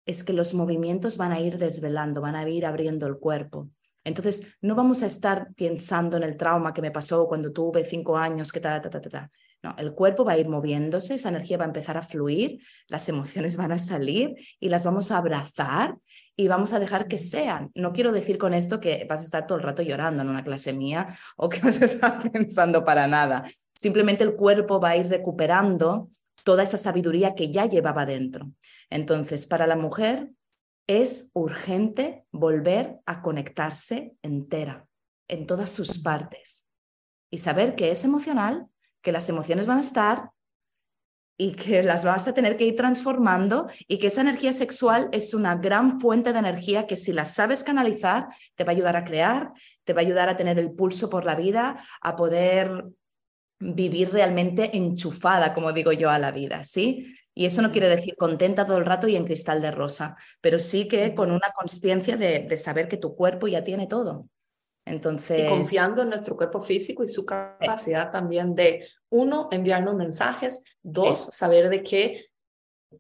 es 0.07 0.25
que 0.25 0.33
los 0.33 0.55
movimientos 0.55 1.17
van 1.17 1.33
a 1.33 1.41
ir 1.41 1.59
desvelando, 1.59 2.21
van 2.21 2.37
a 2.37 2.49
ir 2.49 2.67
abriendo 2.67 3.07
el 3.07 3.19
cuerpo. 3.19 3.71
Entonces, 4.05 4.55
no 4.61 4.75
vamos 4.75 5.03
a 5.03 5.07
estar 5.07 5.49
pensando 5.55 6.17
en 6.19 6.25
el 6.25 6.37
trauma 6.37 6.75
que 6.75 6.83
me 6.83 6.91
pasó 6.91 7.27
cuando 7.27 7.53
tuve 7.53 7.85
cinco 7.87 8.19
años, 8.19 8.53
que 8.53 8.61
ta, 8.61 8.81
ta, 8.81 8.91
ta, 8.91 9.01
ta, 9.01 9.09
ta. 9.09 9.31
No, 9.63 9.75
el 9.79 9.95
cuerpo 9.95 10.27
va 10.27 10.33
a 10.33 10.39
ir 10.39 10.47
moviéndose, 10.47 11.15
esa 11.15 11.31
energía 11.31 11.57
va 11.57 11.65
a 11.65 11.69
empezar 11.69 11.97
a 11.97 12.03
fluir, 12.03 12.61
las 12.89 13.09
emociones 13.09 13.57
van 13.57 13.73
a 13.73 13.79
salir 13.79 14.35
y 14.61 14.69
las 14.69 14.85
vamos 14.85 15.11
a 15.11 15.17
abrazar 15.17 15.97
y 16.37 16.49
vamos 16.49 16.75
a 16.75 16.81
dejar 16.81 17.09
que 17.09 17.17
sean. 17.17 17.71
No 17.75 17.95
quiero 17.95 18.13
decir 18.13 18.37
con 18.37 18.53
esto 18.53 18.79
que 18.79 19.07
vas 19.09 19.23
a 19.23 19.25
estar 19.25 19.47
todo 19.47 19.57
el 19.57 19.65
rato 19.65 19.83
llorando 19.83 20.23
en 20.23 20.29
una 20.29 20.45
clase 20.45 20.75
mía 20.75 21.09
o 21.37 21.49
que 21.49 21.61
vas 21.65 21.81
a 21.81 21.87
estar 21.87 22.31
pensando 22.31 22.85
para 22.85 23.07
nada. 23.07 23.45
Simplemente 23.85 24.25
el 24.25 24.35
cuerpo 24.35 24.81
va 24.81 24.89
a 24.89 24.97
ir 24.97 25.09
recuperando 25.09 26.09
toda 26.43 26.63
esa 26.63 26.79
sabiduría 26.79 27.35
que 27.35 27.53
ya 27.53 27.67
llevaba 27.67 28.07
dentro. 28.07 28.51
Entonces, 28.89 29.45
para 29.45 29.67
la 29.67 29.77
mujer 29.77 30.31
es 30.87 31.31
urgente 31.35 32.25
volver 32.33 33.01
a 33.05 33.21
conectarse 33.21 34.17
entera, 34.23 34.87
en 35.29 35.47
todas 35.47 35.69
sus 35.69 35.99
partes, 35.99 36.67
y 37.31 37.37
saber 37.37 37.75
que 37.75 37.91
es 37.91 38.05
emocional 38.05 38.69
que 39.03 39.13
las 39.13 39.29
emociones 39.29 39.67
van 39.67 39.77
a 39.77 39.83
estar 39.83 40.31
y 41.37 41.53
que 41.53 41.83
las 41.83 42.07
vas 42.07 42.27
a 42.27 42.33
tener 42.33 42.57
que 42.57 42.65
ir 42.65 42.77
transformando 42.77 43.69
y 43.87 43.99
que 43.99 44.07
esa 44.07 44.23
energía 44.23 44.55
sexual 44.55 45.11
es 45.13 45.35
una 45.35 45.57
gran 45.57 46.01
fuente 46.01 46.33
de 46.33 46.39
energía 46.39 46.87
que 46.87 46.97
si 46.97 47.13
la 47.13 47.27
sabes 47.27 47.63
canalizar 47.63 48.29
te 48.55 48.65
va 48.65 48.73
a 48.73 48.77
ayudar 48.77 48.97
a 48.97 49.05
crear, 49.05 49.53
te 49.85 49.93
va 49.93 50.01
a 50.01 50.05
ayudar 50.07 50.31
a 50.31 50.39
tener 50.39 50.59
el 50.59 50.73
pulso 50.73 51.11
por 51.11 51.27
la 51.27 51.35
vida, 51.35 51.85
a 52.01 52.17
poder 52.17 52.87
vivir 53.73 54.13
realmente 54.13 54.77
enchufada, 54.77 55.55
como 55.55 55.73
digo 55.73 55.93
yo, 55.93 56.11
a 56.11 56.19
la 56.19 56.31
vida, 56.31 56.65
¿sí? 56.65 57.17
Y 57.35 57.47
eso 57.47 57.63
no 57.63 57.73
quiere 57.73 57.89
decir 57.89 58.15
contenta 58.17 58.65
todo 58.65 58.79
el 58.79 58.85
rato 58.85 59.09
y 59.09 59.17
en 59.17 59.25
cristal 59.25 59.61
de 59.61 59.71
rosa, 59.71 60.17
pero 60.41 60.59
sí 60.59 60.87
que 60.87 61.15
con 61.15 61.33
una 61.33 61.53
conciencia 61.57 62.17
de, 62.17 62.41
de 62.41 62.57
saber 62.57 62.87
que 62.89 62.97
tu 62.97 63.17
cuerpo 63.17 63.49
ya 63.49 63.65
tiene 63.65 63.87
todo. 63.87 64.29
Entonces, 64.87 65.41
y 65.41 65.49
confiando 65.49 66.03
en 66.03 66.11
nuestro 66.11 66.37
cuerpo 66.37 66.61
físico 66.61 67.03
y 67.03 67.09
su 67.09 67.25
capacidad 67.25 68.13
también 68.13 68.55
de, 68.55 68.87
uno, 69.11 69.49
enviarnos 69.51 69.97
mensajes, 69.97 70.63
dos, 70.83 71.19
saber 71.19 71.71
de 71.71 71.83
que 71.83 72.27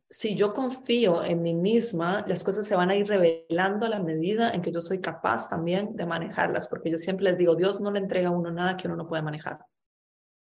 si 0.08 0.34
yo 0.34 0.54
confío 0.54 1.22
en 1.22 1.42
mí 1.42 1.54
misma, 1.54 2.24
las 2.26 2.42
cosas 2.42 2.66
se 2.66 2.74
van 2.74 2.90
a 2.90 2.96
ir 2.96 3.06
revelando 3.06 3.86
a 3.86 3.88
la 3.88 4.00
medida 4.00 4.50
en 4.52 4.62
que 4.62 4.72
yo 4.72 4.80
soy 4.80 5.00
capaz 5.00 5.48
también 5.48 5.94
de 5.94 6.06
manejarlas, 6.06 6.68
porque 6.68 6.90
yo 6.90 6.98
siempre 6.98 7.24
les 7.24 7.38
digo, 7.38 7.54
Dios 7.54 7.80
no 7.80 7.90
le 7.90 8.00
entrega 8.00 8.28
a 8.28 8.32
uno 8.32 8.50
nada 8.50 8.76
que 8.76 8.88
uno 8.88 8.96
no 8.96 9.06
pueda 9.06 9.22
manejar. 9.22 9.58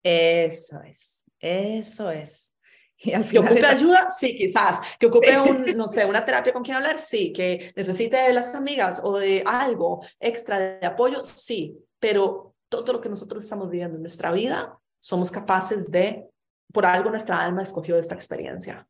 Eso 0.05 0.83
es, 0.83 1.25
eso 1.41 2.11
es. 2.11 2.55
Y 2.99 3.13
al 3.13 3.25
final 3.25 3.49
que 3.49 3.53
ocupe 3.55 3.67
ayuda, 3.67 4.11
sí, 4.11 4.37
quizás. 4.37 4.81
Que 4.99 5.07
ocupe, 5.07 5.39
un, 5.41 5.77
no 5.77 5.89
sé, 5.89 6.05
una 6.05 6.25
terapia 6.25 6.53
con 6.53 6.63
quien 6.63 6.77
hablar, 6.77 6.99
sí. 6.99 7.33
Que 7.33 7.73
necesite 7.75 8.17
de 8.17 8.33
las 8.33 8.55
amigas 8.55 9.01
o 9.03 9.19
de 9.19 9.43
algo 9.47 10.05
extra 10.21 10.59
de 10.59 10.87
apoyo, 10.87 11.25
sí. 11.25 11.77
Pero 11.99 12.55
todo 12.69 12.93
lo 12.93 13.01
que 13.01 13.09
nosotros 13.09 13.43
estamos 13.43 13.71
viviendo 13.71 13.97
en 13.97 14.03
nuestra 14.03 14.31
vida, 14.31 14.79
somos 14.99 15.31
capaces 15.31 15.91
de, 15.91 16.27
por 16.73 16.87
algo 16.87 17.11
nuestra 17.11 17.43
alma 17.43 17.63
escogió 17.63 17.99
esta 17.99 18.15
experiencia. 18.15 18.87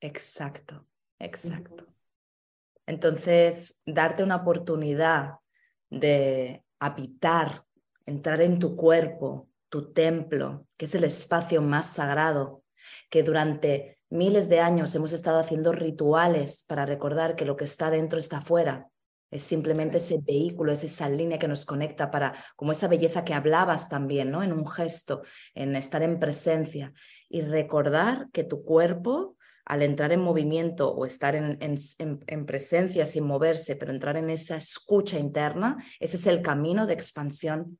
Exacto, 0.00 0.86
exacto. 1.18 1.86
Entonces, 2.86 3.80
darte 3.86 4.22
una 4.22 4.36
oportunidad 4.36 5.38
de 5.90 6.64
habitar, 6.80 7.64
entrar 8.04 8.40
en 8.40 8.58
tu 8.58 8.74
cuerpo, 8.74 9.48
tu 9.72 9.90
templo, 9.90 10.66
que 10.76 10.84
es 10.84 10.94
el 10.94 11.04
espacio 11.04 11.62
más 11.62 11.86
sagrado 11.86 12.62
que 13.08 13.22
durante 13.22 13.98
miles 14.10 14.50
de 14.50 14.60
años 14.60 14.94
hemos 14.94 15.14
estado 15.14 15.38
haciendo 15.38 15.72
rituales 15.72 16.66
para 16.68 16.84
recordar 16.84 17.36
que 17.36 17.46
lo 17.46 17.56
que 17.56 17.64
está 17.64 17.90
dentro 17.90 18.18
está 18.18 18.38
afuera. 18.38 18.88
Es 19.30 19.44
simplemente 19.44 19.96
ese 19.96 20.18
vehículo, 20.20 20.72
es 20.72 20.84
esa 20.84 21.08
línea 21.08 21.38
que 21.38 21.48
nos 21.48 21.64
conecta 21.64 22.10
para, 22.10 22.34
como 22.54 22.72
esa 22.72 22.86
belleza 22.86 23.24
que 23.24 23.32
hablabas 23.32 23.88
también, 23.88 24.30
¿no? 24.30 24.42
En 24.42 24.52
un 24.52 24.66
gesto, 24.66 25.22
en 25.54 25.74
estar 25.74 26.02
en 26.02 26.20
presencia 26.20 26.92
y 27.30 27.40
recordar 27.40 28.28
que 28.30 28.44
tu 28.44 28.64
cuerpo, 28.64 29.38
al 29.64 29.80
entrar 29.80 30.12
en 30.12 30.20
movimiento 30.20 30.92
o 30.92 31.06
estar 31.06 31.34
en, 31.34 31.56
en 31.98 32.46
presencia 32.46 33.06
sin 33.06 33.24
moverse, 33.24 33.76
pero 33.76 33.90
entrar 33.90 34.18
en 34.18 34.28
esa 34.28 34.56
escucha 34.56 35.18
interna, 35.18 35.82
ese 35.98 36.18
es 36.18 36.26
el 36.26 36.42
camino 36.42 36.86
de 36.86 36.92
expansión 36.92 37.78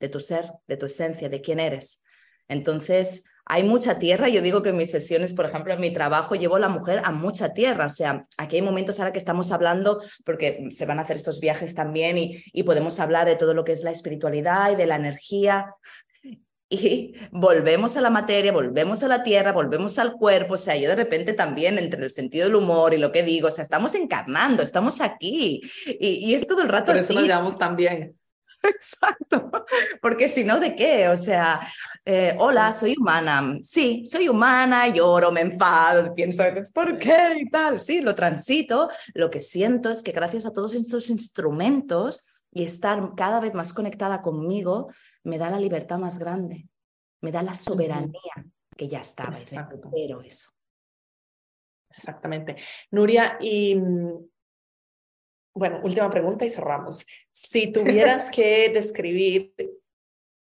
de 0.00 0.08
tu 0.08 0.20
ser, 0.20 0.52
de 0.66 0.76
tu 0.76 0.86
esencia, 0.86 1.28
de 1.28 1.40
quién 1.40 1.60
eres. 1.60 2.02
Entonces, 2.48 3.24
hay 3.48 3.64
mucha 3.64 3.98
tierra. 3.98 4.28
Yo 4.28 4.42
digo 4.42 4.62
que 4.62 4.68
en 4.68 4.76
mis 4.76 4.90
sesiones, 4.90 5.32
por 5.32 5.46
ejemplo, 5.46 5.72
en 5.72 5.80
mi 5.80 5.92
trabajo, 5.92 6.34
llevo 6.34 6.56
a 6.56 6.60
la 6.60 6.68
mujer 6.68 7.00
a 7.02 7.10
mucha 7.10 7.54
tierra. 7.54 7.86
O 7.86 7.90
sea, 7.90 8.26
aquí 8.36 8.56
hay 8.56 8.62
momentos 8.62 8.98
ahora 8.98 9.12
que 9.12 9.18
estamos 9.18 9.50
hablando, 9.52 10.02
porque 10.24 10.68
se 10.70 10.84
van 10.84 10.98
a 10.98 11.02
hacer 11.02 11.16
estos 11.16 11.40
viajes 11.40 11.74
también 11.74 12.18
y, 12.18 12.42
y 12.52 12.62
podemos 12.62 13.00
hablar 13.00 13.26
de 13.26 13.36
todo 13.36 13.54
lo 13.54 13.64
que 13.64 13.72
es 13.72 13.82
la 13.82 13.90
espiritualidad 13.90 14.72
y 14.72 14.76
de 14.76 14.86
la 14.86 14.96
energía. 14.96 15.74
Y 16.70 17.14
volvemos 17.30 17.96
a 17.96 18.02
la 18.02 18.10
materia, 18.10 18.52
volvemos 18.52 19.02
a 19.02 19.08
la 19.08 19.22
tierra, 19.22 19.52
volvemos 19.52 19.98
al 19.98 20.12
cuerpo. 20.12 20.52
O 20.52 20.58
sea, 20.58 20.76
yo 20.76 20.90
de 20.90 20.96
repente 20.96 21.32
también, 21.32 21.78
entre 21.78 22.04
el 22.04 22.10
sentido 22.10 22.44
del 22.44 22.56
humor 22.56 22.92
y 22.92 22.98
lo 22.98 23.10
que 23.10 23.22
digo, 23.22 23.48
o 23.48 23.50
sea, 23.50 23.62
estamos 23.62 23.94
encarnando, 23.94 24.62
estamos 24.62 25.00
aquí. 25.00 25.62
Y, 25.98 26.28
y 26.28 26.34
es 26.34 26.46
todo 26.46 26.60
el 26.60 26.68
rato 26.68 26.92
Por 26.92 27.00
eso 27.00 27.14
nos 27.14 27.22
llevamos 27.22 27.56
también. 27.56 28.18
Exacto, 28.62 29.50
porque 30.00 30.28
si 30.28 30.44
no, 30.44 30.58
¿de 30.58 30.74
qué? 30.74 31.08
O 31.08 31.16
sea, 31.16 31.60
eh, 32.04 32.34
hola, 32.38 32.72
soy 32.72 32.96
humana. 32.98 33.58
Sí, 33.62 34.04
soy 34.06 34.28
humana, 34.28 34.88
lloro, 34.88 35.30
me 35.30 35.42
enfado, 35.42 36.14
pienso, 36.14 36.42
¿por 36.72 36.98
qué? 36.98 37.38
Y 37.40 37.50
tal. 37.50 37.78
Sí, 37.78 38.00
lo 38.00 38.14
transito. 38.14 38.88
Lo 39.14 39.30
que 39.30 39.40
siento 39.40 39.90
es 39.90 40.02
que 40.02 40.12
gracias 40.12 40.46
a 40.46 40.52
todos 40.52 40.74
estos 40.74 41.10
instrumentos 41.10 42.24
y 42.52 42.64
estar 42.64 43.14
cada 43.16 43.40
vez 43.40 43.54
más 43.54 43.72
conectada 43.72 44.22
conmigo, 44.22 44.90
me 45.22 45.38
da 45.38 45.50
la 45.50 45.60
libertad 45.60 45.98
más 45.98 46.18
grande, 46.18 46.68
me 47.20 47.30
da 47.30 47.42
la 47.42 47.54
soberanía 47.54 48.46
que 48.76 48.88
ya 48.88 49.00
estaba. 49.00 49.34
Pero 49.92 50.22
eso. 50.22 50.50
Exactamente. 51.90 52.56
Nuria, 52.90 53.38
y 53.40 53.76
bueno, 55.58 55.80
última 55.82 56.10
pregunta 56.10 56.44
y 56.44 56.50
cerramos. 56.50 57.06
Si 57.32 57.72
tuvieras 57.72 58.30
que 58.30 58.70
describir 58.72 59.52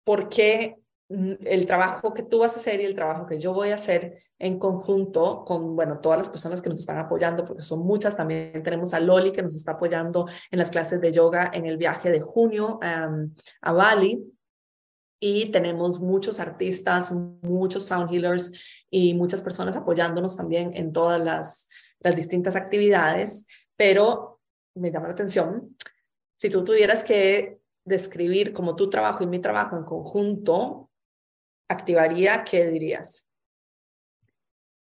por 0.05 0.29
qué 0.29 0.77
el 1.09 1.67
trabajo 1.67 2.13
que 2.13 2.23
tú 2.23 2.41
vas 2.41 2.55
a 2.55 2.61
hacer 2.61 2.81
y 2.81 2.85
el 2.85 2.95
trabajo 2.95 3.27
que 3.27 3.41
yo 3.41 3.55
voy 3.55 3.71
a 3.71 3.77
hacer 3.77 4.23
en 4.39 4.59
conjunto 4.59 5.43
con, 5.47 5.75
bueno, 5.75 6.01
todas 6.01 6.19
las 6.19 6.29
personas 6.29 6.61
que 6.61 6.69
nos 6.69 6.81
están 6.81 6.99
apoyando, 6.99 7.47
porque 7.47 7.63
son 7.63 7.81
muchas, 7.81 8.17
también 8.17 8.63
tenemos 8.63 8.93
a 8.93 9.01
Loli 9.01 9.33
que 9.33 9.43
nos 9.43 9.57
está 9.57 9.73
apoyando 9.73 10.27
en 10.51 10.59
las 10.59 10.71
clases 10.71 11.01
de 11.01 11.11
yoga 11.11 11.51
en 11.53 11.65
el 11.65 11.79
viaje 11.79 12.11
de 12.11 12.21
junio 12.21 12.79
a 12.83 13.73
Bali, 13.73 14.23
y 15.21 15.51
tenemos 15.51 16.01
muchos 16.01 16.41
artistas, 16.41 17.13
muchos 17.43 17.85
sound 17.85 18.13
healers 18.13 18.53
y 18.91 19.15
muchas 19.15 19.43
personas 19.43 19.77
apoyándonos 19.77 20.37
también 20.37 20.73
en 20.75 20.93
todas 20.93 21.21
las, 21.21 21.69
las 22.01 22.15
distintas 22.15 22.57
actividades, 22.57 23.47
pero 23.77 24.38
me 24.79 24.91
llama 24.91 25.09
la 25.09 25.15
atención, 25.15 25.77
si 26.37 26.51
tú 26.51 26.65
tuvieras 26.65 27.05
que 27.05 27.59
describir 27.85 28.53
como 28.53 28.77
tu 28.77 28.89
trabajo 28.91 29.25
y 29.25 29.27
mi 29.27 29.41
trabajo 29.41 29.77
en 29.77 29.85
conjunto, 29.85 30.91
activaría, 31.69 32.45
¿qué 32.45 32.67
dirías? 32.67 33.29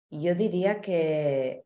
Yo 0.10 0.34
diría 0.36 0.82
que 0.82 1.66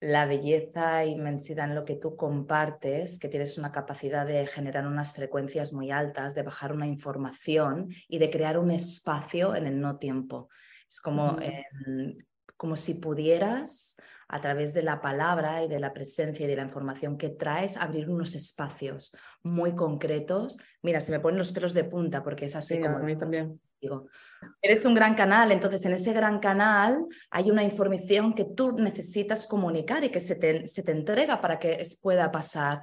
la 0.00 0.26
belleza 0.26 1.04
e 1.04 1.08
inmensidad 1.08 1.68
en 1.68 1.76
lo 1.76 1.84
que 1.84 1.94
tú 1.94 2.16
compartes, 2.16 3.20
que 3.20 3.28
tienes 3.28 3.56
una 3.56 3.70
capacidad 3.70 4.26
de 4.26 4.46
generar 4.48 4.86
unas 4.86 5.14
frecuencias 5.14 5.72
muy 5.72 5.92
altas, 5.92 6.34
de 6.34 6.42
bajar 6.42 6.72
una 6.72 6.88
información 6.88 7.88
y 8.08 8.18
de 8.18 8.28
crear 8.28 8.58
un 8.58 8.72
espacio 8.72 9.54
en 9.54 9.66
el 9.66 9.80
no 9.80 9.98
tiempo. 9.98 10.48
Es 10.88 11.00
como, 11.00 11.36
como 12.62 12.76
si 12.76 12.94
pudieras 12.94 13.96
a 14.28 14.40
través 14.40 14.72
de 14.72 14.84
la 14.84 15.00
palabra 15.00 15.64
y 15.64 15.68
de 15.68 15.80
la 15.80 15.92
presencia 15.92 16.44
y 16.44 16.48
de 16.48 16.54
la 16.54 16.62
información 16.62 17.18
que 17.18 17.30
traes, 17.30 17.76
abrir 17.76 18.08
unos 18.08 18.36
espacios 18.36 19.16
muy 19.42 19.74
concretos. 19.74 20.58
Mira, 20.80 21.00
se 21.00 21.10
me 21.10 21.18
ponen 21.18 21.38
los 21.38 21.50
pelos 21.50 21.74
de 21.74 21.82
punta 21.82 22.22
porque 22.22 22.44
es 22.44 22.54
así 22.54 22.80
como... 22.80 22.98
A 22.98 23.00
mí 23.00 23.16
también. 23.16 23.60
Eres 24.62 24.84
un 24.84 24.94
gran 24.94 25.16
canal, 25.16 25.50
entonces 25.50 25.84
en 25.86 25.94
ese 25.94 26.12
gran 26.12 26.38
canal 26.38 27.04
hay 27.32 27.50
una 27.50 27.64
información 27.64 28.32
que 28.32 28.44
tú 28.44 28.70
necesitas 28.78 29.44
comunicar 29.44 30.04
y 30.04 30.10
que 30.10 30.20
se 30.20 30.36
te, 30.36 30.68
se 30.68 30.84
te 30.84 30.92
entrega 30.92 31.40
para 31.40 31.58
que 31.58 31.82
pueda 32.00 32.30
pasar. 32.30 32.82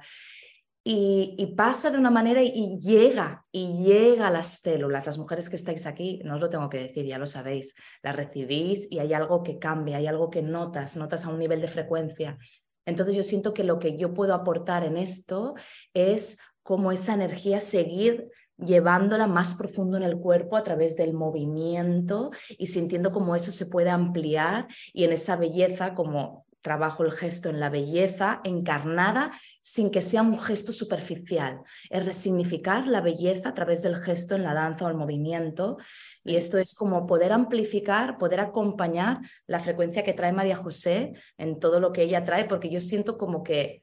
Y, 0.82 1.54
pasa 1.56 1.90
de 1.90 1.98
una 1.98 2.10
manera 2.10 2.42
y, 2.42 2.78
llega, 2.78 3.44
y 3.52 3.84
llega 3.84 4.28
a 4.28 4.30
las 4.30 4.60
células. 4.60 5.04
Las 5.04 5.18
mujeres 5.18 5.50
que 5.50 5.56
estáis 5.56 5.84
aquí, 5.86 6.20
no 6.24 6.36
os 6.36 6.40
lo 6.40 6.48
tengo 6.48 6.70
que 6.70 6.78
decir, 6.78 7.04
ya 7.04 7.18
lo 7.18 7.26
sabéis, 7.26 7.74
la 8.02 8.12
recibís 8.12 8.90
y 8.90 8.98
hay 8.98 9.12
algo 9.12 9.42
que 9.42 9.58
cambia, 9.58 9.98
hay 9.98 10.06
algo 10.06 10.30
que 10.30 10.40
notas, 10.42 10.96
notas 10.96 11.26
a 11.26 11.28
un 11.28 11.38
nivel 11.38 11.60
de 11.60 11.68
frecuencia. 11.68 12.38
Entonces 12.86 13.14
yo 13.14 13.22
siento 13.22 13.52
que 13.52 13.62
lo 13.62 13.78
que 13.78 13.98
yo 13.98 14.14
puedo 14.14 14.34
aportar 14.34 14.84
en 14.84 14.96
esto 14.96 15.54
es 15.92 16.38
como 16.62 16.92
esa 16.92 17.14
energía 17.14 17.60
seguir 17.60 18.30
llevándola 18.56 19.26
más 19.26 19.54
profundo 19.54 19.96
en 19.96 20.02
el 20.02 20.18
cuerpo 20.18 20.56
a 20.56 20.62
través 20.62 20.96
del 20.96 21.14
movimiento 21.14 22.30
y 22.58 22.66
sintiendo 22.66 23.12
cómo 23.12 23.34
eso 23.36 23.52
se 23.52 23.66
puede 23.66 23.90
ampliar 23.90 24.66
y 24.92 25.04
en 25.04 25.12
esa 25.12 25.36
belleza 25.36 25.94
como 25.94 26.46
trabajo 26.62 27.04
el 27.04 27.12
gesto 27.12 27.48
en 27.48 27.60
la 27.60 27.70
belleza 27.70 28.40
encarnada 28.44 29.32
sin 29.62 29.90
que 29.90 30.02
sea 30.02 30.22
un 30.22 30.38
gesto 30.38 30.72
superficial. 30.72 31.60
Es 31.88 32.04
resignificar 32.04 32.86
la 32.86 33.00
belleza 33.00 33.50
a 33.50 33.54
través 33.54 33.82
del 33.82 33.96
gesto 33.96 34.34
en 34.34 34.42
la 34.42 34.54
danza 34.54 34.84
o 34.84 34.88
el 34.88 34.96
movimiento. 34.96 35.78
Y 36.24 36.36
esto 36.36 36.58
es 36.58 36.74
como 36.74 37.06
poder 37.06 37.32
amplificar, 37.32 38.18
poder 38.18 38.40
acompañar 38.40 39.18
la 39.46 39.60
frecuencia 39.60 40.04
que 40.04 40.12
trae 40.12 40.32
María 40.32 40.56
José 40.56 41.14
en 41.38 41.58
todo 41.58 41.80
lo 41.80 41.92
que 41.92 42.02
ella 42.02 42.24
trae, 42.24 42.44
porque 42.44 42.70
yo 42.70 42.80
siento 42.80 43.16
como 43.16 43.42
que 43.42 43.82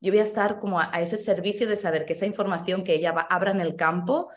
yo 0.00 0.12
voy 0.12 0.20
a 0.20 0.24
estar 0.24 0.60
como 0.60 0.80
a, 0.80 0.90
ese 1.00 1.16
servicio 1.16 1.66
de 1.66 1.76
saber 1.76 2.04
que 2.04 2.12
esa 2.12 2.26
información 2.26 2.84
que 2.84 2.94
ella 2.94 3.10
abra 3.30 3.52
en 3.52 3.62
el 3.62 3.74
campo, 3.74 4.30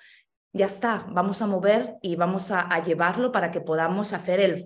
ya 0.54 0.66
está, 0.66 1.06
vamos 1.10 1.42
a 1.42 1.48
mover 1.48 1.96
y 2.02 2.16
vamos 2.16 2.52
a, 2.52 2.62
a 2.62 2.82
llevarlo 2.82 3.34
para 3.34 3.52
que 3.52 3.60
podamos 3.60 4.14
hacer 4.14 4.40
el 4.40 4.64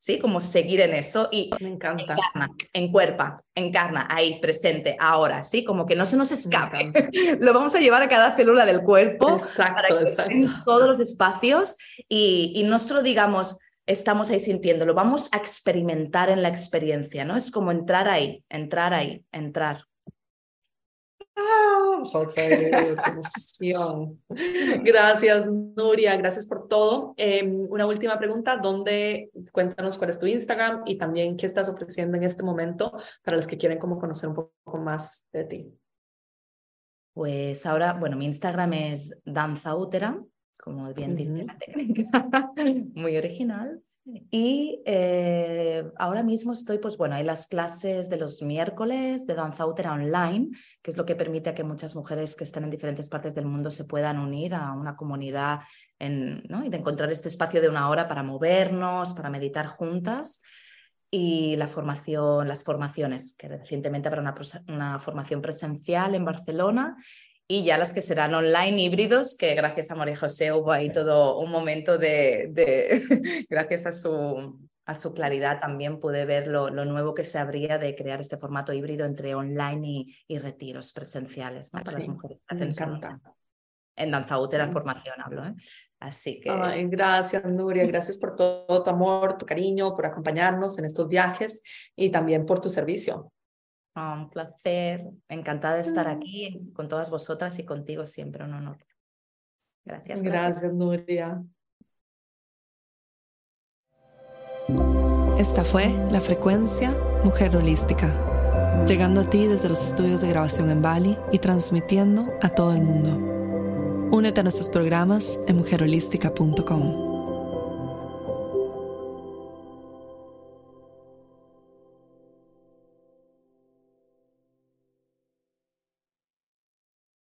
¿sí? 0.00 0.18
Como 0.18 0.40
seguir 0.40 0.80
en 0.80 0.94
eso 0.94 1.28
y 1.30 1.50
me 1.60 1.68
encanta. 1.68 2.14
Encarna, 2.14 2.48
encuerpa, 2.72 3.44
encarna 3.54 4.08
ahí, 4.10 4.40
presente, 4.40 4.96
ahora, 4.98 5.44
¿sí? 5.44 5.62
Como 5.62 5.86
que 5.86 5.94
no 5.94 6.06
se 6.06 6.16
nos 6.16 6.32
escape. 6.32 6.90
Lo 7.40 7.52
vamos 7.52 7.74
a 7.76 7.78
llevar 7.78 8.02
a 8.02 8.08
cada 8.08 8.34
célula 8.34 8.66
del 8.66 8.82
cuerpo 8.82 9.36
exacto, 9.36 10.00
exacto. 10.00 10.32
en 10.32 10.48
todos 10.64 10.88
los 10.88 10.98
espacios 10.98 11.76
y, 12.08 12.52
y 12.56 12.64
no 12.64 12.78
solo 12.78 13.02
digamos, 13.02 13.58
estamos 13.86 14.30
ahí 14.30 14.40
sintiéndolo, 14.40 14.94
vamos 14.94 15.28
a 15.32 15.36
experimentar 15.36 16.30
en 16.30 16.42
la 16.42 16.48
experiencia, 16.48 17.24
¿no? 17.24 17.36
Es 17.36 17.50
como 17.50 17.70
entrar 17.70 18.08
ahí, 18.08 18.42
entrar 18.48 18.94
ahí, 18.94 19.24
entrar. 19.30 19.84
Ah, 21.40 22.04
so 22.04 22.26
Gracias, 24.84 25.46
Nuria. 25.46 26.16
Gracias 26.16 26.46
por 26.46 26.68
todo. 26.68 27.14
Em, 27.16 27.66
una 27.70 27.86
última 27.86 28.18
pregunta. 28.18 28.56
¿Dónde, 28.56 29.30
cuéntanos 29.52 29.96
cuál 29.96 30.10
es 30.10 30.18
tu 30.18 30.26
Instagram 30.26 30.82
y 30.86 30.98
también 30.98 31.36
qué 31.36 31.46
estás 31.46 31.68
ofreciendo 31.68 32.16
en 32.16 32.24
este 32.24 32.42
momento 32.42 32.92
para 33.22 33.36
los 33.36 33.46
que 33.46 33.56
quieren 33.56 33.78
como 33.78 33.98
conocer 33.98 34.28
un 34.28 34.34
poco 34.34 34.78
más 34.78 35.26
de 35.32 35.44
ti? 35.44 35.72
Pues 37.14 37.66
ahora, 37.66 37.94
bueno, 37.94 38.16
mi 38.16 38.26
Instagram 38.26 38.72
es 38.74 39.18
danza 39.24 39.74
útera, 39.74 40.22
como 40.62 40.92
bien 40.94 41.16
dice 41.16 41.44
la 41.44 41.58
técnica, 41.58 42.28
muy 42.94 43.16
original. 43.16 43.82
Y 44.30 44.82
eh, 44.86 45.90
ahora 45.96 46.22
mismo 46.22 46.52
estoy, 46.52 46.78
pues 46.78 46.96
bueno, 46.96 47.14
hay 47.14 47.24
las 47.24 47.46
clases 47.46 48.08
de 48.08 48.16
los 48.16 48.42
miércoles 48.42 49.26
de 49.26 49.34
danza 49.34 49.66
útera 49.66 49.92
online, 49.92 50.50
que 50.82 50.90
es 50.90 50.96
lo 50.96 51.04
que 51.04 51.16
permite 51.16 51.50
a 51.50 51.54
que 51.54 51.64
muchas 51.64 51.94
mujeres 51.94 52.36
que 52.36 52.44
están 52.44 52.64
en 52.64 52.70
diferentes 52.70 53.08
partes 53.08 53.34
del 53.34 53.46
mundo 53.46 53.70
se 53.70 53.84
puedan 53.84 54.18
unir 54.18 54.54
a 54.54 54.72
una 54.72 54.96
comunidad 54.96 55.60
en, 55.98 56.42
y 56.64 56.68
de 56.68 56.76
encontrar 56.76 57.10
este 57.10 57.28
espacio 57.28 57.60
de 57.60 57.68
una 57.68 57.88
hora 57.88 58.08
para 58.08 58.22
movernos, 58.22 59.14
para 59.14 59.30
meditar 59.30 59.66
juntas. 59.66 60.42
Y 61.12 61.56
la 61.56 61.66
formación, 61.66 62.46
las 62.46 62.62
formaciones, 62.62 63.34
que 63.36 63.48
recientemente 63.48 64.08
habrá 64.08 64.20
una, 64.20 64.34
una 64.68 64.98
formación 65.00 65.42
presencial 65.42 66.14
en 66.14 66.24
Barcelona 66.24 66.96
y 67.50 67.64
ya 67.64 67.78
las 67.78 67.92
que 67.92 68.00
serán 68.00 68.32
online 68.32 68.80
híbridos, 68.80 69.36
que 69.36 69.56
gracias 69.56 69.90
a 69.90 69.96
María 69.96 70.16
José 70.16 70.52
hubo 70.52 70.70
ahí 70.70 70.92
todo 70.92 71.36
un 71.40 71.50
momento 71.50 71.98
de, 71.98 72.48
de 72.52 73.02
gracias 73.50 73.86
a 73.86 73.92
su, 73.92 74.56
a 74.84 74.94
su 74.94 75.12
claridad 75.12 75.58
también 75.58 75.98
pude 75.98 76.24
ver 76.26 76.46
lo, 76.46 76.70
lo, 76.70 76.84
nuevo 76.84 77.12
que 77.12 77.24
se 77.24 77.38
habría 77.40 77.76
de 77.78 77.96
crear 77.96 78.20
este 78.20 78.36
formato 78.36 78.72
híbrido 78.72 79.04
entre 79.04 79.34
online 79.34 79.84
y, 79.84 80.16
y 80.28 80.38
retiros 80.38 80.92
presenciales 80.92 81.74
¿no? 81.74 81.82
para 81.82 81.98
las 81.98 82.06
mujeres. 82.06 82.38
Me 82.52 82.66
encanta. 82.66 83.20
En 83.96 84.12
danza 84.12 84.38
útera 84.38 84.68
formación 84.68 85.16
hablo. 85.18 85.44
¿eh? 85.44 85.54
Así 85.98 86.38
que... 86.38 86.50
Ay, 86.50 86.86
gracias, 86.86 87.44
Nuria. 87.44 87.84
Gracias 87.84 88.16
por 88.16 88.36
todo 88.36 88.80
tu 88.84 88.90
amor, 88.90 89.36
tu 89.36 89.44
cariño, 89.44 89.96
por 89.96 90.06
acompañarnos 90.06 90.78
en 90.78 90.84
estos 90.84 91.08
viajes 91.08 91.64
y 91.96 92.12
también 92.12 92.46
por 92.46 92.60
tu 92.60 92.70
servicio. 92.70 93.32
Ah, 93.94 94.14
un 94.18 94.30
placer, 94.30 95.04
encantada 95.28 95.74
de 95.74 95.80
estar 95.80 96.06
mm. 96.06 96.16
aquí 96.16 96.72
con 96.74 96.88
todas 96.88 97.10
vosotras 97.10 97.58
y 97.58 97.64
contigo 97.64 98.06
siempre, 98.06 98.44
un 98.44 98.54
honor. 98.54 98.78
Gracias. 99.84 100.22
Gracias, 100.22 100.72
Nuria. 100.72 101.42
Esta 105.38 105.64
fue 105.64 105.88
la 106.10 106.20
frecuencia 106.20 106.94
Mujer 107.24 107.56
Holística, 107.56 108.12
llegando 108.86 109.22
a 109.22 109.30
ti 109.30 109.46
desde 109.46 109.68
los 109.68 109.82
estudios 109.82 110.20
de 110.20 110.28
grabación 110.28 110.70
en 110.70 110.82
Bali 110.82 111.16
y 111.32 111.38
transmitiendo 111.38 112.26
a 112.42 112.50
todo 112.50 112.72
el 112.72 112.82
mundo. 112.82 113.16
Únete 114.12 114.40
a 114.40 114.42
nuestros 114.42 114.68
programas 114.68 115.40
en 115.46 115.56
mujerholística.com. 115.56 117.09